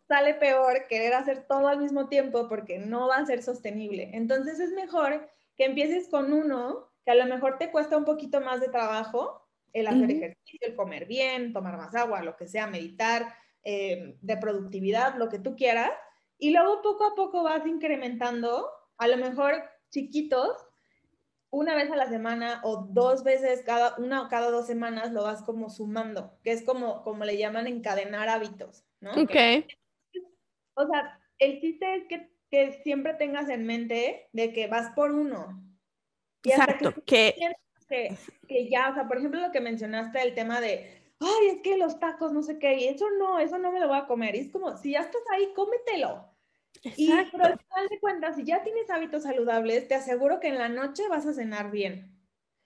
sale 0.07 0.35
peor 0.35 0.87
querer 0.89 1.15
hacer 1.15 1.49
todo 1.49 1.67
al 1.67 1.81
mismo 1.81 2.09
tiempo 2.09 2.49
porque 2.49 2.79
no 2.79 3.09
va 3.09 3.17
a 3.17 3.27
ser 3.27 3.43
sostenible. 3.43 4.13
Entonces 4.15 4.61
es 4.61 4.71
mejor 4.71 5.29
que 5.57 5.65
empieces 5.65 6.09
con 6.09 6.33
uno 6.33 6.93
que 7.05 7.11
a 7.11 7.17
lo 7.17 7.27
mejor 7.27 7.59
te 7.59 7.73
cuesta 7.73 7.97
un 7.97 8.05
poquito 8.05 8.41
más 8.41 8.61
de 8.61 8.69
trabajo, 8.69 9.46
el 9.81 9.89
hacer 9.89 10.11
ejercicio, 10.11 10.69
el 10.69 10.75
comer 10.75 11.07
bien, 11.07 11.53
tomar 11.53 11.77
más 11.77 11.95
agua, 11.95 12.23
lo 12.23 12.35
que 12.37 12.47
sea, 12.47 12.67
meditar, 12.67 13.35
eh, 13.63 14.17
de 14.23 14.37
productividad, 14.39 15.17
lo 15.17 15.29
que 15.29 15.39
tú 15.39 15.55
quieras. 15.55 15.91
Y 16.39 16.51
luego 16.51 16.81
poco 16.81 17.05
a 17.05 17.15
poco 17.15 17.43
vas 17.43 17.67
incrementando, 17.67 18.71
a 18.97 19.07
lo 19.07 19.19
mejor 19.19 19.63
chiquitos, 19.91 20.57
una 21.51 21.75
vez 21.75 21.91
a 21.91 21.97
la 21.97 22.09
semana 22.09 22.61
o 22.65 22.89
dos 22.91 23.23
veces 23.23 23.63
cada 23.65 23.97
una 23.99 24.23
o 24.23 24.29
cada 24.29 24.51
dos 24.51 24.67
semanas 24.67 25.13
lo 25.13 25.25
vas 25.25 25.43
como 25.43 25.69
sumando, 25.69 26.39
que 26.43 26.53
es 26.53 26.65
como, 26.65 27.03
como 27.03 27.25
le 27.25 27.37
llaman 27.37 27.67
encadenar 27.67 28.31
hábitos, 28.31 28.85
¿no? 29.01 29.13
Ok. 29.13 29.37
O 30.75 30.87
sea, 30.87 31.21
el 31.39 31.61
chiste 31.61 31.97
es 31.97 32.05
que, 32.09 32.31
que 32.51 32.73
siempre 32.83 33.15
tengas 33.15 33.51
en 33.51 33.67
mente 33.67 34.29
de 34.33 34.53
que 34.53 34.69
vas 34.69 34.93
por 34.95 35.13
uno. 35.13 35.63
Exacto, 36.43 36.95
que, 37.05 37.35
que, 37.37 37.53
que 37.89 38.69
ya, 38.69 38.91
o 38.91 38.95
sea, 38.95 39.09
por 39.09 39.19
ejemplo, 39.19 39.41
lo 39.41 39.53
que 39.53 39.61
mencionaste, 39.61 40.23
el 40.23 40.35
tema 40.35 40.61
de, 40.61 41.03
ay, 41.21 41.47
es 41.49 41.63
que 41.63 41.77
los 41.77 41.99
tacos, 41.99 42.33
no 42.33 42.43
sé 42.43 42.59
qué, 42.59 42.75
y 42.79 42.89
eso 42.89 43.07
no, 43.19 43.39
eso 43.39 43.59
no 43.59 43.73
me 43.73 43.81
lo 43.81 43.89
voy 43.89 43.99
a 43.99 44.07
comer. 44.07 44.35
Y 44.35 44.41
es 44.41 44.53
como, 44.53 44.77
si 44.77 44.93
ya 44.93 45.01
estás 45.01 45.23
ahí, 45.33 45.53
cómetelo. 45.55 46.33
Y 46.83 47.09
pero 47.33 47.45
al 47.45 47.59
final 47.59 47.89
de 47.89 47.99
cuentas, 48.01 48.37
si 48.37 48.45
ya 48.45 48.63
tienes 48.63 48.91
hábitos 48.91 49.23
saludables, 49.23 49.89
te 49.89 49.95
aseguro 49.95 50.41
que 50.41 50.49
en 50.49 50.59
la 50.59 50.69
noche 50.69 51.09
vas 51.09 51.27
a 51.27 51.33
cenar 51.33 51.71
bien. 51.71 52.13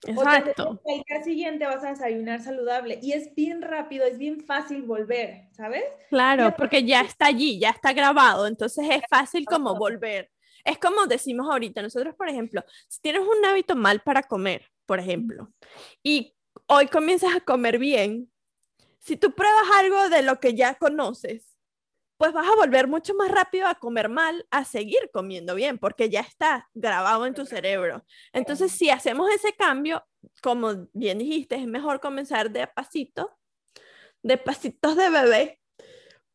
Exacto. 0.06 0.80
O 0.82 0.90
el 0.90 1.02
día 1.06 1.22
siguiente 1.22 1.66
vas 1.66 1.84
a 1.84 1.90
desayunar 1.90 2.40
saludable 2.40 2.98
y 3.02 3.12
es 3.12 3.34
bien 3.34 3.60
rápido, 3.60 4.06
es 4.06 4.18
bien 4.18 4.40
fácil 4.40 4.82
volver, 4.82 5.48
¿sabes? 5.52 5.84
Claro, 6.08 6.54
porque 6.56 6.84
ya 6.84 7.02
está 7.02 7.26
allí, 7.26 7.58
ya 7.58 7.70
está 7.70 7.92
grabado, 7.92 8.46
entonces 8.46 8.86
es 8.90 9.02
fácil 9.10 9.44
como 9.44 9.76
volver. 9.76 10.30
Es 10.64 10.78
como 10.78 11.06
decimos 11.06 11.48
ahorita, 11.50 11.82
nosotros, 11.82 12.14
por 12.14 12.28
ejemplo, 12.28 12.64
si 12.88 13.00
tienes 13.00 13.22
un 13.22 13.44
hábito 13.44 13.76
mal 13.76 14.00
para 14.00 14.22
comer, 14.22 14.70
por 14.90 14.98
ejemplo, 14.98 15.52
y 16.02 16.34
hoy 16.66 16.88
comienzas 16.88 17.36
a 17.36 17.40
comer 17.40 17.78
bien, 17.78 18.28
si 18.98 19.16
tú 19.16 19.36
pruebas 19.36 19.62
algo 19.76 20.08
de 20.08 20.22
lo 20.22 20.40
que 20.40 20.56
ya 20.56 20.74
conoces, 20.74 21.56
pues 22.16 22.32
vas 22.32 22.48
a 22.48 22.56
volver 22.56 22.88
mucho 22.88 23.14
más 23.14 23.30
rápido 23.30 23.68
a 23.68 23.76
comer 23.76 24.08
mal, 24.08 24.44
a 24.50 24.64
seguir 24.64 25.08
comiendo 25.12 25.54
bien, 25.54 25.78
porque 25.78 26.10
ya 26.10 26.22
está 26.22 26.68
grabado 26.74 27.24
en 27.26 27.34
tu 27.34 27.46
cerebro. 27.46 28.04
Entonces, 28.32 28.72
si 28.72 28.90
hacemos 28.90 29.30
ese 29.30 29.52
cambio, 29.52 30.04
como 30.42 30.88
bien 30.92 31.18
dijiste, 31.18 31.54
es 31.54 31.68
mejor 31.68 32.00
comenzar 32.00 32.50
de 32.50 32.66
pasito, 32.66 33.38
de 34.24 34.38
pasitos 34.38 34.96
de 34.96 35.08
bebé, 35.08 35.60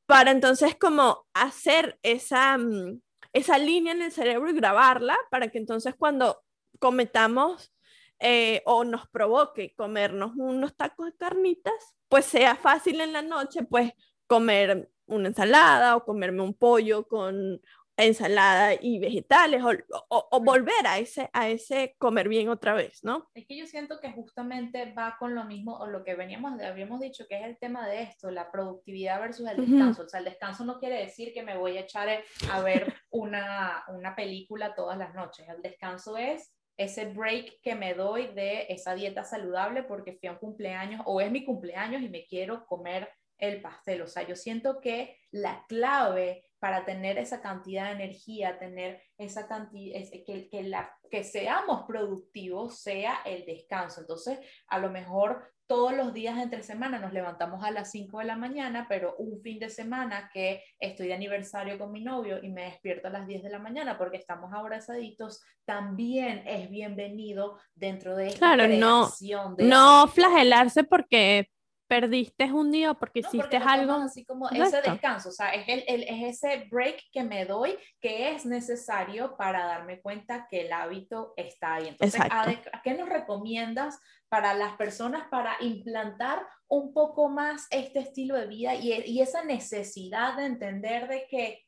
para 0.06 0.32
entonces 0.32 0.78
como 0.78 1.28
hacer 1.34 2.00
esa, 2.04 2.58
mm, 2.58 3.02
esa 3.34 3.58
línea 3.58 3.92
en 3.92 4.02
el 4.02 4.14
cerebro 4.14 4.50
y 4.50 4.54
grabarla, 4.54 5.18
para 5.30 5.50
que 5.50 5.58
entonces 5.58 5.94
cuando 5.98 6.42
cometamos 6.80 7.75
eh, 8.20 8.62
o 8.66 8.84
nos 8.84 9.08
provoque 9.10 9.74
comernos 9.76 10.34
unos 10.36 10.76
tacos 10.76 11.08
de 11.08 11.18
carnitas, 11.18 11.96
pues 12.08 12.26
sea 12.26 12.56
fácil 12.56 13.02
en 13.02 13.14
la 13.14 13.22
noche, 13.22 13.64
pues 13.64 13.92
comer 14.28 14.90
una 15.08 15.28
ensalada 15.28 15.96
o 15.96 16.06
comerme 16.06 16.42
un 16.42 16.54
pollo 16.54 17.08
con 17.08 17.62
ensalada 17.98 18.74
y 18.74 19.00
vegetales 19.00 19.64
o, 19.64 20.28
o, 20.32 20.44
volver 20.44 20.86
a 20.86 20.98
ese, 20.98 21.30
a 21.32 21.48
ese 21.48 21.96
comer 21.98 22.28
bien 22.28 22.50
otra 22.50 22.74
vez, 22.74 23.04
¿no? 23.04 23.30
Es 23.34 23.46
que 23.48 23.58
yo 23.58 23.66
siento 23.68 24.00
que 24.02 24.12
justamente 24.12 24.94
va 24.94 25.16
con 25.18 25.34
lo 25.34 25.46
mismo 25.46 25.78
o 25.78 25.88
lo 25.88 26.04
que 26.04 26.16
veníamos, 26.16 26.62
habíamos 26.62 27.00
dicho 27.00 27.26
que 27.28 27.40
es 27.40 27.46
el 27.46 27.58
tema 27.58 27.88
de 27.88 28.04
esto, 28.04 28.32
la 28.32 28.52
productividad 28.52 29.22
versus 29.22 29.48
el 29.48 29.66
descanso. 29.66 30.04
O 30.04 30.10
sea, 30.10 30.20
el 30.20 30.26
descanso 30.26 30.66
no 30.66 30.80
quiere 30.80 31.00
decir 31.00 31.34
que 31.34 31.44
me 31.44 31.58
voy 31.58 31.78
a 31.78 31.82
echar 31.82 32.10
a 32.52 32.62
ver 32.62 32.94
una, 33.12 33.84
una 33.88 34.16
película 34.16 34.76
todas 34.76 34.98
las 34.98 35.14
noches. 35.14 35.48
El 35.48 35.62
descanso 35.62 36.18
es 36.18 36.54
ese 36.78 37.06
break 37.06 37.62
que 37.62 37.76
me 37.76 37.94
doy 37.94 38.28
de 38.28 38.68
esa 38.70 38.96
dieta 38.96 39.24
saludable 39.24 39.84
porque 39.84 40.14
fui 40.14 40.28
a 40.28 40.34
un 40.34 40.40
cumpleaños 40.40 41.02
o 41.06 41.22
es 41.22 41.32
mi 41.32 41.46
cumpleaños 41.46 42.02
y 42.02 42.10
me 42.10 42.26
quiero 42.26 42.66
comer 42.66 43.10
el 43.38 43.62
pastel. 43.62 44.02
O 44.02 44.08
sea, 44.08 44.28
yo 44.28 44.36
siento 44.36 44.80
que 44.82 45.18
la 45.32 45.66
clave 45.68 46.46
para 46.60 46.86
tener 46.86 47.18
esa 47.18 47.42
cantidad 47.42 47.86
de 47.86 48.04
energía, 48.04 48.58
tener 48.58 49.02
esa 49.18 49.48
cantidad, 49.48 50.00
que, 50.26 50.50
que, 50.50 50.64
la, 50.64 50.98
que 51.12 51.24
seamos 51.24 51.84
productivos 51.88 52.80
sea 52.80 53.22
el 53.26 53.46
descanso. 53.46 54.02
Entonces, 54.02 54.40
a 54.68 54.80
lo 54.80 54.90
mejor 54.90 55.54
todos 55.68 55.94
los 55.94 56.14
días 56.14 56.38
entre 56.38 56.64
semana 56.64 57.00
nos 57.00 57.14
levantamos 57.14 57.64
a 57.64 57.72
las 57.72 57.92
5 57.92 58.20
de 58.20 58.26
la 58.26 58.36
mañana, 58.36 58.86
pero 58.88 59.16
un 59.18 59.42
fin 59.42 59.60
de 59.60 59.70
semana 59.70 60.30
que 60.34 60.64
estoy 60.80 61.08
de 61.08 61.14
aniversario 61.14 61.80
con 61.80 61.92
mi 61.92 62.02
novio 62.02 62.40
y 62.44 62.50
me 62.50 62.66
despierto 62.66 63.08
a 63.08 63.12
las 63.12 63.28
10 63.28 63.44
de 63.44 63.50
la 63.50 63.60
mañana 63.60 63.98
porque 63.98 64.18
estamos 64.18 64.54
abrazaditos, 64.54 65.42
también 65.66 66.44
es 66.46 66.70
bienvenido 66.70 67.60
dentro 67.74 68.16
de 68.16 68.28
esta 68.28 68.40
claro, 68.40 68.68
no, 68.68 69.10
no 69.58 70.08
flagelarse 70.08 70.84
porque 70.84 71.50
perdiste 71.88 72.52
un 72.52 72.72
día 72.72 72.94
porque 72.94 73.20
hiciste 73.20 73.58
algo. 73.58 73.94
Así 73.94 74.26
como 74.26 74.50
ese 74.50 74.82
descanso, 74.82 75.30
o 75.30 75.32
sea, 75.32 75.54
es, 75.54 75.68
el, 75.68 75.84
el, 75.88 76.04
es 76.04 76.44
ese 76.44 76.68
break 76.70 77.00
que 77.12 77.24
me 77.24 77.46
doy 77.46 77.78
que 78.00 78.32
es 78.32 78.46
necesario 78.46 79.36
para 79.38 79.66
darme 79.66 80.02
cuenta 80.02 80.48
que 80.50 80.62
el 80.62 80.74
hábito 80.74 81.34
está 81.38 81.76
ahí. 81.76 81.88
Entonces, 81.90 82.22
¿a, 82.22 82.82
qué 82.84 82.94
nos 82.94 83.10
recomiendas 83.10 84.00
para 84.36 84.54
las 84.54 84.76
personas 84.76 85.30
para 85.30 85.56
implantar 85.62 86.46
un 86.68 86.94
poco 86.94 87.30
más 87.30 87.68
este 87.70 88.00
estilo 88.00 88.36
de 88.36 88.48
vida 88.48 88.76
y, 88.76 88.92
y 89.06 89.22
esa 89.22 89.46
necesidad 89.46 90.36
de 90.36 90.44
entender 90.44 91.08
de 91.08 91.26
que 91.30 91.64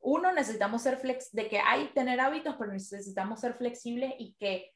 uno 0.00 0.32
necesitamos 0.32 0.82
ser 0.82 0.96
flex, 0.96 1.30
de 1.30 1.48
que 1.48 1.60
hay 1.60 1.92
tener 1.94 2.18
hábitos, 2.18 2.56
pero 2.58 2.72
necesitamos 2.72 3.38
ser 3.38 3.54
flexibles 3.54 4.14
y 4.18 4.34
que 4.34 4.72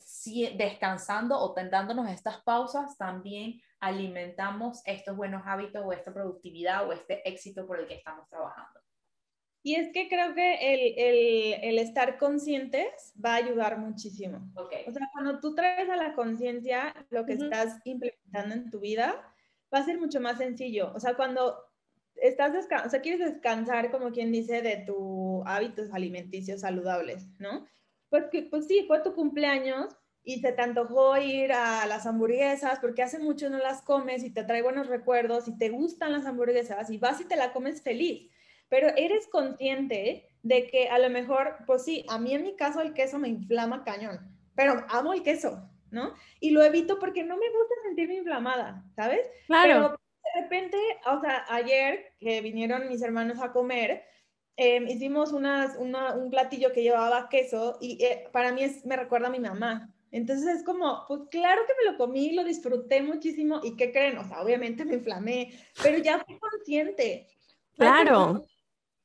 si 0.00 0.48
descansando 0.56 1.38
o 1.38 1.54
dándonos 1.54 2.10
estas 2.10 2.42
pausas 2.42 2.98
también 2.98 3.60
alimentamos 3.78 4.82
estos 4.84 5.16
buenos 5.16 5.42
hábitos 5.46 5.80
o 5.86 5.92
esta 5.92 6.12
productividad 6.12 6.88
o 6.88 6.92
este 6.92 7.22
éxito 7.28 7.68
por 7.68 7.78
el 7.78 7.86
que 7.86 7.94
estamos 7.94 8.28
trabajando. 8.28 8.80
Y 9.66 9.76
es 9.76 9.88
que 9.92 10.08
creo 10.10 10.34
que 10.34 10.74
el, 10.74 10.94
el, 10.98 11.54
el 11.62 11.78
estar 11.78 12.18
conscientes 12.18 13.14
va 13.22 13.32
a 13.32 13.36
ayudar 13.36 13.78
muchísimo. 13.78 14.46
Okay. 14.54 14.84
O 14.86 14.92
sea, 14.92 15.08
cuando 15.10 15.40
tú 15.40 15.54
traes 15.54 15.88
a 15.88 15.96
la 15.96 16.14
conciencia 16.14 16.94
lo 17.08 17.24
que 17.24 17.32
estás 17.32 17.80
implementando 17.84 18.54
en 18.54 18.70
tu 18.70 18.80
vida, 18.80 19.34
va 19.72 19.78
a 19.78 19.84
ser 19.84 19.98
mucho 19.98 20.20
más 20.20 20.36
sencillo. 20.36 20.92
O 20.94 21.00
sea, 21.00 21.14
cuando 21.14 21.56
estás 22.16 22.52
o 22.84 22.90
sea, 22.90 23.00
quieres 23.00 23.20
descansar, 23.20 23.90
como 23.90 24.12
quien 24.12 24.30
dice, 24.32 24.60
de 24.60 24.84
tus 24.86 25.42
hábitos 25.46 25.88
alimenticios 25.94 26.60
saludables, 26.60 27.26
¿no? 27.38 27.66
Pues, 28.10 28.26
que, 28.30 28.42
pues 28.42 28.66
sí, 28.66 28.84
fue 28.86 29.02
tu 29.02 29.14
cumpleaños, 29.14 29.96
y 30.24 30.40
se 30.40 30.52
te 30.52 30.62
antojó 30.62 31.16
ir 31.18 31.52
a 31.52 31.86
las 31.86 32.06
hamburguesas 32.06 32.78
porque 32.80 33.02
hace 33.02 33.18
mucho 33.18 33.50
no 33.50 33.58
las 33.58 33.82
comes 33.82 34.24
y 34.24 34.30
te 34.30 34.42
trae 34.42 34.62
buenos 34.62 34.86
recuerdos 34.86 35.48
y 35.48 35.58
te 35.58 35.68
gustan 35.68 36.12
las 36.12 36.24
hamburguesas 36.24 36.88
y 36.88 36.96
vas 36.96 37.20
y 37.20 37.26
te 37.26 37.36
la 37.36 37.52
comes 37.52 37.82
feliz. 37.82 38.30
Pero 38.74 38.88
eres 38.96 39.28
consciente 39.28 40.28
de 40.42 40.66
que 40.66 40.88
a 40.88 40.98
lo 40.98 41.08
mejor, 41.08 41.58
pues 41.64 41.84
sí, 41.84 42.04
a 42.08 42.18
mí 42.18 42.34
en 42.34 42.42
mi 42.42 42.56
caso 42.56 42.80
el 42.80 42.92
queso 42.92 43.20
me 43.20 43.28
inflama 43.28 43.84
cañón, 43.84 44.18
pero 44.56 44.84
amo 44.88 45.12
el 45.12 45.22
queso, 45.22 45.70
¿no? 45.92 46.12
Y 46.40 46.50
lo 46.50 46.60
evito 46.60 46.98
porque 46.98 47.22
no 47.22 47.36
me 47.36 47.46
gusta 47.50 47.74
sentirme 47.84 48.16
inflamada, 48.16 48.84
¿sabes? 48.96 49.20
Claro. 49.46 49.62
Pero 49.62 49.90
de 50.24 50.42
repente, 50.42 50.76
o 51.06 51.20
sea, 51.20 51.44
ayer 51.50 52.14
que 52.18 52.40
vinieron 52.40 52.88
mis 52.88 53.00
hermanos 53.00 53.38
a 53.40 53.52
comer, 53.52 54.02
em, 54.56 54.88
hicimos 54.88 55.30
unas, 55.30 55.76
una, 55.76 56.16
un 56.16 56.28
platillo 56.28 56.72
que 56.72 56.82
llevaba 56.82 57.28
queso 57.28 57.78
y 57.80 58.02
eh, 58.04 58.28
para 58.32 58.50
mí 58.50 58.64
es, 58.64 58.84
me 58.84 58.96
recuerda 58.96 59.28
a 59.28 59.30
mi 59.30 59.38
mamá. 59.38 59.94
Entonces 60.10 60.48
es 60.48 60.64
como, 60.64 61.04
pues 61.06 61.20
claro 61.30 61.62
que 61.64 61.74
me 61.78 61.92
lo 61.92 61.96
comí, 61.96 62.32
lo 62.32 62.42
disfruté 62.42 63.02
muchísimo 63.02 63.60
y 63.62 63.76
¿qué 63.76 63.92
creen? 63.92 64.18
O 64.18 64.26
sea, 64.26 64.42
obviamente 64.42 64.84
me 64.84 64.94
inflamé, 64.94 65.52
pero 65.80 65.98
ya 65.98 66.18
fui 66.24 66.36
consciente. 66.40 67.28
Claro. 67.76 68.44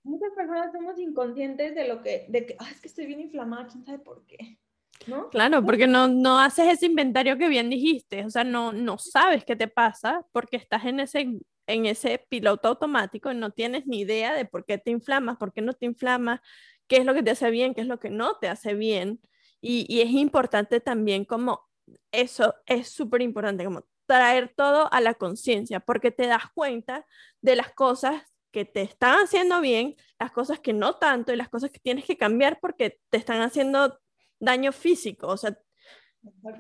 Muchas 0.10 0.32
personas 0.34 0.72
somos 0.72 1.00
inconscientes 1.00 1.76
de 1.76 1.88
lo 1.88 2.02
que, 2.02 2.26
de 2.30 2.48
que, 2.48 2.56
ah, 2.58 2.68
es 2.72 2.82
que 2.82 2.88
estoy 2.88 3.06
bien 3.06 3.20
inflamada, 3.20 3.68
quién 3.68 3.86
sabe 3.86 4.00
por 4.00 4.26
qué. 4.26 4.58
¿No? 5.06 5.30
Claro, 5.30 5.64
porque 5.64 5.86
no, 5.86 6.08
no 6.08 6.40
haces 6.40 6.68
ese 6.68 6.88
inventario 6.88 7.38
que 7.38 7.48
bien 7.48 7.70
dijiste, 7.70 8.26
o 8.26 8.30
sea, 8.32 8.44
no, 8.44 8.74
no 8.74 8.98
sabes 8.98 9.46
qué 9.46 9.56
te 9.56 9.68
pasa 9.68 10.26
porque 10.32 10.58
estás 10.58 10.86
en 10.86 11.00
ese, 11.00 11.40
en 11.68 11.86
ese 11.86 12.26
piloto 12.28 12.70
automático 12.70 13.32
y 13.32 13.36
no 13.36 13.52
tienes 13.52 13.86
ni 13.86 14.00
idea 14.00 14.34
de 14.34 14.46
por 14.46 14.66
qué 14.66 14.80
te 14.80 14.90
inflamas, 14.90 15.38
por 15.38 15.54
qué 15.54 15.62
no 15.62 15.74
te 15.74 15.86
inflamas, 15.86 16.42
qué 16.88 16.98
es 16.98 17.06
lo 17.06 17.14
que 17.14 17.22
te 17.22 17.30
hace 17.30 17.52
bien, 17.52 17.76
qué 17.76 17.82
es 17.82 17.88
lo 17.88 18.00
que 18.00 18.10
no 18.10 18.38
te 18.38 18.48
hace 18.50 18.74
bien. 18.74 19.22
Y, 19.62 19.86
y 19.88 20.02
es 20.02 20.10
importante 20.10 20.80
también 20.80 21.24
como 21.24 21.70
eso 22.12 22.56
es 22.66 22.90
súper 22.90 23.22
importante, 23.22 23.64
como 23.64 23.86
traer 24.08 24.52
todo 24.56 24.92
a 24.92 25.02
la 25.02 25.14
conciencia, 25.14 25.80
porque 25.80 26.10
te 26.10 26.26
das 26.26 26.46
cuenta 26.56 27.06
de 27.42 27.56
las 27.56 27.72
cosas 27.74 28.24
que 28.52 28.66
te 28.66 28.82
están 28.82 29.20
haciendo 29.24 29.62
bien, 29.62 29.96
las 30.20 30.32
cosas 30.32 30.60
que 30.60 30.74
no 30.74 30.96
tanto 30.96 31.34
y 31.34 31.38
las 31.38 31.50
cosas 31.50 31.72
que 31.72 31.80
tienes 31.80 32.06
que 32.06 32.18
cambiar 32.18 32.60
porque 32.60 33.00
te 33.10 33.18
están 33.18 33.42
haciendo 33.42 34.00
daño 34.40 34.72
físico, 34.72 35.28
o 35.28 35.38
sea, 35.38 35.58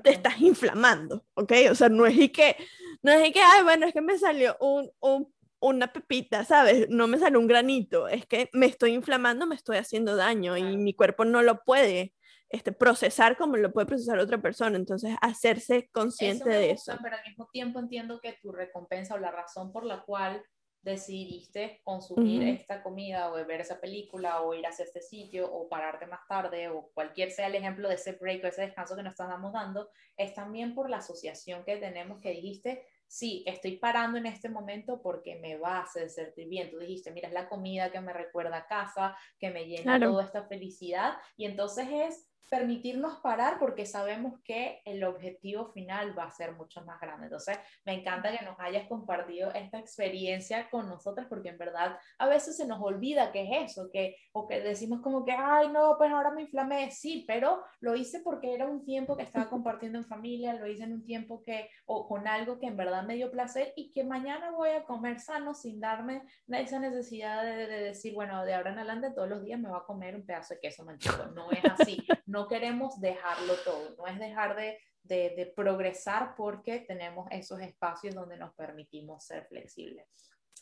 te 0.03 0.11
estás 0.11 0.39
inflamando, 0.41 1.25
¿ok? 1.33 1.53
O 1.71 1.75
sea, 1.75 1.89
no 1.89 2.05
es 2.05 2.15
y 2.15 2.29
que, 2.29 2.55
no 3.01 3.11
es 3.11 3.27
y 3.27 3.31
que, 3.31 3.41
ay, 3.41 3.63
bueno, 3.63 3.85
es 3.85 3.93
que 3.93 4.01
me 4.01 4.17
salió 4.17 4.55
un, 4.59 4.89
un, 4.99 5.33
una 5.59 5.91
pepita, 5.91 6.45
¿sabes? 6.45 6.89
No 6.89 7.07
me 7.07 7.17
salió 7.17 7.39
un 7.39 7.47
granito, 7.47 8.07
es 8.07 8.25
que 8.25 8.49
me 8.53 8.65
estoy 8.65 8.93
inflamando, 8.93 9.45
me 9.45 9.55
estoy 9.55 9.77
haciendo 9.77 10.15
daño 10.15 10.57
y 10.57 10.77
mi 10.77 10.93
cuerpo 10.93 11.25
no 11.25 11.41
lo 11.41 11.63
puede 11.63 12.13
este, 12.49 12.71
procesar 12.71 13.37
como 13.37 13.57
lo 13.57 13.71
puede 13.71 13.85
procesar 13.85 14.19
otra 14.19 14.41
persona, 14.41 14.75
entonces 14.75 15.15
hacerse 15.21 15.89
consciente 15.91 16.49
de 16.49 16.71
eso. 16.71 16.97
Pero 17.01 17.15
al 17.15 17.23
mismo 17.23 17.47
tiempo 17.51 17.79
entiendo 17.79 18.19
que 18.21 18.37
tu 18.41 18.51
recompensa 18.51 19.15
o 19.15 19.19
la 19.19 19.31
razón 19.31 19.71
por 19.71 19.85
la 19.85 20.01
cual 20.03 20.43
decidiste 20.81 21.81
consumir 21.83 22.43
esta 22.43 22.81
comida 22.81 23.31
o 23.31 23.45
ver 23.45 23.61
esa 23.61 23.81
película 23.81 24.41
o 24.41 24.53
ir 24.53 24.65
hacia 24.65 24.85
este 24.85 25.01
sitio 25.01 25.51
o 25.51 25.67
pararte 25.67 26.05
más 26.05 26.21
tarde 26.27 26.69
o 26.69 26.89
cualquier 26.93 27.31
sea 27.31 27.47
el 27.47 27.55
ejemplo 27.55 27.89
de 27.89 27.95
ese 27.95 28.13
break 28.13 28.43
o 28.43 28.47
ese 28.47 28.61
descanso 28.61 28.95
que 28.95 29.03
nos 29.03 29.11
estamos 29.11 29.51
dando, 29.51 29.89
es 30.15 30.33
también 30.33 30.73
por 30.73 30.89
la 30.89 30.97
asociación 30.97 31.63
que 31.65 31.77
tenemos 31.77 32.21
que 32.21 32.31
dijiste, 32.31 32.85
sí, 33.07 33.43
estoy 33.45 33.77
parando 33.77 34.17
en 34.17 34.27
este 34.27 34.47
momento 34.47 35.01
porque 35.01 35.35
me 35.39 35.57
va 35.57 35.77
a 35.77 35.81
hacer 35.81 36.09
sentir 36.09 36.47
bien. 36.47 36.69
Tú 36.69 36.77
dijiste, 36.77 37.11
mira, 37.11 37.27
es 37.27 37.33
la 37.33 37.49
comida 37.49 37.91
que 37.91 37.99
me 37.99 38.13
recuerda 38.13 38.57
a 38.57 38.67
casa, 38.67 39.17
que 39.37 39.49
me 39.49 39.65
llena 39.65 39.99
toda 39.99 40.23
esta 40.23 40.43
felicidad 40.43 41.17
y 41.35 41.45
entonces 41.45 41.87
es 41.91 42.28
permitirnos 42.49 43.19
parar 43.19 43.59
porque 43.59 43.85
sabemos 43.85 44.39
que 44.43 44.81
el 44.85 45.03
objetivo 45.03 45.71
final 45.71 46.17
va 46.17 46.23
a 46.23 46.31
ser 46.31 46.53
mucho 46.53 46.83
más 46.83 46.99
grande. 46.99 47.25
Entonces, 47.25 47.59
me 47.85 47.93
encanta 47.93 48.35
que 48.35 48.43
nos 48.43 48.59
hayas 48.59 48.87
compartido 48.87 49.51
esta 49.53 49.79
experiencia 49.79 50.69
con 50.69 50.89
nosotros 50.89 51.27
porque 51.29 51.49
en 51.49 51.57
verdad 51.57 51.97
a 52.17 52.27
veces 52.27 52.57
se 52.57 52.67
nos 52.67 52.81
olvida 52.81 53.31
que 53.31 53.43
es 53.43 53.71
eso, 53.71 53.89
que, 53.91 54.15
o 54.31 54.47
que 54.47 54.61
decimos 54.61 55.01
como 55.01 55.23
que, 55.23 55.31
ay, 55.31 55.69
no, 55.69 55.95
pues 55.97 56.11
ahora 56.11 56.31
me 56.31 56.43
inflamé, 56.43 56.91
sí, 56.91 57.23
pero 57.27 57.63
lo 57.79 57.95
hice 57.95 58.19
porque 58.21 58.53
era 58.53 58.67
un 58.67 58.83
tiempo 58.83 59.15
que 59.15 59.23
estaba 59.23 59.49
compartiendo 59.49 59.99
en 59.99 60.05
familia, 60.05 60.53
lo 60.53 60.67
hice 60.67 60.83
en 60.83 60.93
un 60.93 61.05
tiempo 61.05 61.43
que, 61.43 61.69
o 61.85 62.07
con 62.07 62.27
algo 62.27 62.59
que 62.59 62.67
en 62.67 62.77
verdad 62.77 63.03
me 63.03 63.15
dio 63.15 63.31
placer 63.31 63.73
y 63.75 63.91
que 63.91 64.03
mañana 64.03 64.51
voy 64.51 64.69
a 64.69 64.83
comer 64.83 65.19
sano 65.19 65.53
sin 65.53 65.79
darme 65.79 66.23
esa 66.47 66.79
necesidad 66.79 67.43
de, 67.43 67.67
de 67.67 67.83
decir, 67.83 68.13
bueno, 68.13 68.43
de 68.43 68.55
ahora 68.55 68.71
en 68.71 68.79
adelante 68.79 69.11
todos 69.11 69.29
los 69.29 69.43
días 69.43 69.59
me 69.59 69.69
va 69.69 69.79
a 69.79 69.85
comer 69.85 70.15
un 70.15 70.25
pedazo 70.25 70.55
de 70.55 70.59
queso 70.59 70.83
manchego. 70.83 71.27
No 71.27 71.51
es 71.51 71.63
así. 71.65 72.05
No 72.29 72.41
no 72.41 72.47
queremos 72.47 73.01
dejarlo 73.01 73.55
todo, 73.65 73.95
no 73.97 74.05
es 74.05 74.19
dejar 74.19 74.55
de, 74.55 74.79
de, 75.03 75.51
progresar 75.55 76.35
porque 76.35 76.79
tenemos 76.79 77.27
esos 77.31 77.59
espacios 77.59 78.13
donde 78.13 78.37
nos 78.37 78.53
permitimos 78.53 79.25
ser 79.25 79.47
flexibles. 79.47 80.05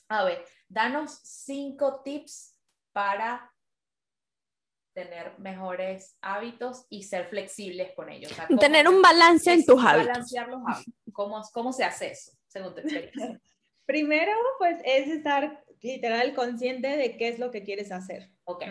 A 0.07 0.23
ver, 0.23 0.45
danos 0.69 1.19
cinco 1.23 2.01
tips 2.03 2.57
para 2.93 3.53
tener 4.93 5.37
mejores 5.39 6.17
hábitos 6.21 6.85
y 6.89 7.03
ser 7.03 7.27
flexibles 7.27 7.93
con 7.93 8.09
ellos. 8.09 8.31
tener 8.59 8.87
un 8.87 9.01
balance 9.01 9.51
en 9.51 9.65
tus 9.65 9.83
hábitos. 9.83 10.07
Balancear 10.07 10.47
los 10.47 10.61
hábitos. 10.65 10.93
¿Cómo, 11.11 11.41
¿Cómo, 11.51 11.73
se 11.73 11.83
hace 11.83 12.11
eso, 12.11 12.31
según 12.47 12.73
tu 12.73 12.79
experiencia? 12.79 13.41
Primero, 13.85 14.31
pues 14.57 14.79
es 14.85 15.09
estar 15.09 15.63
literal 15.81 16.33
consciente 16.33 16.95
de 16.95 17.17
qué 17.17 17.27
es 17.27 17.39
lo 17.39 17.51
que 17.51 17.63
quieres 17.63 17.91
hacer. 17.91 18.31
Ok. 18.45 18.63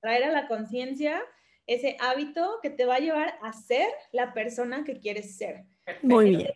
Traer 0.00 0.24
a 0.24 0.32
la 0.32 0.46
conciencia 0.46 1.22
ese 1.66 1.96
hábito 2.00 2.58
que 2.62 2.70
te 2.70 2.84
va 2.84 2.96
a 2.96 3.00
llevar 3.00 3.38
a 3.42 3.52
ser 3.52 3.88
la 4.12 4.32
persona 4.32 4.84
que 4.84 5.00
quieres 5.00 5.36
ser. 5.36 5.64
Muy 6.02 6.36
bien. 6.36 6.52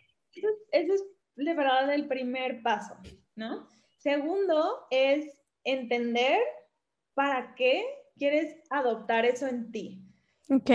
Eso, 0.71 0.93
es 0.93 1.03
de 1.35 1.53
verdad 1.53 1.93
el 1.93 2.07
primer 2.07 2.61
paso, 2.61 2.95
¿no? 3.35 3.67
Segundo 3.97 4.87
es 4.91 5.41
entender 5.63 6.39
para 7.13 7.55
qué 7.55 7.85
quieres 8.17 8.57
adoptar 8.69 9.25
eso 9.25 9.47
en 9.47 9.71
ti. 9.71 10.05
Ok. 10.49 10.69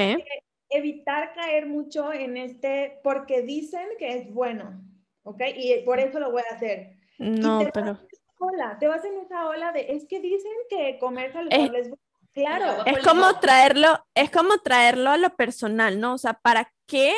evitar 0.71 1.35
caer 1.35 1.67
mucho 1.67 2.13
en 2.13 2.37
este, 2.37 3.01
porque 3.03 3.43
dicen 3.43 3.87
que 3.99 4.17
es 4.17 4.33
bueno, 4.33 4.83
¿ok? 5.23 5.43
Y 5.57 5.83
por 5.85 6.01
eso 6.01 6.19
lo 6.19 6.33
voy 6.33 6.43
a 6.51 6.55
hacer. 6.55 6.97
No, 7.19 7.61
pero... 7.73 7.99
te 8.81 8.89
vas 8.89 9.05
en 9.05 9.19
esa 9.19 9.49
ola 9.49 9.73
de, 9.73 9.93
es 9.93 10.07
que 10.07 10.21
dicen 10.21 10.53
que 10.69 10.99
comer 10.99 11.33
saludable 11.33 11.79
es 11.79 11.89
bueno 11.89 12.03
Claro. 12.35 12.85
Es 12.85 12.99
como 13.07 13.39
traerlo, 13.39 14.05
es 14.13 14.31
como 14.31 14.59
traerlo 14.59 15.11
a 15.11 15.17
lo 15.17 15.37
personal, 15.37 16.01
¿no? 16.01 16.15
O 16.15 16.19
sea, 16.19 16.35
¿para 16.35 16.73
qué 16.87 17.15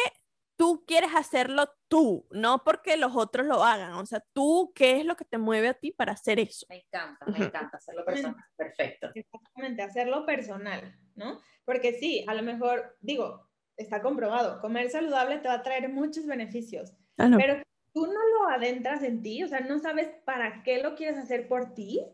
tú 0.57 0.85
quieres 0.87 1.15
hacerlo 1.15 1.71
tú? 1.89 2.27
No 2.31 2.63
porque 2.65 2.99
los 2.99 3.17
otros 3.17 3.47
lo 3.47 3.65
hagan. 3.65 3.95
O 3.95 4.05
sea, 4.05 4.23
tú, 4.35 4.73
¿qué 4.75 5.01
es 5.01 5.07
lo 5.07 5.17
que 5.17 5.25
te 5.25 5.39
mueve 5.39 5.69
a 5.69 5.75
ti 5.75 5.91
para 5.91 6.13
hacer 6.13 6.39
eso? 6.39 6.67
Me 6.69 6.85
encanta, 6.87 7.25
me 7.27 7.39
encanta 7.39 7.79
hacerlo 7.79 8.05
personal. 8.05 8.45
Perfecto. 8.57 9.11
Exactamente, 9.15 9.83
hacerlo 9.83 10.27
personal, 10.27 10.95
¿no? 11.15 11.41
Porque 11.65 11.95
sí, 11.95 12.25
a 12.29 12.35
lo 12.35 12.43
mejor, 12.43 12.97
digo, 13.01 13.49
está 13.77 14.03
comprobado, 14.03 14.61
comer 14.61 14.91
saludable 14.91 15.39
te 15.39 15.49
va 15.49 15.55
a 15.55 15.63
traer 15.63 15.89
muchos 15.89 16.27
beneficios. 16.27 16.93
Ah, 17.17 17.31
pero 17.37 17.63
tú 17.95 18.07
no 18.07 18.13
lo 18.13 18.49
adentras 18.51 19.03
en 19.03 19.23
ti, 19.23 19.43
o 19.43 19.49
sea, 19.49 19.61
no 19.61 19.79
sabes 19.79 20.11
para 20.27 20.63
qué 20.63 20.83
lo 20.83 20.95
quieres 20.95 21.17
hacer 21.17 21.49
por 21.49 21.73
ti 21.75 22.05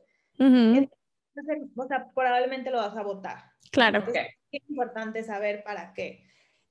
o 1.77 1.87
sea, 1.87 2.11
probablemente 2.15 2.71
lo 2.71 2.79
vas 2.79 2.97
a 2.97 3.03
votar. 3.03 3.45
Claro. 3.71 4.05
es 4.51 4.69
importante 4.69 5.23
saber 5.23 5.63
para 5.65 5.93
qué. 5.95 6.25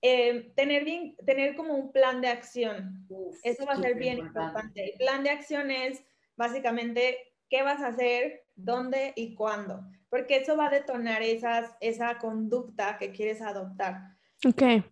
Eh, 0.03 0.51
tener, 0.55 0.83
bien, 0.83 1.15
tener 1.25 1.55
como 1.55 1.75
un 1.75 1.91
plan 1.91 2.21
de 2.21 2.27
acción. 2.27 3.07
Eso 3.43 3.65
va 3.65 3.73
a 3.73 3.81
ser 3.81 3.95
bien 3.95 4.17
importante. 4.17 4.91
El 4.91 4.97
plan 4.97 5.23
de 5.23 5.29
acción 5.29 5.69
es 5.69 6.03
básicamente 6.35 7.17
qué 7.49 7.61
vas 7.61 7.81
a 7.81 7.87
hacer, 7.87 8.45
dónde 8.55 9.13
y 9.15 9.35
cuándo, 9.35 9.83
porque 10.09 10.37
eso 10.37 10.57
va 10.57 10.67
a 10.67 10.71
detonar 10.71 11.21
esas, 11.21 11.71
esa 11.81 12.17
conducta 12.17 12.97
que 12.97 13.11
quieres 13.11 13.41
adoptar. 13.41 14.15
Ok. 14.47 14.61
Eh, 14.61 14.83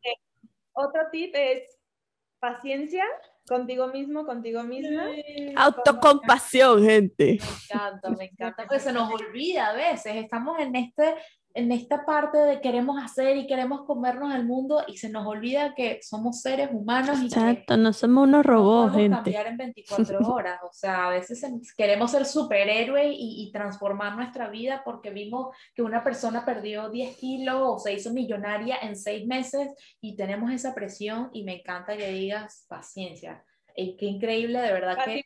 otro 0.74 1.10
tip 1.12 1.34
es 1.36 1.64
paciencia 2.40 3.04
contigo 3.50 3.88
mismo, 3.88 4.26
contigo 4.26 4.64
misma. 4.64 5.08
Autocompasión, 5.58 6.86
gente. 6.86 7.40
Me 7.42 7.76
encanta, 7.76 8.10
me 8.12 8.26
encanta, 8.26 8.64
porque 8.64 8.80
se 8.80 8.94
nos 8.94 9.12
olvida 9.12 9.70
a 9.70 9.74
veces, 9.74 10.16
estamos 10.16 10.58
en 10.60 10.76
este 10.76 11.16
en 11.54 11.72
esta 11.72 12.06
parte 12.06 12.38
de 12.38 12.62
queremos 12.62 13.02
hacer 13.04 13.38
y 13.38 13.48
queremos 13.48 13.82
comernos 13.86 14.34
el 14.36 14.46
mundo 14.46 14.84
y 14.88 14.98
se 14.98 15.10
nos 15.10 15.26
olvida 15.26 15.74
que 15.74 16.00
somos 16.04 16.42
seres 16.42 16.70
humanos 16.72 17.20
Exacto, 17.22 17.76
no 17.76 17.92
somos 17.92 18.28
unos 18.28 18.46
robots, 18.46 18.94
no 18.94 19.00
gente. 19.00 19.16
cambiar 19.16 19.48
en 19.48 19.58
24 19.58 20.20
horas, 20.28 20.60
o 20.64 20.72
sea, 20.72 21.08
a 21.08 21.10
veces 21.10 21.44
queremos 21.76 22.12
ser 22.12 22.26
superhéroe 22.26 23.12
y, 23.12 23.44
y, 23.44 23.52
transformar 23.52 24.16
nuestra 24.16 24.50
vida 24.50 24.84
porque 24.86 25.10
vimos 25.10 25.56
que 25.74 25.82
una 25.82 26.04
persona 26.04 26.46
perdió 26.46 26.90
10 26.90 27.18
kilos 27.18 27.62
o 27.62 27.80
se 27.80 27.94
hizo 27.94 28.14
millonaria 28.14 28.78
en 28.82 28.96
6 28.96 29.26
meses 29.26 29.70
y 30.00 30.16
tenemos 30.16 30.52
esa 30.52 30.76
presión 30.76 31.30
y 31.34 31.44
me 31.44 31.60
encanta 31.60 31.98
que 31.98 32.12
digas 32.12 32.66
paciencia. 32.70 33.44
Y 33.76 33.98
qué 33.98 34.06
increíble, 34.06 34.60
de 34.60 34.74
verdad 34.74 34.98
que... 35.04 35.26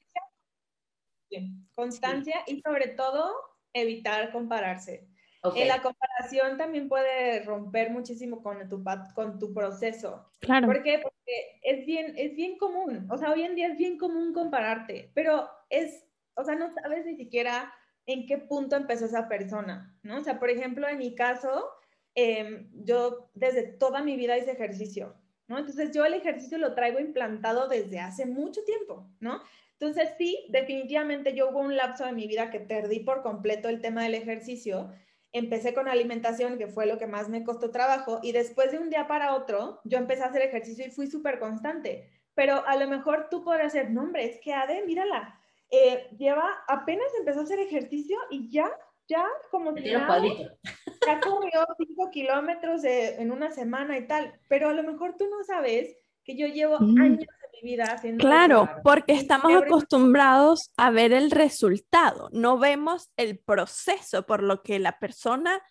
Constancia 1.73 2.43
y 2.45 2.61
sobre 2.61 2.89
todo 2.89 3.33
evitar 3.73 4.31
compararse 4.31 5.07
Okay. 5.45 5.67
la 5.67 5.81
comparación 5.81 6.57
también 6.57 6.87
puede 6.87 7.43
romper 7.43 7.89
muchísimo 7.89 8.41
con 8.41 8.69
tu, 8.69 8.81
con 9.13 9.39
tu 9.39 9.53
proceso. 9.53 10.25
Claro. 10.39 10.67
¿Por 10.67 10.81
qué? 10.83 10.99
Porque 11.03 11.59
es 11.61 11.85
bien, 11.85 12.13
es 12.17 12.33
bien 12.33 12.57
común, 12.57 13.07
o 13.11 13.17
sea, 13.17 13.29
hoy 13.31 13.43
en 13.43 13.55
día 13.55 13.67
es 13.67 13.77
bien 13.77 13.97
común 13.97 14.33
compararte, 14.33 15.11
pero 15.13 15.49
es, 15.69 16.05
o 16.35 16.45
sea, 16.45 16.55
no 16.55 16.73
sabes 16.73 17.05
ni 17.05 17.17
siquiera 17.17 17.73
en 18.05 18.25
qué 18.25 18.37
punto 18.37 18.77
empezó 18.77 19.05
esa 19.05 19.27
persona, 19.27 19.97
¿no? 20.01 20.19
O 20.19 20.23
sea, 20.23 20.39
por 20.39 20.49
ejemplo, 20.49 20.87
en 20.87 20.97
mi 20.97 21.13
caso, 21.13 21.69
em, 22.15 22.69
yo 22.85 23.29
desde 23.33 23.63
toda 23.63 24.01
mi 24.01 24.15
vida 24.15 24.37
hice 24.37 24.51
ejercicio, 24.51 25.15
¿no? 25.47 25.57
Entonces 25.57 25.91
yo 25.91 26.05
el 26.05 26.13
ejercicio 26.13 26.57
lo 26.57 26.73
traigo 26.73 26.99
implantado 26.99 27.67
desde 27.67 27.99
hace 27.99 28.25
mucho 28.25 28.63
tiempo, 28.63 29.09
¿no? 29.19 29.41
Entonces 29.73 30.11
sí, 30.17 30.45
definitivamente 30.49 31.33
yo 31.33 31.49
hubo 31.49 31.59
un 31.59 31.75
lapso 31.75 32.05
de 32.05 32.13
mi 32.13 32.27
vida 32.27 32.49
que 32.49 32.61
perdí 32.61 33.01
por 33.01 33.21
completo 33.21 33.67
el 33.67 33.81
tema 33.81 34.03
del 34.03 34.15
ejercicio 34.15 34.91
empecé 35.33 35.73
con 35.73 35.87
alimentación, 35.87 36.57
que 36.57 36.67
fue 36.67 36.85
lo 36.85 36.97
que 36.97 37.07
más 37.07 37.27
me 37.27 37.43
costó 37.43 37.71
trabajo, 37.71 38.19
y 38.23 38.31
después 38.31 38.71
de 38.71 38.79
un 38.79 38.89
día 38.89 39.07
para 39.07 39.35
otro, 39.35 39.81
yo 39.83 39.97
empecé 39.97 40.23
a 40.23 40.27
hacer 40.27 40.43
ejercicio 40.43 40.85
y 40.85 40.91
fui 40.91 41.07
súper 41.07 41.39
constante. 41.39 42.09
Pero 42.35 42.65
a 42.65 42.75
lo 42.77 42.87
mejor 42.87 43.27
tú 43.29 43.43
podrás 43.43 43.73
decir, 43.73 43.89
no, 43.91 44.03
hombre, 44.03 44.25
es 44.25 44.39
que 44.39 44.53
Ade, 44.53 44.85
mírala, 44.85 45.39
eh, 45.69 46.07
lleva, 46.17 46.47
apenas 46.67 47.07
empezó 47.17 47.41
a 47.41 47.43
hacer 47.43 47.59
ejercicio 47.59 48.17
y 48.29 48.49
ya, 48.49 48.71
ya, 49.07 49.25
como 49.51 49.75
si 49.75 49.83
ya 51.07 51.19
corrió 51.19 51.65
5 51.77 52.09
kilómetros 52.11 52.83
en 52.83 53.31
una 53.31 53.51
semana 53.51 53.97
y 53.97 54.07
tal. 54.07 54.39
Pero 54.47 54.69
a 54.69 54.73
lo 54.73 54.83
mejor 54.83 55.15
tú 55.17 55.27
no 55.29 55.43
sabes 55.43 55.97
que 56.23 56.37
yo 56.37 56.47
llevo 56.47 56.77
años 56.77 57.19
de 57.19 57.42
mi 57.53 57.61
vida 57.61 57.85
haciendo 57.85 58.25
Claro, 58.25 58.69
porque 58.83 59.13
estamos 59.13 59.53
acostumbrados 59.53 60.71
a 60.77 60.91
ver 60.91 61.13
el 61.13 61.31
resultado, 61.31 62.29
no 62.31 62.57
vemos 62.57 63.09
el 63.17 63.39
proceso 63.39 64.25
por 64.25 64.43
lo 64.43 64.63
que 64.63 64.79
la 64.79 64.99
persona 64.99 65.61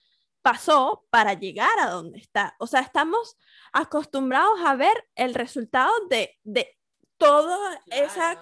pasó 0.43 1.05
para 1.11 1.35
llegar 1.35 1.79
a 1.81 1.91
donde 1.91 2.19
está. 2.19 2.57
O 2.59 2.67
sea, 2.67 2.81
estamos 2.81 3.37
acostumbrados 3.73 4.61
a 4.65 4.75
ver 4.75 5.09
el 5.15 5.35
resultado 5.35 5.93
de, 6.11 6.37
de 6.43 6.77
toda 7.17 7.81
esa 7.87 8.39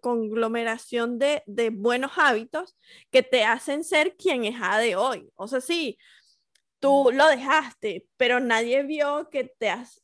conglomeración 0.00 1.18
de, 1.18 1.42
de, 1.46 1.68
buenos 1.68 2.12
hábitos 2.16 2.74
que 3.10 3.22
te 3.22 3.44
hacen 3.44 3.84
ser 3.84 4.16
quien 4.16 4.44
es 4.44 4.56
A 4.60 4.78
de 4.78 4.96
hoy. 4.96 5.30
O 5.34 5.46
sea, 5.46 5.60
sí, 5.60 5.98
tú 6.78 7.10
lo 7.12 7.28
dejaste, 7.28 8.06
pero 8.16 8.40
nadie 8.40 8.82
vio 8.84 9.28
que 9.30 9.44
te 9.58 9.68
has, 9.68 10.02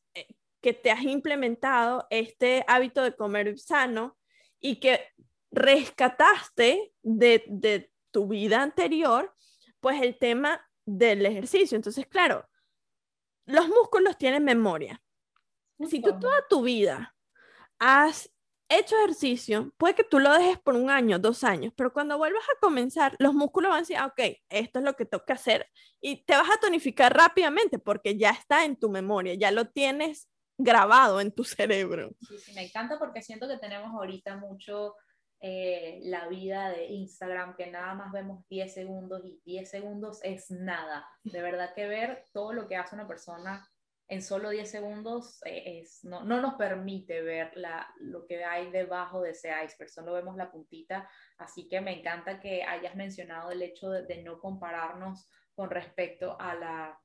que 0.62 0.72
te 0.72 0.90
has 0.90 1.02
implementado 1.02 2.06
este 2.08 2.64
hábito 2.68 3.02
de 3.02 3.14
comer 3.14 3.58
sano 3.58 4.16
y 4.60 4.76
que 4.76 5.08
rescataste 5.50 6.94
de, 7.02 7.44
de 7.48 7.90
tu 8.10 8.28
vida 8.28 8.62
anterior, 8.62 9.34
pues 9.80 10.00
el 10.00 10.16
tema 10.18 10.64
del 10.86 11.26
ejercicio. 11.26 11.76
Entonces, 11.76 12.06
claro, 12.06 12.48
los 13.44 13.68
músculos 13.68 14.16
tienen 14.16 14.44
memoria. 14.44 15.02
Si 15.88 16.00
tú 16.00 16.18
toda 16.20 16.46
tu 16.48 16.62
vida 16.62 17.14
has 17.80 18.30
hecho 18.68 18.96
ejercicio, 18.96 19.72
puede 19.76 19.94
que 19.94 20.04
tú 20.04 20.20
lo 20.20 20.32
dejes 20.32 20.58
por 20.60 20.76
un 20.76 20.90
año, 20.90 21.18
dos 21.18 21.42
años, 21.42 21.72
pero 21.76 21.92
cuando 21.92 22.16
vuelvas 22.16 22.44
a 22.44 22.60
comenzar, 22.60 23.16
los 23.18 23.34
músculos 23.34 23.70
van 23.70 23.78
a 23.78 23.80
decir, 23.80 23.96
ah, 23.96 24.06
ok, 24.06 24.38
esto 24.48 24.78
es 24.78 24.84
lo 24.84 24.94
que 24.94 25.06
que 25.06 25.32
hacer 25.32 25.68
y 26.00 26.24
te 26.24 26.34
vas 26.34 26.48
a 26.50 26.60
tonificar 26.60 27.14
rápidamente 27.14 27.78
porque 27.78 28.16
ya 28.16 28.30
está 28.30 28.64
en 28.64 28.76
tu 28.76 28.88
memoria, 28.88 29.34
ya 29.34 29.50
lo 29.50 29.68
tienes 29.68 30.28
grabado 30.58 31.20
en 31.20 31.32
tu 31.32 31.44
cerebro. 31.44 32.10
Sí, 32.20 32.38
sí, 32.38 32.52
me 32.54 32.64
encanta 32.64 32.98
porque 32.98 33.22
siento 33.22 33.48
que 33.48 33.58
tenemos 33.58 33.92
ahorita 33.92 34.36
mucho 34.36 34.94
eh, 35.40 36.00
la 36.04 36.28
vida 36.28 36.70
de 36.70 36.86
Instagram, 36.86 37.56
que 37.56 37.66
nada 37.66 37.94
más 37.94 38.12
vemos 38.12 38.46
10 38.48 38.72
segundos 38.72 39.22
y 39.24 39.40
10 39.44 39.68
segundos 39.68 40.20
es 40.22 40.50
nada. 40.50 41.04
De 41.24 41.42
verdad 41.42 41.74
que 41.74 41.88
ver 41.88 42.24
todo 42.32 42.52
lo 42.52 42.68
que 42.68 42.76
hace 42.76 42.94
una 42.94 43.08
persona 43.08 43.68
en 44.06 44.22
solo 44.22 44.50
10 44.50 44.70
segundos 44.70 45.40
eh, 45.44 45.80
es, 45.80 46.04
no, 46.04 46.22
no, 46.22 46.40
nos 46.40 46.54
permite 46.54 47.22
ver 47.22 47.50
la, 47.56 47.92
lo 47.98 48.24
que 48.26 48.44
hay 48.44 48.70
debajo 48.70 49.20
de 49.20 49.30
ese 49.30 49.48
iceberg, 49.64 49.90
solo 49.90 50.12
vemos 50.12 50.36
la 50.36 50.52
puntita. 50.52 51.08
Así 51.38 51.68
que 51.68 51.80
me 51.80 51.98
encanta 51.98 52.38
que 52.38 52.62
hayas 52.62 52.94
mencionado 52.94 53.50
el 53.50 53.62
hecho 53.62 53.90
de, 53.90 54.04
de 54.04 54.22
no 54.22 54.38
compararnos 54.38 55.28
con 55.54 55.70
respecto 55.70 56.40
a 56.40 56.54
la, 56.54 57.01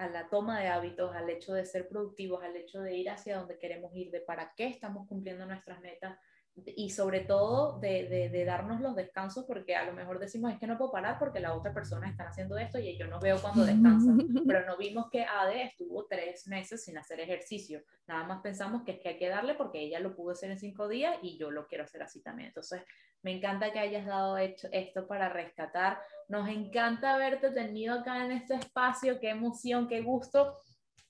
a 0.00 0.08
la 0.08 0.30
toma 0.30 0.58
de 0.58 0.68
hábitos, 0.68 1.14
al 1.14 1.28
hecho 1.28 1.52
de 1.52 1.66
ser 1.66 1.86
productivos, 1.86 2.42
al 2.42 2.56
hecho 2.56 2.80
de 2.80 2.96
ir 2.96 3.10
hacia 3.10 3.36
donde 3.36 3.58
queremos 3.58 3.94
ir, 3.94 4.10
de 4.10 4.20
para 4.20 4.54
qué 4.56 4.66
estamos 4.66 5.06
cumpliendo 5.06 5.44
nuestras 5.44 5.78
metas 5.82 6.18
y 6.64 6.88
sobre 6.90 7.20
todo 7.20 7.78
de, 7.80 8.30
de, 8.32 8.44
darnos 8.44 8.80
los 8.80 8.96
descansos 8.96 9.44
porque 9.46 9.76
a 9.76 9.84
lo 9.84 9.92
mejor 9.92 10.18
decimos 10.18 10.52
es 10.52 10.58
que 10.58 10.66
no 10.66 10.78
puedo 10.78 10.90
parar 10.90 11.18
porque 11.18 11.38
la 11.38 11.54
otra 11.54 11.72
persona 11.72 12.08
está 12.08 12.28
haciendo 12.28 12.56
esto 12.56 12.78
y 12.78 12.96
yo 12.98 13.06
no 13.06 13.20
veo 13.20 13.40
cuando 13.40 13.64
descansa, 13.64 14.12
pero 14.46 14.66
no 14.66 14.76
vimos 14.78 15.10
que 15.10 15.24
Ade 15.24 15.64
estuvo 15.64 16.06
tres 16.06 16.46
meses 16.48 16.82
sin 16.82 16.96
hacer 16.98 17.20
ejercicio, 17.20 17.82
nada 18.06 18.24
más 18.24 18.40
pensamos 18.42 18.82
que 18.84 18.92
es 18.92 19.00
que 19.00 19.10
hay 19.10 19.18
que 19.18 19.28
darle 19.28 19.54
porque 19.54 19.80
ella 19.80 20.00
lo 20.00 20.16
pudo 20.16 20.32
hacer 20.32 20.50
en 20.50 20.58
cinco 20.58 20.88
días 20.88 21.16
y 21.22 21.38
yo 21.38 21.50
lo 21.50 21.66
quiero 21.66 21.84
hacer 21.84 22.02
así 22.02 22.22
también, 22.22 22.48
entonces 22.48 22.82
me 23.22 23.32
encanta 23.32 23.72
que 23.72 23.78
hayas 23.78 24.06
dado 24.06 24.38
hecho 24.38 24.68
esto 24.72 25.06
para 25.06 25.28
rescatar, 25.28 26.00
nos 26.28 26.48
encanta 26.48 27.16
verte 27.16 27.50
tenido 27.50 28.00
acá 28.00 28.24
en 28.24 28.32
este 28.32 28.54
espacio, 28.54 29.20
qué 29.20 29.30
emoción, 29.30 29.88
qué 29.88 30.00
gusto. 30.00 30.58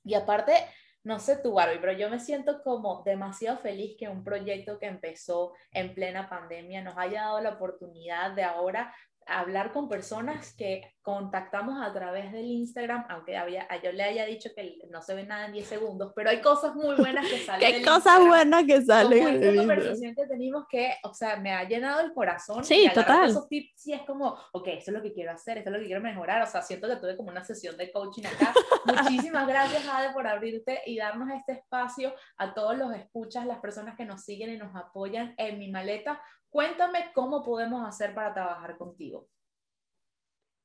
Y 0.02 0.14
aparte 0.14 0.54
no 1.02 1.18
sé 1.18 1.38
tú, 1.38 1.54
Barbie, 1.54 1.78
pero 1.80 1.92
yo 1.92 2.10
me 2.10 2.20
siento 2.20 2.62
como 2.62 3.02
demasiado 3.04 3.58
feliz 3.58 3.96
que 3.98 4.08
un 4.08 4.22
proyecto 4.22 4.78
que 4.78 4.86
empezó 4.86 5.54
en 5.72 5.94
plena 5.94 6.28
pandemia 6.28 6.82
nos 6.82 6.98
haya 6.98 7.22
dado 7.22 7.40
la 7.40 7.50
oportunidad 7.50 8.32
de 8.32 8.42
ahora 8.42 8.94
hablar 9.30 9.72
con 9.72 9.88
personas 9.88 10.54
que 10.54 10.82
contactamos 11.02 11.80
a 11.80 11.92
través 11.92 12.30
del 12.30 12.44
Instagram, 12.44 13.06
aunque 13.08 13.36
había, 13.36 13.66
yo 13.82 13.90
le 13.90 14.02
haya 14.02 14.26
dicho 14.26 14.50
que 14.54 14.78
no 14.90 15.00
se 15.00 15.14
ve 15.14 15.24
nada 15.24 15.46
en 15.46 15.52
10 15.52 15.66
segundos, 15.66 16.12
pero 16.14 16.30
hay 16.30 16.40
cosas 16.40 16.74
muy 16.74 16.94
buenas 16.96 17.26
que 17.26 17.38
salen. 17.46 17.72
¿Qué 17.72 17.82
cosas 17.84 18.20
buenas 18.20 18.64
que 18.64 18.82
salen? 18.82 19.24
Como 19.24 19.28
esta 19.30 19.56
conversación 19.56 20.14
que 20.14 20.26
tenemos 20.26 20.64
que, 20.68 20.94
o 21.02 21.14
sea, 21.14 21.36
me 21.36 21.52
ha 21.52 21.64
llenado 21.64 22.00
el 22.00 22.12
corazón. 22.12 22.64
Sí, 22.64 22.88
total. 22.92 23.30
Esos 23.30 23.48
tips 23.48 23.72
sí 23.76 23.92
es 23.92 24.02
como, 24.02 24.36
ok, 24.52 24.68
eso 24.68 24.90
es 24.90 24.96
lo 24.96 25.02
que 25.02 25.12
quiero 25.12 25.32
hacer, 25.32 25.58
esto 25.58 25.70
es 25.70 25.74
lo 25.74 25.80
que 25.80 25.86
quiero 25.86 26.02
mejorar, 26.02 26.42
o 26.42 26.46
sea, 26.46 26.60
siento 26.60 26.86
que 26.86 26.96
tuve 26.96 27.16
como 27.16 27.30
una 27.30 27.44
sesión 27.44 27.76
de 27.76 27.90
coaching 27.90 28.26
acá. 28.26 28.52
Muchísimas 28.84 29.48
gracias, 29.48 29.86
Ade, 29.88 30.12
por 30.12 30.26
abrirte 30.26 30.82
y 30.86 30.98
darnos 30.98 31.30
este 31.30 31.52
espacio 31.52 32.14
a 32.36 32.52
todos 32.52 32.76
los 32.76 32.94
escuchas, 32.94 33.46
las 33.46 33.60
personas 33.60 33.96
que 33.96 34.04
nos 34.04 34.22
siguen 34.22 34.52
y 34.52 34.58
nos 34.58 34.76
apoyan 34.76 35.34
en 35.38 35.58
mi 35.58 35.70
maleta. 35.70 36.20
Cuéntame 36.50 37.12
cómo 37.14 37.42
podemos 37.44 37.86
hacer 37.86 38.14
para 38.14 38.34
trabajar 38.34 38.76
contigo. 38.76 39.28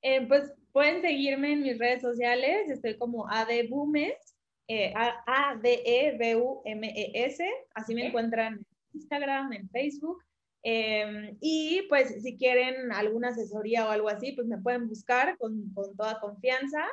Eh, 0.02 0.26
pues 0.28 0.54
pueden 0.72 1.02
seguirme 1.02 1.54
en 1.54 1.62
mis 1.64 1.80
redes 1.80 2.02
sociales, 2.02 2.70
estoy 2.70 2.98
como 2.98 3.28
ADBUMES, 3.30 4.36
eh, 4.68 4.94
A-D-E-B-U-M-E-S, 4.96 6.18
así 7.76 7.96
me 7.96 8.08
encuentran 8.08 8.56
en 8.56 8.66
Instagram, 8.94 9.54
en 9.54 9.70
Facebook. 9.70 10.24
Em, 10.64 11.38
y 11.42 11.84
pues 11.90 12.24
si 12.24 12.38
quieren 12.38 12.92
alguna 12.92 13.30
asesoría 13.30 13.86
o 13.86 13.92
algo 13.92 14.10
así, 14.10 14.32
pues 14.32 14.48
me 14.48 14.58
pueden 14.58 14.88
buscar 14.88 15.38
con, 15.38 15.72
con 15.74 15.96
toda 15.96 16.20
confianza. 16.20 16.84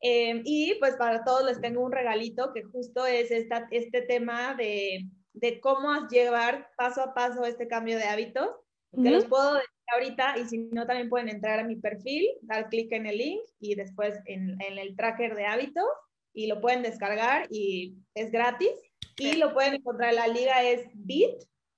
Em, 0.00 0.42
y 0.44 0.74
pues 0.80 0.96
para 0.96 1.22
todos 1.22 1.44
les 1.44 1.60
tengo 1.60 1.84
un 1.84 1.92
regalito 1.92 2.52
que 2.52 2.64
justo 2.64 3.06
es 3.06 3.30
esta, 3.30 3.68
este 3.70 4.02
tema 4.02 4.54
de, 4.54 5.06
de 5.40 5.60
cómo 5.60 6.08
llevar 6.08 6.70
paso 6.76 7.02
a 7.02 7.14
paso 7.14 7.44
este 7.44 7.66
cambio 7.66 7.96
de 7.96 8.04
hábitos, 8.04 8.48
que 8.92 9.10
los 9.10 9.24
puedo 9.26 9.54
decir 9.54 9.68
ahorita 9.94 10.38
y 10.38 10.44
si 10.46 10.58
no 10.58 10.86
también 10.86 11.08
pueden 11.08 11.28
entrar 11.28 11.60
a 11.60 11.64
mi 11.64 11.76
perfil, 11.76 12.26
dar 12.42 12.68
clic 12.68 12.92
en 12.92 13.06
el 13.06 13.18
link 13.18 13.40
y 13.60 13.74
después 13.74 14.18
en, 14.26 14.60
en, 14.60 14.78
el 14.78 14.96
tracker 14.96 15.34
de 15.34 15.46
hábitos 15.46 15.84
y 16.32 16.46
lo 16.46 16.60
pueden 16.60 16.82
descargar 16.82 17.46
y 17.50 17.96
es 18.14 18.30
gratis. 18.30 18.70
Y 19.16 19.34
lo 19.34 19.52
pueden 19.52 19.74
encontrar, 19.74 20.14
la 20.14 20.28
liga 20.28 20.62
es 20.62 20.86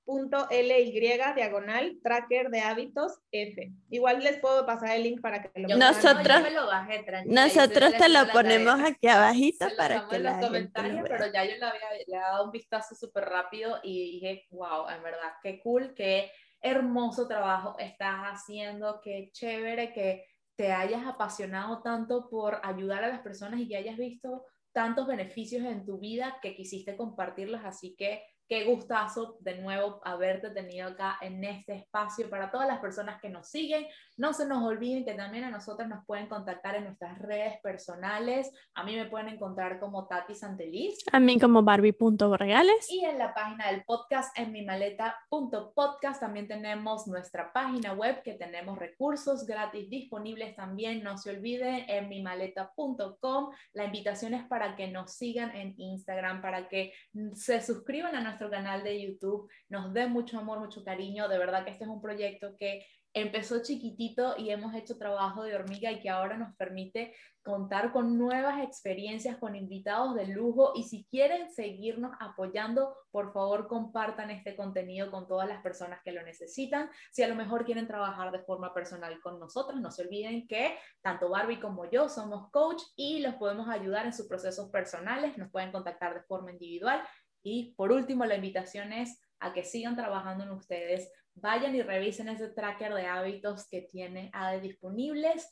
bit.ly 0.07 1.01
diagonal 1.35 1.99
tracker 2.03 2.51
de 2.51 2.61
hábitos 2.61 3.21
F. 3.31 3.73
Igual 3.91 4.23
les 4.23 4.39
puedo 4.39 4.67
pasar 4.67 4.97
el 4.97 5.05
link 5.05 5.21
para 5.21 5.43
que 5.43 5.61
lo 5.61 5.77
Nosotros, 5.77 6.53
lo 6.53 6.67
bajé, 6.67 7.05
nosotros 7.27 7.93
te 7.97 8.09
lo 8.09 8.29
ponemos 8.33 8.81
aquí 8.81 9.09
abajito 9.09 9.67
para 9.77 10.09
que 10.09 10.17
en 10.17 10.23
los 10.25 10.37
comentarios, 10.37 11.09
pero 11.09 11.27
ya 11.33 11.45
yo 11.45 11.57
le 11.57 11.65
había 11.65 11.89
le 12.07 12.19
dado 12.19 12.45
un 12.45 12.51
vistazo 12.51 12.95
súper 12.95 13.25
rápido 13.25 13.79
y 13.83 14.21
dije, 14.21 14.47
wow, 14.51 14.89
en 14.89 15.03
verdad, 15.03 15.33
qué 15.43 15.61
cool 15.61 15.95
que 15.95 16.31
hermoso 16.61 17.27
trabajo 17.27 17.77
estás 17.79 18.17
haciendo, 18.33 19.01
qué 19.03 19.31
chévere 19.33 19.93
que 19.93 20.27
te 20.57 20.73
hayas 20.73 21.07
apasionado 21.07 21.83
tanto 21.83 22.29
por 22.29 22.61
ayudar 22.63 23.05
a 23.05 23.09
las 23.09 23.21
personas 23.21 23.61
y 23.61 23.69
que 23.69 23.77
hayas 23.77 23.97
visto 23.97 24.45
tantos 24.73 25.07
beneficios 25.07 25.65
en 25.65 25.85
tu 25.85 25.99
vida 25.99 26.39
que 26.41 26.55
quisiste 26.55 26.97
compartirlos. 26.97 27.63
Así 27.65 27.95
que 27.97 28.23
Qué 28.49 28.65
gustazo 28.65 29.37
de 29.41 29.59
nuevo 29.59 30.01
haberte 30.05 30.51
tenido 30.51 30.89
acá 30.89 31.17
en 31.21 31.43
este 31.45 31.75
espacio 31.75 32.29
para 32.29 32.51
todas 32.51 32.69
las 32.69 32.81
personas 32.81 33.21
que 33.21 33.31
nos 33.31 33.49
siguen. 33.49 33.87
No 34.17 34.35
se 34.35 34.47
nos 34.47 34.63
olviden 34.63 35.05
que 35.05 35.15
también 35.15 35.45
a 35.45 35.51
nosotros 35.51 35.89
nos 35.89 36.05
pueden 36.05 36.29
contactar 36.29 36.75
en 36.75 36.85
nuestras 36.85 37.19
redes 37.19 37.61
personales. 37.63 38.51
A 38.75 38.85
mí 38.85 38.95
me 38.95 39.07
pueden 39.07 39.29
encontrar 39.29 39.81
como 39.81 40.07
Tati 40.07 40.35
Santeliz. 40.35 40.99
A 41.13 41.19
mí 41.19 41.39
como 41.39 41.63
Barbie.borregales. 41.63 42.91
Y 42.91 43.05
en 43.05 43.19
la 43.19 43.33
página 43.33 43.71
del 43.71 43.85
podcast 43.85 44.39
en 44.39 44.53
mi 44.53 44.63
maleta.podcast 44.63 46.21
también 46.21 46.47
tenemos 46.47 47.07
nuestra 47.07 47.53
página 47.53 47.95
web 47.95 48.23
que 48.23 48.35
tenemos 48.35 48.79
recursos 48.79 49.47
gratis 49.47 49.89
disponibles 49.89 50.55
también. 50.57 51.03
No 51.03 51.17
se 51.17 51.31
olviden 51.31 51.85
en 51.89 52.09
mi 52.09 52.23
maleta.com. 52.23 53.51
La 53.73 53.85
invitación 53.85 54.35
es 54.35 54.45
para 54.45 54.77
que 54.77 54.89
nos 54.89 55.15
sigan 55.15 55.55
en 55.57 55.75
Instagram, 55.79 56.43
para 56.43 56.69
que 56.69 56.93
se 57.35 57.61
suscriban 57.61 58.15
a 58.15 58.21
nuestro 58.33 58.51
canal 58.51 58.83
de 58.83 59.01
YouTube, 59.01 59.49
nos 59.69 59.93
den 59.93 60.11
mucho 60.11 60.39
amor, 60.39 60.59
mucho 60.59 60.83
cariño. 60.83 61.29
De 61.29 61.39
verdad 61.39 61.65
que 61.65 61.71
este 61.71 61.85
es 61.85 61.91
un 61.91 62.01
proyecto 62.01 62.57
que 62.57 62.85
empezó 63.15 63.63
chiquitito 63.63 64.35
y 64.39 64.51
hemos 64.51 64.75
hecho 64.75 64.97
trabajo 64.97 65.43
de 65.43 65.55
hormiga 65.55 65.93
y 65.93 66.01
que 66.01 66.09
ahora 66.09 66.39
nos 66.39 66.57
permite 66.57 67.15
contar 67.43 67.93
con 67.93 68.17
nuevas 68.17 68.63
experiencias, 68.63 69.37
con 69.37 69.57
invitados 69.57 70.15
de 70.15 70.27
lujo 70.29 70.73
y 70.77 70.85
si 70.85 71.05
quieren 71.11 71.51
seguirnos 71.51 72.13
apoyando, 72.21 72.97
por 73.11 73.33
favor 73.33 73.67
compartan 73.67 74.31
este 74.31 74.55
contenido 74.55 75.11
con 75.11 75.27
todas 75.27 75.49
las 75.49 75.61
personas 75.61 76.01
que 76.05 76.13
lo 76.13 76.23
necesitan. 76.23 76.89
Si 77.11 77.23
a 77.23 77.29
lo 77.29 77.35
mejor 77.35 77.65
quieren 77.65 77.89
trabajar 77.89 78.31
de 78.31 78.45
forma 78.45 78.73
personal 78.73 79.21
con 79.21 79.41
nosotros, 79.41 79.81
no 79.81 79.91
se 79.91 80.03
olviden 80.03 80.47
que 80.47 80.79
tanto 81.03 81.29
Barbie 81.29 81.61
como 81.61 81.91
yo 81.91 82.09
somos 82.09 82.49
coach 82.51 82.81
y 82.95 83.19
los 83.21 83.35
podemos 83.35 83.69
ayudar 83.69 84.07
en 84.07 84.13
sus 84.13 84.29
procesos 84.29 84.71
personales, 84.71 85.37
nos 85.37 85.51
pueden 85.51 85.73
contactar 85.73 86.15
de 86.15 86.23
forma 86.23 86.53
individual 86.53 87.03
y 87.43 87.75
por 87.75 87.93
último 87.93 88.25
la 88.25 88.37
invitación 88.37 88.93
es 88.93 89.21
a 89.41 89.53
que 89.53 89.65
sigan 89.65 89.97
trabajando 89.97 90.45
en 90.45 90.51
ustedes 90.51 91.11
vayan 91.35 91.75
y 91.75 91.83
revisen 91.83 92.29
ese 92.29 92.49
tracker 92.49 92.95
de 92.95 93.07
hábitos 93.07 93.69
que 93.69 93.83
tiene 93.83 94.31
ADE 94.33 94.61
disponibles. 94.61 95.51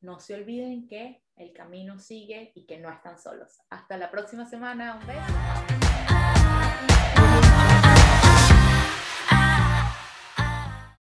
No 0.00 0.20
se 0.20 0.34
olviden 0.34 0.86
que 0.86 1.24
el 1.36 1.52
camino 1.52 1.98
sigue 1.98 2.52
y 2.54 2.66
que 2.66 2.78
no 2.78 2.90
están 2.90 3.18
solos. 3.18 3.58
Hasta 3.70 3.96
la 3.96 4.10
próxima 4.10 4.46
semana. 4.46 4.98
Un 5.00 5.06
beso. 5.06 5.22